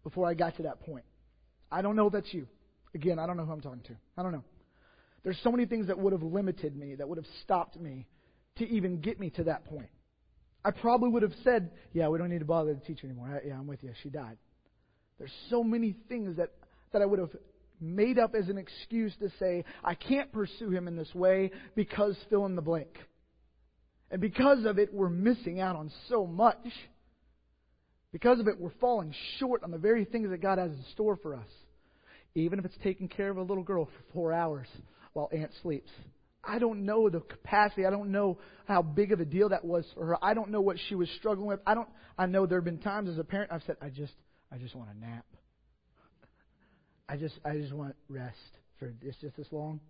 before 0.04 0.26
I 0.26 0.34
got 0.34 0.56
to 0.56 0.64
that 0.64 0.80
point. 0.80 1.04
I 1.70 1.82
don't 1.82 1.96
know 1.96 2.08
if 2.08 2.12
that's 2.12 2.32
you. 2.32 2.46
Again, 2.94 3.18
I 3.18 3.26
don't 3.26 3.36
know 3.36 3.44
who 3.44 3.52
I'm 3.52 3.60
talking 3.60 3.82
to. 3.88 3.96
I 4.16 4.22
don't 4.22 4.32
know. 4.32 4.44
There's 5.22 5.38
so 5.42 5.50
many 5.50 5.66
things 5.66 5.88
that 5.88 5.98
would 5.98 6.12
have 6.12 6.22
limited 6.22 6.76
me, 6.76 6.94
that 6.94 7.08
would 7.08 7.18
have 7.18 7.26
stopped 7.42 7.78
me 7.78 8.06
to 8.56 8.68
even 8.68 9.00
get 9.00 9.20
me 9.20 9.30
to 9.30 9.44
that 9.44 9.64
point. 9.64 9.88
I 10.68 10.70
probably 10.70 11.08
would 11.08 11.22
have 11.22 11.32
said, 11.44 11.70
Yeah, 11.94 12.08
we 12.08 12.18
don't 12.18 12.28
need 12.28 12.40
to 12.40 12.44
bother 12.44 12.74
the 12.74 12.80
teacher 12.80 13.06
anymore. 13.06 13.40
Yeah, 13.42 13.54
I'm 13.54 13.66
with 13.66 13.82
you. 13.82 13.90
She 14.02 14.10
died. 14.10 14.36
There's 15.18 15.32
so 15.48 15.64
many 15.64 15.96
things 16.10 16.36
that, 16.36 16.50
that 16.92 17.00
I 17.00 17.06
would 17.06 17.18
have 17.18 17.30
made 17.80 18.18
up 18.18 18.34
as 18.34 18.50
an 18.50 18.58
excuse 18.58 19.14
to 19.20 19.30
say, 19.38 19.64
I 19.82 19.94
can't 19.94 20.30
pursue 20.30 20.68
him 20.68 20.86
in 20.86 20.94
this 20.94 21.14
way 21.14 21.52
because 21.74 22.18
fill 22.28 22.44
in 22.44 22.54
the 22.54 22.60
blank. 22.60 22.90
And 24.10 24.20
because 24.20 24.66
of 24.66 24.78
it, 24.78 24.92
we're 24.92 25.08
missing 25.08 25.58
out 25.58 25.74
on 25.74 25.90
so 26.10 26.26
much. 26.26 26.66
Because 28.12 28.38
of 28.38 28.46
it, 28.46 28.60
we're 28.60 28.68
falling 28.78 29.14
short 29.38 29.62
on 29.64 29.70
the 29.70 29.78
very 29.78 30.04
things 30.04 30.28
that 30.28 30.42
God 30.42 30.58
has 30.58 30.70
in 30.70 30.84
store 30.92 31.16
for 31.16 31.34
us. 31.34 31.48
Even 32.34 32.58
if 32.58 32.66
it's 32.66 32.76
taking 32.82 33.08
care 33.08 33.30
of 33.30 33.38
a 33.38 33.42
little 33.42 33.64
girl 33.64 33.86
for 33.86 34.12
four 34.12 34.32
hours 34.34 34.66
while 35.14 35.30
Aunt 35.32 35.50
sleeps. 35.62 35.90
I 36.42 36.58
don't 36.58 36.86
know 36.86 37.10
the 37.10 37.20
capacity. 37.20 37.84
I 37.84 37.90
don't 37.90 38.10
know 38.10 38.38
how 38.66 38.82
big 38.82 39.12
of 39.12 39.20
a 39.20 39.24
deal 39.24 39.50
that 39.50 39.64
was 39.64 39.84
for 39.94 40.06
her. 40.06 40.24
I 40.24 40.34
don't 40.34 40.50
know 40.50 40.60
what 40.60 40.76
she 40.88 40.94
was 40.94 41.08
struggling 41.18 41.48
with. 41.48 41.60
I 41.66 41.74
don't. 41.74 41.88
I 42.16 42.26
know 42.26 42.46
there 42.46 42.58
have 42.58 42.64
been 42.64 42.78
times 42.78 43.08
as 43.08 43.18
a 43.18 43.24
parent 43.24 43.52
I've 43.52 43.62
said, 43.64 43.76
I 43.80 43.88
just, 43.88 44.14
I 44.52 44.58
just 44.58 44.74
want 44.74 44.90
a 44.90 44.98
nap. 44.98 45.24
I 47.08 47.16
just, 47.16 47.34
I 47.44 47.56
just 47.56 47.72
want 47.72 47.96
rest 48.08 48.36
for 48.78 48.92
this 49.02 49.16
just 49.20 49.36
this 49.36 49.46
long. 49.50 49.80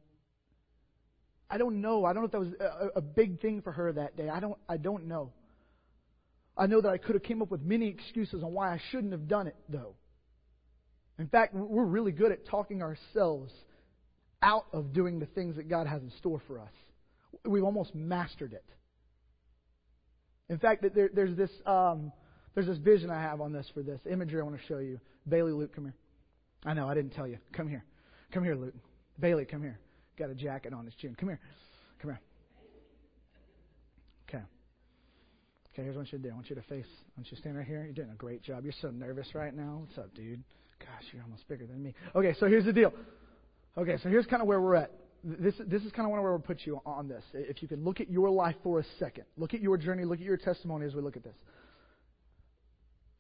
I 1.50 1.58
don't 1.58 1.80
know. 1.80 2.04
I 2.04 2.12
don't 2.12 2.22
know 2.22 2.26
if 2.26 2.32
that 2.32 2.40
was 2.40 2.52
a, 2.60 2.98
a 2.98 3.00
big 3.00 3.40
thing 3.40 3.62
for 3.62 3.72
her 3.72 3.92
that 3.92 4.16
day. 4.16 4.28
I 4.28 4.40
don't. 4.40 4.58
I 4.68 4.76
don't 4.76 5.06
know. 5.06 5.32
I 6.56 6.66
know 6.66 6.80
that 6.80 6.88
I 6.88 6.98
could 6.98 7.14
have 7.14 7.22
came 7.22 7.40
up 7.40 7.50
with 7.50 7.62
many 7.62 7.86
excuses 7.86 8.42
on 8.42 8.52
why 8.52 8.72
I 8.72 8.80
shouldn't 8.90 9.12
have 9.12 9.28
done 9.28 9.46
it, 9.46 9.56
though. 9.68 9.94
In 11.18 11.28
fact, 11.28 11.54
we're 11.54 11.84
really 11.84 12.12
good 12.12 12.32
at 12.32 12.46
talking 12.46 12.82
ourselves 12.82 13.52
out 14.42 14.66
of 14.72 14.92
doing 14.92 15.18
the 15.18 15.26
things 15.26 15.56
that 15.56 15.68
God 15.68 15.86
has 15.86 16.02
in 16.02 16.10
store 16.18 16.40
for 16.46 16.58
us. 16.58 16.72
We've 17.44 17.64
almost 17.64 17.94
mastered 17.94 18.52
it. 18.52 18.64
In 20.48 20.58
fact, 20.58 20.84
there, 20.94 21.10
there's 21.12 21.36
this 21.36 21.50
um, 21.66 22.12
there's 22.54 22.66
this 22.66 22.78
vision 22.78 23.10
I 23.10 23.20
have 23.20 23.40
on 23.40 23.52
this 23.52 23.66
for 23.74 23.82
this 23.82 24.00
imagery 24.10 24.40
I 24.40 24.44
want 24.44 24.58
to 24.58 24.66
show 24.66 24.78
you. 24.78 24.98
Bailey, 25.28 25.52
Luke, 25.52 25.74
come 25.74 25.84
here. 25.84 25.94
I 26.64 26.74
know 26.74 26.88
I 26.88 26.94
didn't 26.94 27.12
tell 27.12 27.26
you. 27.26 27.38
Come 27.52 27.68
here, 27.68 27.84
come 28.32 28.44
here, 28.44 28.54
Luke. 28.54 28.74
Bailey, 29.20 29.44
come 29.44 29.62
here. 29.62 29.78
Got 30.18 30.30
a 30.30 30.34
jacket 30.34 30.72
on 30.72 30.84
his 30.84 30.94
chin. 30.94 31.14
Come 31.18 31.28
here, 31.28 31.40
come 32.00 32.12
here. 32.12 32.20
Okay. 34.28 34.44
Okay, 35.72 35.82
here's 35.82 35.96
what 35.96 36.06
I 36.12 36.16
do. 36.16 36.30
I 36.30 36.34
want 36.34 36.48
you 36.48 36.56
to 36.56 36.62
face. 36.62 36.86
I 36.86 37.20
want 37.20 37.30
you 37.30 37.36
to 37.36 37.40
stand 37.40 37.56
right 37.56 37.66
here. 37.66 37.84
You're 37.84 37.92
doing 37.92 38.10
a 38.10 38.16
great 38.16 38.42
job. 38.42 38.64
You're 38.64 38.72
so 38.80 38.90
nervous 38.90 39.34
right 39.34 39.54
now. 39.54 39.82
What's 39.86 39.98
up, 39.98 40.14
dude? 40.14 40.42
Gosh, 40.80 41.04
you're 41.12 41.22
almost 41.22 41.46
bigger 41.48 41.66
than 41.66 41.82
me. 41.82 41.94
Okay, 42.14 42.34
so 42.40 42.46
here's 42.46 42.64
the 42.64 42.72
deal. 42.72 42.92
Okay, 43.78 43.96
so 44.02 44.08
here's 44.08 44.26
kind 44.26 44.42
of 44.42 44.48
where 44.48 44.60
we're 44.60 44.74
at. 44.74 44.90
This, 45.22 45.54
this 45.66 45.82
is 45.82 45.92
kind 45.92 46.06
of 46.06 46.10
where 46.10 46.20
we'll 46.20 46.40
put 46.40 46.62
you 46.64 46.80
on 46.84 47.06
this. 47.08 47.22
If 47.32 47.62
you 47.62 47.68
can 47.68 47.84
look 47.84 48.00
at 48.00 48.10
your 48.10 48.28
life 48.28 48.56
for 48.64 48.80
a 48.80 48.84
second, 48.98 49.24
look 49.36 49.54
at 49.54 49.60
your 49.60 49.76
journey, 49.76 50.04
look 50.04 50.18
at 50.18 50.24
your 50.24 50.36
testimony 50.36 50.86
as 50.86 50.94
we 50.94 51.00
look 51.00 51.16
at 51.16 51.22
this. 51.22 51.36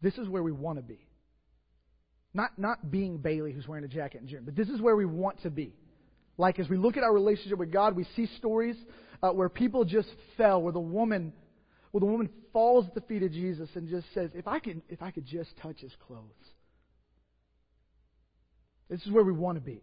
This 0.02 0.18
is 0.18 0.28
where 0.28 0.42
we 0.42 0.50
want 0.50 0.78
to 0.78 0.82
be. 0.82 0.98
Not, 2.34 2.58
not 2.58 2.90
being 2.90 3.18
Bailey 3.18 3.52
who's 3.52 3.68
wearing 3.68 3.84
a 3.84 3.88
jacket 3.88 4.20
in 4.20 4.26
June, 4.26 4.42
but 4.44 4.56
this 4.56 4.68
is 4.68 4.80
where 4.80 4.96
we 4.96 5.06
want 5.06 5.42
to 5.42 5.50
be. 5.50 5.74
Like 6.36 6.58
as 6.58 6.68
we 6.68 6.76
look 6.76 6.96
at 6.96 7.04
our 7.04 7.12
relationship 7.12 7.58
with 7.58 7.72
God, 7.72 7.94
we 7.94 8.06
see 8.16 8.26
stories 8.38 8.76
uh, 9.22 9.30
where 9.30 9.48
people 9.48 9.84
just 9.84 10.08
fell, 10.36 10.60
where 10.60 10.72
the 10.72 10.80
woman, 10.80 11.32
where 11.92 12.00
the 12.00 12.06
woman 12.06 12.28
falls 12.52 12.86
at 12.86 12.94
the 12.94 13.00
feet 13.02 13.22
of 13.22 13.32
Jesus 13.32 13.68
and 13.74 13.88
just 13.88 14.06
says, 14.14 14.30
"If 14.34 14.46
I 14.46 14.60
could, 14.60 14.82
if 14.88 15.02
I 15.02 15.10
could 15.10 15.26
just 15.26 15.50
touch 15.60 15.80
his 15.80 15.92
clothes." 16.06 16.22
This 18.88 19.04
is 19.04 19.10
where 19.10 19.24
we 19.24 19.32
want 19.32 19.56
to 19.56 19.60
be. 19.60 19.82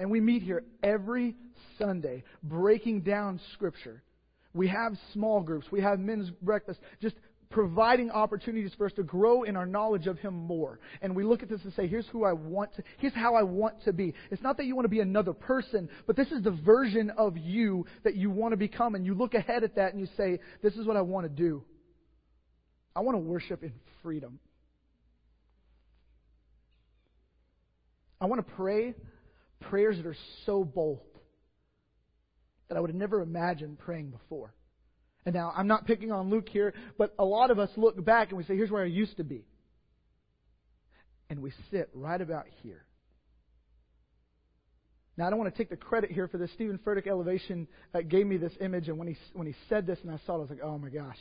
And 0.00 0.10
we 0.10 0.20
meet 0.20 0.42
here 0.42 0.64
every 0.82 1.34
Sunday 1.78 2.22
breaking 2.42 3.02
down 3.02 3.40
Scripture. 3.54 4.02
We 4.54 4.68
have 4.68 4.92
small 5.12 5.40
groups. 5.40 5.66
We 5.70 5.80
have 5.80 5.98
men's 5.98 6.30
breakfast. 6.30 6.80
Just 7.00 7.16
providing 7.50 8.10
opportunities 8.10 8.72
for 8.76 8.86
us 8.86 8.92
to 8.92 9.02
grow 9.02 9.42
in 9.42 9.56
our 9.56 9.66
knowledge 9.66 10.06
of 10.06 10.18
Him 10.18 10.34
more. 10.34 10.78
And 11.00 11.16
we 11.16 11.24
look 11.24 11.42
at 11.42 11.48
this 11.48 11.60
and 11.64 11.72
say, 11.72 11.86
here's 11.86 12.06
who 12.08 12.24
I 12.24 12.32
want 12.32 12.74
to, 12.76 12.82
here's 12.98 13.14
how 13.14 13.34
I 13.34 13.42
want 13.42 13.82
to 13.84 13.92
be. 13.92 14.14
It's 14.30 14.42
not 14.42 14.56
that 14.58 14.66
you 14.66 14.76
want 14.76 14.84
to 14.84 14.90
be 14.90 15.00
another 15.00 15.32
person, 15.32 15.88
but 16.06 16.16
this 16.16 16.28
is 16.28 16.42
the 16.42 16.50
version 16.50 17.10
of 17.10 17.36
you 17.36 17.86
that 18.04 18.14
you 18.14 18.30
want 18.30 18.52
to 18.52 18.56
become. 18.56 18.94
And 18.94 19.04
you 19.04 19.14
look 19.14 19.34
ahead 19.34 19.64
at 19.64 19.76
that 19.76 19.92
and 19.92 20.00
you 20.00 20.08
say, 20.16 20.40
this 20.62 20.74
is 20.74 20.86
what 20.86 20.96
I 20.96 21.00
want 21.00 21.24
to 21.24 21.30
do. 21.30 21.64
I 22.94 23.00
want 23.00 23.14
to 23.16 23.20
worship 23.20 23.62
in 23.62 23.72
freedom. 24.02 24.38
I 28.20 28.26
want 28.26 28.46
to 28.46 28.54
pray 28.54 28.94
prayers 29.60 29.96
that 29.96 30.06
are 30.06 30.16
so 30.46 30.64
bold 30.64 31.00
that 32.68 32.76
I 32.76 32.80
would 32.80 32.90
have 32.90 32.96
never 32.96 33.20
imagined 33.20 33.78
praying 33.78 34.10
before. 34.10 34.54
And 35.26 35.34
now, 35.34 35.52
I'm 35.54 35.66
not 35.66 35.86
picking 35.86 36.12
on 36.12 36.30
Luke 36.30 36.48
here, 36.48 36.74
but 36.96 37.14
a 37.18 37.24
lot 37.24 37.50
of 37.50 37.58
us 37.58 37.70
look 37.76 38.02
back 38.02 38.28
and 38.28 38.38
we 38.38 38.44
say, 38.44 38.56
here's 38.56 38.70
where 38.70 38.82
I 38.82 38.86
used 38.86 39.16
to 39.18 39.24
be. 39.24 39.44
And 41.28 41.42
we 41.42 41.52
sit 41.70 41.90
right 41.92 42.20
about 42.20 42.46
here. 42.62 42.84
Now, 45.16 45.26
I 45.26 45.30
don't 45.30 45.38
want 45.38 45.52
to 45.52 45.58
take 45.58 45.68
the 45.68 45.76
credit 45.76 46.12
here 46.12 46.28
for 46.28 46.38
this. 46.38 46.50
Steven 46.52 46.78
Furtick 46.78 47.08
Elevation 47.08 47.66
uh, 47.92 48.02
gave 48.02 48.26
me 48.26 48.36
this 48.36 48.52
image, 48.60 48.88
and 48.88 48.98
when 48.98 49.08
he, 49.08 49.16
when 49.32 49.46
he 49.46 49.54
said 49.68 49.86
this 49.86 49.98
and 50.02 50.12
I 50.12 50.18
saw 50.24 50.34
it, 50.34 50.36
I 50.36 50.40
was 50.40 50.50
like, 50.50 50.62
oh 50.62 50.78
my 50.78 50.90
gosh. 50.90 51.18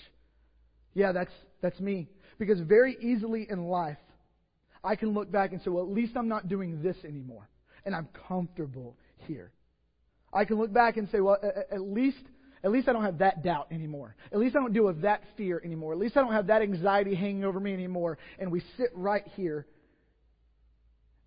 Yeah, 0.93 1.11
that's, 1.11 1.33
that's 1.61 1.79
me. 1.79 2.07
Because 2.37 2.59
very 2.59 2.95
easily 3.01 3.47
in 3.49 3.65
life, 3.65 3.97
I 4.83 4.95
can 4.95 5.13
look 5.13 5.31
back 5.31 5.51
and 5.51 5.61
say, 5.63 5.69
well, 5.69 5.83
at 5.83 5.89
least 5.89 6.15
I'm 6.15 6.27
not 6.27 6.47
doing 6.47 6.81
this 6.81 6.95
anymore. 7.03 7.49
And 7.87 7.95
I'm 7.95 8.09
comfortable 8.27 8.97
here. 9.27 9.53
I 10.33 10.43
can 10.43 10.57
look 10.57 10.73
back 10.73 10.97
and 10.97 11.09
say, 11.09 11.21
well, 11.21 11.37
at 11.71 11.81
least 11.81 12.19
at 12.63 12.71
least 12.71 12.89
I 12.89 12.93
don't 12.93 13.05
have 13.05 13.19
that 13.19 13.43
doubt 13.43 13.67
anymore. 13.71 14.15
At 14.29 14.39
least 14.39 14.57
I 14.57 14.59
don't 14.59 14.73
deal 14.73 14.83
with 14.83 15.03
that 15.03 15.23
fear 15.37 15.61
anymore. 15.63 15.93
At 15.93 15.99
least 15.99 16.17
I 16.17 16.21
don't 16.21 16.33
have 16.33 16.47
that 16.47 16.61
anxiety 16.61 17.15
hanging 17.15 17.45
over 17.45 17.61
me 17.61 17.73
anymore. 17.73 18.17
And 18.39 18.51
we 18.51 18.61
sit 18.75 18.89
right 18.93 19.25
here 19.37 19.65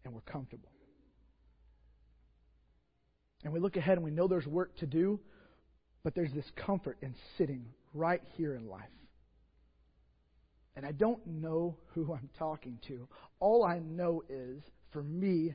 and 0.04 0.12
we're 0.12 0.20
comfortable. 0.20 0.68
And 3.42 3.54
we 3.54 3.60
look 3.60 3.78
ahead 3.78 3.96
and 3.96 4.04
we 4.04 4.10
know 4.10 4.28
there's 4.28 4.46
work 4.46 4.76
to 4.80 4.86
do, 4.86 5.18
but 6.04 6.14
there's 6.14 6.32
this 6.34 6.50
comfort 6.56 6.98
in 7.00 7.14
sitting 7.38 7.64
right 7.94 8.20
here 8.36 8.54
in 8.54 8.68
life. 8.68 8.82
And 10.76 10.84
I 10.84 10.92
don't 10.92 11.26
know 11.26 11.78
who 11.94 12.12
I'm 12.12 12.28
talking 12.38 12.78
to. 12.88 13.08
All 13.38 13.64
I 13.64 13.78
know 13.78 14.22
is, 14.28 14.62
for 14.92 15.02
me, 15.02 15.54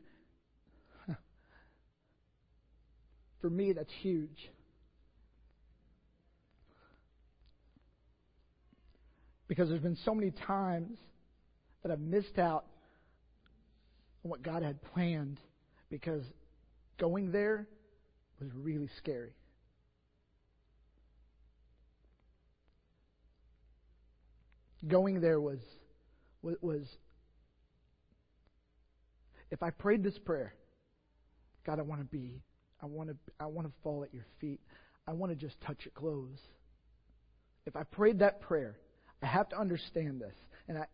for 3.45 3.51
me, 3.51 3.73
that's 3.73 3.93
huge. 4.01 4.49
Because 9.47 9.69
there's 9.69 9.84
been 9.84 9.99
so 10.03 10.15
many 10.15 10.31
times 10.31 10.97
that 11.84 11.91
I've 11.91 11.99
missed 11.99 12.39
out 12.39 12.65
on 14.23 14.31
what 14.31 14.41
God 14.41 14.63
had 14.63 14.81
planned 14.81 15.39
because 15.91 16.23
going 16.97 17.31
there 17.31 17.67
was 18.41 18.49
really 18.55 18.89
scary. 18.97 19.36
Going 24.88 25.21
there 25.21 25.39
was 25.39 25.60
was 26.41 26.88
if 29.51 29.62
I 29.62 29.69
prayed 29.69 30.03
this 30.03 30.17
prayer, 30.17 30.55
God, 31.63 31.77
I 31.77 31.84
want 31.84 32.01
to 32.01 32.05
be, 32.05 32.41
I 32.82 32.86
want 32.86 33.10
to, 33.10 33.16
I 33.40 33.46
want 33.46 33.68
to 33.68 33.74
fall 33.84 34.04
at 34.04 34.14
your 34.14 34.26
feet. 34.40 34.60
I 35.08 35.14
want 35.14 35.32
to 35.32 35.36
just 35.36 35.60
touch 35.62 35.78
your 35.86 35.92
clothes. 35.94 36.40
If 37.66 37.76
I 37.76 37.84
prayed 37.84 38.20
that 38.20 38.42
prayer, 38.42 38.78
I 39.22 39.28
have 39.28 39.50
to 39.50 39.60
understand 39.60 40.22
this. 40.22 40.36
And 40.68 40.78
I, 40.78 40.86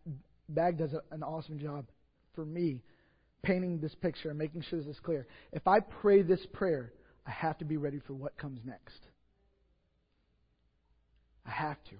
Bag 0.49 0.77
does 0.77 0.93
a, 0.93 1.01
an 1.13 1.23
awesome 1.23 1.59
job 1.59 1.85
for 2.33 2.45
me 2.45 2.81
painting 3.43 3.79
this 3.79 3.95
picture 3.95 4.29
and 4.29 4.37
making 4.37 4.61
sure 4.61 4.79
this 4.79 4.87
is 4.87 4.99
clear. 4.99 5.27
If 5.51 5.67
I 5.67 5.79
pray 5.79 6.21
this 6.21 6.45
prayer, 6.53 6.93
I 7.25 7.31
have 7.31 7.57
to 7.59 7.65
be 7.65 7.77
ready 7.77 7.99
for 8.05 8.13
what 8.13 8.37
comes 8.37 8.59
next. 8.65 8.99
I 11.45 11.51
have 11.51 11.83
to. 11.85 11.95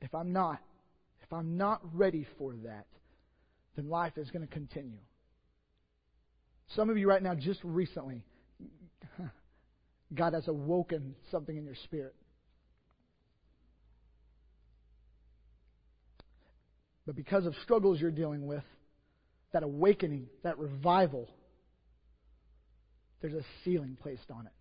If 0.00 0.14
I'm 0.14 0.32
not, 0.32 0.60
if 1.22 1.32
I'm 1.32 1.56
not 1.56 1.80
ready 1.94 2.26
for 2.38 2.54
that, 2.64 2.86
then 3.76 3.88
life 3.88 4.16
is 4.16 4.30
going 4.30 4.46
to 4.46 4.52
continue. 4.52 4.98
Some 6.74 6.88
of 6.88 6.96
you 6.96 7.08
right 7.08 7.22
now, 7.22 7.34
just 7.34 7.60
recently, 7.62 8.24
God 10.14 10.34
has 10.34 10.48
awoken 10.48 11.14
something 11.30 11.56
in 11.56 11.64
your 11.64 11.76
spirit. 11.84 12.14
But 17.06 17.16
because 17.16 17.46
of 17.46 17.54
struggles 17.62 18.00
you're 18.00 18.10
dealing 18.10 18.46
with, 18.46 18.62
that 19.52 19.62
awakening, 19.62 20.26
that 20.44 20.58
revival, 20.58 21.28
there's 23.20 23.34
a 23.34 23.42
ceiling 23.64 23.96
placed 24.00 24.30
on 24.30 24.46
it. 24.46 24.52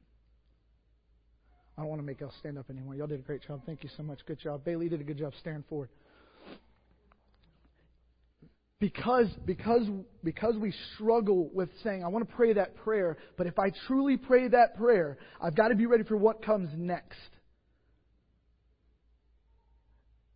I 1.77 1.81
don't 1.81 1.89
want 1.89 2.01
to 2.01 2.05
make 2.05 2.19
y'all 2.19 2.33
stand 2.39 2.57
up 2.57 2.69
anymore. 2.69 2.95
Y'all 2.95 3.07
did 3.07 3.19
a 3.19 3.23
great 3.23 3.41
job. 3.47 3.61
Thank 3.65 3.83
you 3.83 3.89
so 3.95 4.03
much. 4.03 4.19
Good 4.25 4.39
job. 4.39 4.65
Bailey 4.65 4.89
did 4.89 4.99
a 4.99 5.03
good 5.03 5.17
job. 5.17 5.33
Stand 5.39 5.63
forward. 5.69 5.89
Because, 8.79 9.27
because, 9.45 9.83
because 10.23 10.55
we 10.55 10.73
struggle 10.95 11.49
with 11.53 11.69
saying, 11.83 12.03
I 12.03 12.07
want 12.07 12.27
to 12.27 12.33
pray 12.33 12.53
that 12.53 12.77
prayer, 12.77 13.17
but 13.37 13.45
if 13.45 13.59
I 13.59 13.71
truly 13.87 14.15
pray 14.15 14.47
that 14.47 14.77
prayer, 14.77 15.17
I've 15.41 15.55
got 15.55 15.67
to 15.67 15.75
be 15.75 15.85
ready 15.85 16.05
for 16.05 16.15
what 16.15 16.41
comes 16.41 16.69
next. 16.75 17.19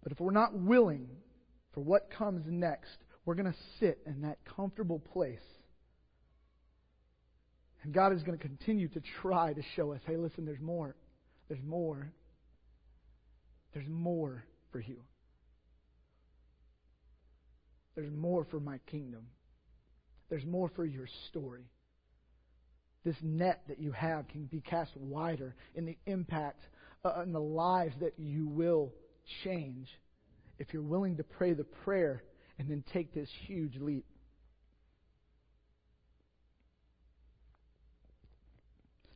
But 0.03 0.11
if 0.11 0.19
we're 0.19 0.31
not 0.31 0.53
willing 0.53 1.07
for 1.73 1.79
what 1.79 2.09
comes 2.11 2.43
next, 2.45 2.97
we're 3.25 3.35
going 3.35 3.51
to 3.51 3.57
sit 3.79 3.99
in 4.05 4.23
that 4.23 4.39
comfortable 4.43 4.99
place. 4.99 5.39
And 7.83 7.93
God 7.93 8.13
is 8.13 8.23
going 8.23 8.37
to 8.37 8.41
continue 8.41 8.89
to 8.89 9.01
try 9.21 9.53
to 9.53 9.61
show 9.75 9.93
us 9.93 10.01
hey, 10.05 10.17
listen, 10.17 10.45
there's 10.45 10.61
more. 10.61 10.95
There's 11.47 11.63
more. 11.63 12.11
There's 13.73 13.87
more 13.87 14.43
for 14.71 14.81
you. 14.81 15.01
There's 17.95 18.11
more 18.11 18.45
for 18.45 18.59
my 18.59 18.79
kingdom. 18.89 19.27
There's 20.29 20.45
more 20.45 20.69
for 20.75 20.85
your 20.85 21.07
story. 21.29 21.69
This 23.03 23.15
net 23.21 23.61
that 23.67 23.79
you 23.79 23.91
have 23.91 24.27
can 24.29 24.45
be 24.45 24.61
cast 24.61 24.95
wider 24.95 25.55
in 25.75 25.85
the 25.85 25.97
impact 26.05 26.65
uh, 27.03 27.23
the 27.25 27.39
lives 27.39 27.93
that 27.99 28.13
you 28.17 28.47
will 28.47 28.93
change 29.43 29.87
if 30.57 30.67
you're 30.71 30.81
willing 30.81 31.17
to 31.17 31.23
pray 31.23 31.53
the 31.53 31.63
prayer 31.63 32.23
and 32.57 32.69
then 32.69 32.83
take 32.93 33.13
this 33.13 33.29
huge 33.45 33.75
leap. 33.79 34.05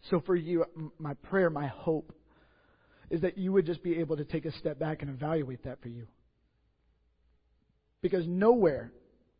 So, 0.10 0.22
for 0.26 0.36
you, 0.36 0.66
my 1.00 1.14
prayer, 1.16 1.50
my 1.50 1.68
hope 1.68 2.14
is 3.10 3.22
that 3.22 3.38
you 3.38 3.52
would 3.54 3.66
just 3.66 3.84
be 3.84 4.00
able 4.00 4.18
to 4.18 4.26
take 4.26 4.46
a 4.46 4.52
step 4.54 4.80
back 4.80 5.02
and 5.02 5.10
evaluate 5.10 5.64
that 5.64 5.82
for 5.82 5.90
you. 5.90 6.08
Because 8.02 8.28
nowhere, 8.28 8.92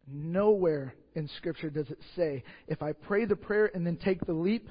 nowhere 0.08 0.96
in 1.16 1.30
Scripture 1.38 1.70
does 1.70 1.90
it 1.90 2.00
say, 2.16 2.44
if 2.68 2.82
I 2.82 2.94
pray 2.94 3.26
the 3.26 3.36
prayer 3.36 3.70
and 3.74 3.86
then 3.86 3.98
take 3.98 4.26
the 4.26 4.34
leap, 4.34 4.70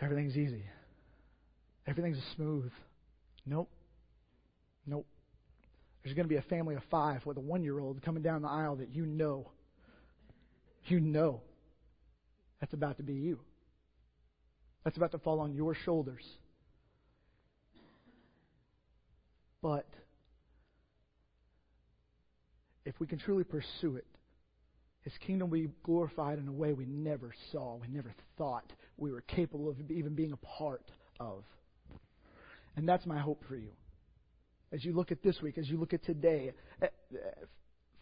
everything's 0.00 0.36
easy. 0.36 0.64
Everything's 1.86 2.22
smooth. 2.34 2.72
Nope. 3.46 3.70
Nope. 4.86 5.06
There's 6.02 6.14
going 6.14 6.26
to 6.26 6.32
be 6.32 6.36
a 6.36 6.42
family 6.42 6.74
of 6.74 6.82
five 6.90 7.24
with 7.26 7.36
a 7.36 7.40
one 7.40 7.62
year 7.62 7.78
old 7.78 8.02
coming 8.02 8.22
down 8.22 8.42
the 8.42 8.48
aisle 8.48 8.76
that 8.76 8.94
you 8.94 9.06
know. 9.06 9.50
You 10.86 11.00
know. 11.00 11.40
That's 12.60 12.72
about 12.72 12.96
to 12.98 13.02
be 13.02 13.14
you. 13.14 13.40
That's 14.84 14.96
about 14.96 15.12
to 15.12 15.18
fall 15.18 15.40
on 15.40 15.54
your 15.54 15.74
shoulders. 15.74 16.22
But 19.62 19.86
if 22.84 22.98
we 23.00 23.06
can 23.06 23.18
truly 23.18 23.44
pursue 23.44 23.96
it, 23.96 24.06
His 25.02 25.12
kingdom 25.26 25.50
will 25.50 25.58
be 25.58 25.68
glorified 25.82 26.38
in 26.38 26.48
a 26.48 26.52
way 26.52 26.72
we 26.72 26.86
never 26.86 27.32
saw, 27.52 27.76
we 27.76 27.88
never 27.88 28.14
thought 28.38 28.72
we 28.96 29.10
were 29.10 29.22
capable 29.22 29.68
of 29.68 29.76
even 29.90 30.14
being 30.14 30.32
a 30.32 30.36
part 30.36 30.90
of. 31.20 31.44
And 32.76 32.88
that's 32.88 33.06
my 33.06 33.18
hope 33.18 33.42
for 33.48 33.56
you 33.56 33.70
as 34.74 34.84
you 34.84 34.92
look 34.92 35.12
at 35.12 35.22
this 35.22 35.40
week, 35.40 35.56
as 35.56 35.68
you 35.68 35.78
look 35.78 35.94
at 35.94 36.04
today, 36.04 36.52
uh, 36.82 36.86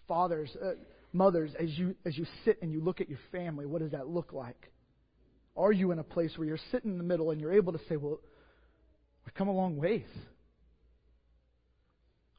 fathers, 0.08 0.50
uh, 0.64 0.72
mothers, 1.12 1.52
as 1.60 1.68
you 1.78 1.94
as 2.06 2.16
you 2.16 2.24
sit 2.44 2.60
and 2.62 2.72
you 2.72 2.80
look 2.80 3.00
at 3.00 3.08
your 3.08 3.18
family, 3.30 3.66
what 3.66 3.82
does 3.82 3.90
that 3.92 4.08
look 4.08 4.32
like? 4.32 4.72
Are 5.54 5.70
you 5.70 5.92
in 5.92 5.98
a 5.98 6.04
place 6.04 6.32
where 6.36 6.48
you're 6.48 6.58
sitting 6.70 6.92
in 6.92 6.98
the 6.98 7.04
middle 7.04 7.30
and 7.30 7.40
you're 7.40 7.52
able 7.52 7.74
to 7.74 7.78
say, 7.88 7.96
"Well, 7.96 8.20
we've 9.24 9.34
come 9.34 9.48
a 9.48 9.52
long 9.52 9.76
ways. 9.76 10.06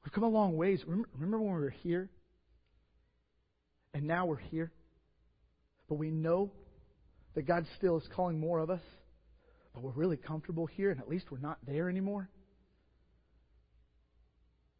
We've 0.03 0.13
come 0.13 0.23
a 0.23 0.29
long 0.29 0.57
ways. 0.57 0.83
Remember 0.87 1.39
when 1.39 1.53
we 1.53 1.61
were 1.61 1.69
here, 1.69 2.09
and 3.93 4.05
now 4.05 4.25
we're 4.25 4.37
here, 4.37 4.71
but 5.87 5.95
we 5.95 6.09
know 6.11 6.51
that 7.35 7.43
God 7.43 7.65
still 7.77 7.97
is 7.97 8.07
calling 8.13 8.39
more 8.39 8.59
of 8.59 8.69
us." 8.69 8.81
but 9.73 9.81
we're 9.81 9.91
really 9.91 10.17
comfortable 10.17 10.65
here 10.65 10.91
and 10.91 10.99
at 10.99 11.09
least 11.09 11.31
we're 11.31 11.39
not 11.39 11.57
there 11.65 11.89
anymore, 11.89 12.29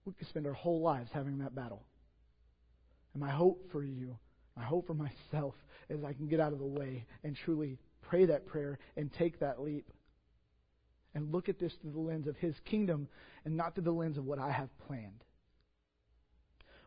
we 0.06 0.14
could 0.14 0.28
spend 0.28 0.46
our 0.46 0.54
whole 0.54 0.82
lives 0.82 1.10
having 1.14 1.40
that 1.40 1.56
battle. 1.56 1.84
And 3.14 3.22
my 3.22 3.32
hope 3.32 3.72
for 3.72 3.84
you, 3.84 4.18
my 4.56 4.64
hope 4.64 4.88
for 4.88 4.94
myself, 4.94 5.56
is 5.90 6.04
I 6.04 6.14
can 6.14 6.28
get 6.28 6.40
out 6.40 6.54
of 6.54 6.60
the 6.60 6.66
way 6.66 7.06
and 7.24 7.36
truly 7.36 7.80
pray 8.02 8.26
that 8.26 8.46
prayer 8.46 8.78
and 8.98 9.12
take 9.14 9.40
that 9.40 9.62
leap. 9.62 9.90
And 11.16 11.32
look 11.32 11.48
at 11.48 11.60
this 11.60 11.74
through 11.82 11.92
the 11.92 12.00
lens 12.00 12.28
of 12.28 12.36
His 12.38 12.56
kingdom 12.66 13.08
and 13.46 13.56
not 13.56 13.76
through 13.76 13.84
the 13.84 13.92
lens 13.92 14.18
of 14.18 14.26
what 14.26 14.40
I 14.40 14.52
have 14.52 14.70
planned. 14.88 15.24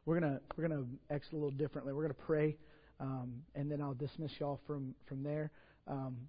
We're 0.06 0.18
gonna 0.20 0.40
we're 0.56 0.68
gonna 0.68 0.84
exit 1.10 1.32
a 1.32 1.36
little 1.36 1.50
differently. 1.50 1.92
We're 1.92 2.02
gonna 2.02 2.14
pray, 2.14 2.56
um, 3.00 3.42
and 3.54 3.70
then 3.70 3.82
I'll 3.82 3.94
dismiss 3.94 4.30
y'all 4.38 4.60
from 4.66 4.94
from 5.06 5.22
there. 5.22 5.50
Um, 5.86 6.28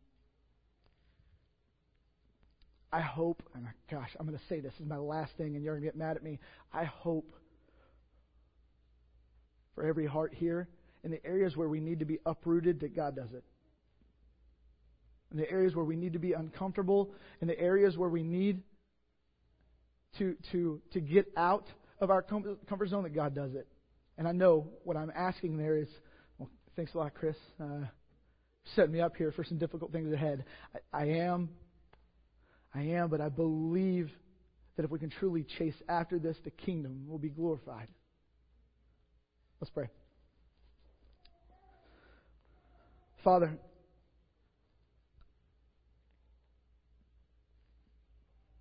I 2.91 3.01
hope, 3.01 3.43
and 3.53 3.67
gosh, 3.91 4.09
I'm 4.19 4.25
going 4.25 4.37
to 4.37 4.45
say 4.47 4.61
this, 4.61 4.71
this 4.73 4.81
is 4.81 4.87
my 4.87 4.97
last 4.97 5.33
thing, 5.37 5.55
and 5.55 5.63
you're 5.63 5.73
going 5.73 5.83
to 5.83 5.87
get 5.87 5.97
mad 5.97 6.15
at 6.15 6.23
me. 6.23 6.39
I 6.73 6.85
hope 6.85 7.33
for 9.75 9.83
every 9.83 10.05
heart 10.05 10.33
here 10.33 10.69
in 11.03 11.11
the 11.11 11.23
areas 11.25 11.57
where 11.57 11.67
we 11.67 11.81
need 11.81 11.99
to 11.99 12.05
be 12.05 12.19
uprooted 12.25 12.79
that 12.79 12.95
God 12.95 13.15
does 13.15 13.31
it. 13.33 13.43
In 15.31 15.37
the 15.37 15.51
areas 15.51 15.75
where 15.75 15.83
we 15.83 15.97
need 15.97 16.13
to 16.13 16.19
be 16.19 16.31
uncomfortable, 16.31 17.11
in 17.41 17.47
the 17.47 17.59
areas 17.59 17.97
where 17.97 18.09
we 18.09 18.23
need 18.23 18.63
to, 20.17 20.37
to, 20.53 20.81
to 20.93 21.01
get 21.01 21.27
out 21.35 21.67
of 21.99 22.09
our 22.09 22.21
comfort 22.21 22.89
zone, 22.89 23.03
that 23.03 23.15
God 23.15 23.33
does 23.33 23.53
it. 23.55 23.67
And 24.17 24.27
I 24.27 24.31
know 24.31 24.67
what 24.83 24.97
I'm 24.97 25.11
asking 25.15 25.57
there 25.57 25.77
is, 25.77 25.87
well, 26.37 26.49
thanks 26.75 26.93
a 26.93 26.97
lot, 26.97 27.13
Chris. 27.13 27.35
Uh, 27.59 27.85
setting 28.75 28.91
me 28.91 29.01
up 29.01 29.15
here 29.15 29.31
for 29.31 29.43
some 29.43 29.57
difficult 29.57 29.91
things 29.91 30.11
ahead. 30.11 30.43
I, 30.93 31.03
I 31.03 31.05
am 31.05 31.49
I 32.77 32.81
am, 32.81 33.09
but 33.09 33.21
I 33.21 33.29
believe 33.29 34.11
that 34.75 34.85
if 34.85 34.91
we 34.91 34.99
can 34.99 35.09
truly 35.09 35.45
chase 35.57 35.73
after 35.89 36.19
this, 36.19 36.37
the 36.43 36.51
kingdom 36.51 37.05
will 37.07 37.17
be 37.17 37.29
glorified. 37.29 37.87
Let's 39.59 39.71
pray. 39.71 39.87
Father, 43.23 43.57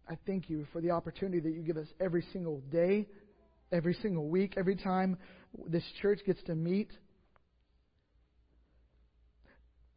I 0.08 0.16
thank 0.26 0.48
you 0.48 0.66
for 0.72 0.80
the 0.80 0.92
opportunity 0.92 1.40
that 1.40 1.50
you 1.50 1.62
give 1.62 1.76
us 1.76 1.88
every 2.00 2.24
single 2.32 2.60
day, 2.72 3.06
every 3.72 3.94
single 3.94 4.28
week, 4.28 4.54
every 4.56 4.76
time 4.76 5.18
this 5.68 5.84
church 6.00 6.20
gets 6.26 6.42
to 6.44 6.54
meet. 6.54 6.90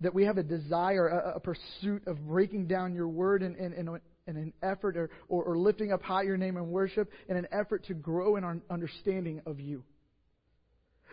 That 0.01 0.13
we 0.13 0.23
have 0.25 0.37
a 0.37 0.43
desire, 0.43 1.07
a, 1.07 1.35
a 1.35 1.39
pursuit 1.39 2.07
of 2.07 2.27
breaking 2.27 2.67
down 2.67 2.93
your 2.93 3.07
word 3.07 3.43
and, 3.43 3.55
and, 3.57 3.73
and 3.73 3.99
in 4.27 4.37
an 4.37 4.53
effort 4.61 4.95
or, 4.95 5.09
or, 5.27 5.43
or 5.43 5.57
lifting 5.57 5.91
up 5.91 6.01
high 6.01 6.21
your 6.21 6.37
name 6.37 6.55
in 6.55 6.69
worship 6.69 7.11
in 7.27 7.35
an 7.35 7.47
effort 7.51 7.85
to 7.85 7.93
grow 7.93 8.35
in 8.35 8.43
our 8.43 8.59
understanding 8.69 9.41
of 9.45 9.59
you. 9.59 9.83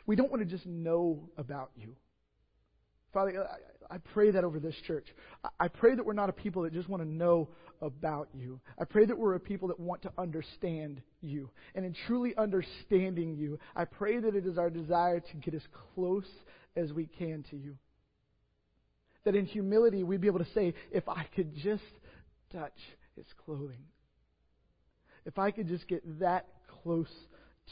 We 0.06 0.14
don't 0.14 0.30
want 0.30 0.42
to 0.42 0.48
just 0.48 0.66
know 0.66 1.28
about 1.36 1.70
you. 1.76 1.96
Father, 3.16 3.48
I, 3.90 3.96
pray 3.96 4.30
that 4.32 4.44
over 4.44 4.60
this 4.60 4.74
church. 4.86 5.06
I 5.58 5.68
pray 5.68 5.94
that 5.94 6.04
we're 6.04 6.12
not 6.12 6.28
a 6.28 6.34
people 6.34 6.64
that 6.64 6.74
just 6.74 6.86
want 6.86 7.02
to 7.02 7.08
know 7.08 7.48
about 7.80 8.28
you. 8.34 8.60
I 8.78 8.84
pray 8.84 9.06
that 9.06 9.16
we're 9.16 9.36
a 9.36 9.40
people 9.40 9.68
that 9.68 9.80
want 9.80 10.02
to 10.02 10.12
understand 10.18 11.00
you. 11.22 11.48
And 11.74 11.86
in 11.86 11.96
truly 12.06 12.34
understanding 12.36 13.34
you, 13.34 13.58
I 13.74 13.86
pray 13.86 14.18
that 14.18 14.34
it 14.34 14.44
is 14.44 14.58
our 14.58 14.68
desire 14.68 15.20
to 15.20 15.36
get 15.38 15.54
as 15.54 15.62
close 15.94 16.28
as 16.76 16.92
we 16.92 17.06
can 17.06 17.42
to 17.48 17.56
you. 17.56 17.78
That 19.24 19.34
in 19.34 19.46
humility 19.46 20.04
we'd 20.04 20.20
be 20.20 20.26
able 20.26 20.40
to 20.40 20.52
say, 20.52 20.74
if 20.90 21.08
I 21.08 21.26
could 21.34 21.56
just 21.56 21.84
touch 22.52 22.76
his 23.16 23.24
clothing. 23.46 23.86
If 25.24 25.38
I 25.38 25.52
could 25.52 25.68
just 25.68 25.88
get 25.88 26.20
that 26.20 26.48
close 26.82 27.08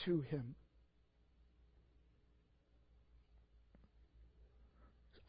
to 0.06 0.22
him. 0.30 0.54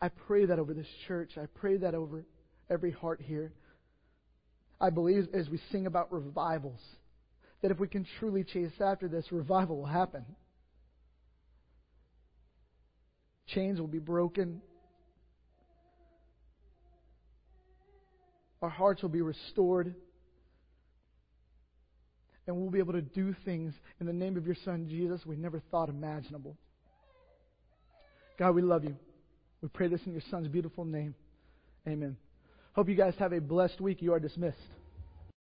I 0.02 0.10
pray 0.10 0.46
that 0.46 0.60
over 0.60 0.74
this 0.74 0.88
church. 1.08 1.32
I 1.38 1.46
pray 1.46 1.78
that 1.78 1.96
over 1.96 2.26
every 2.70 2.92
heart 2.92 3.22
here. 3.22 3.54
I 4.80 4.90
believe 4.90 5.30
as 5.34 5.50
we 5.50 5.60
sing 5.72 5.88
about 5.88 6.12
revivals, 6.12 6.82
that 7.62 7.72
if 7.72 7.80
we 7.80 7.88
can 7.88 8.06
truly 8.20 8.44
chase 8.44 8.72
after 8.80 9.08
this, 9.08 9.32
revival 9.32 9.78
will 9.78 9.86
happen. 9.86 10.26
Chains 13.48 13.80
will 13.80 13.88
be 13.88 14.00
broken. 14.00 14.62
Our 18.62 18.70
hearts 18.70 19.02
will 19.02 19.10
be 19.10 19.22
restored 19.22 19.96
and 22.48 22.56
we'll 22.56 22.70
be 22.70 22.80
able 22.80 22.94
to 22.94 23.02
do 23.02 23.36
things 23.44 23.74
in 24.00 24.06
the 24.06 24.14
name 24.14 24.38
of 24.38 24.46
your 24.46 24.56
Son, 24.66 24.88
Jesus, 24.88 25.26
we 25.26 25.36
never 25.36 25.60
thought 25.72 25.90
imaginable. 25.90 26.56
God, 28.38 28.54
we 28.54 28.62
love 28.62 28.84
you. 28.84 28.96
We 29.66 29.70
pray 29.70 29.88
this 29.88 30.02
in 30.06 30.12
your 30.12 30.22
Son's 30.30 30.48
beautiful 30.48 30.86
name. 30.86 31.16
Amen. 31.88 32.18
Hope 32.74 32.88
you 32.88 32.94
guys 32.94 33.16
have 33.18 33.34
a 33.34 33.42
blessed 33.42 33.82
week. 33.82 34.00
You 34.00 34.14
are 34.14 34.20
dismissed. 34.20 34.60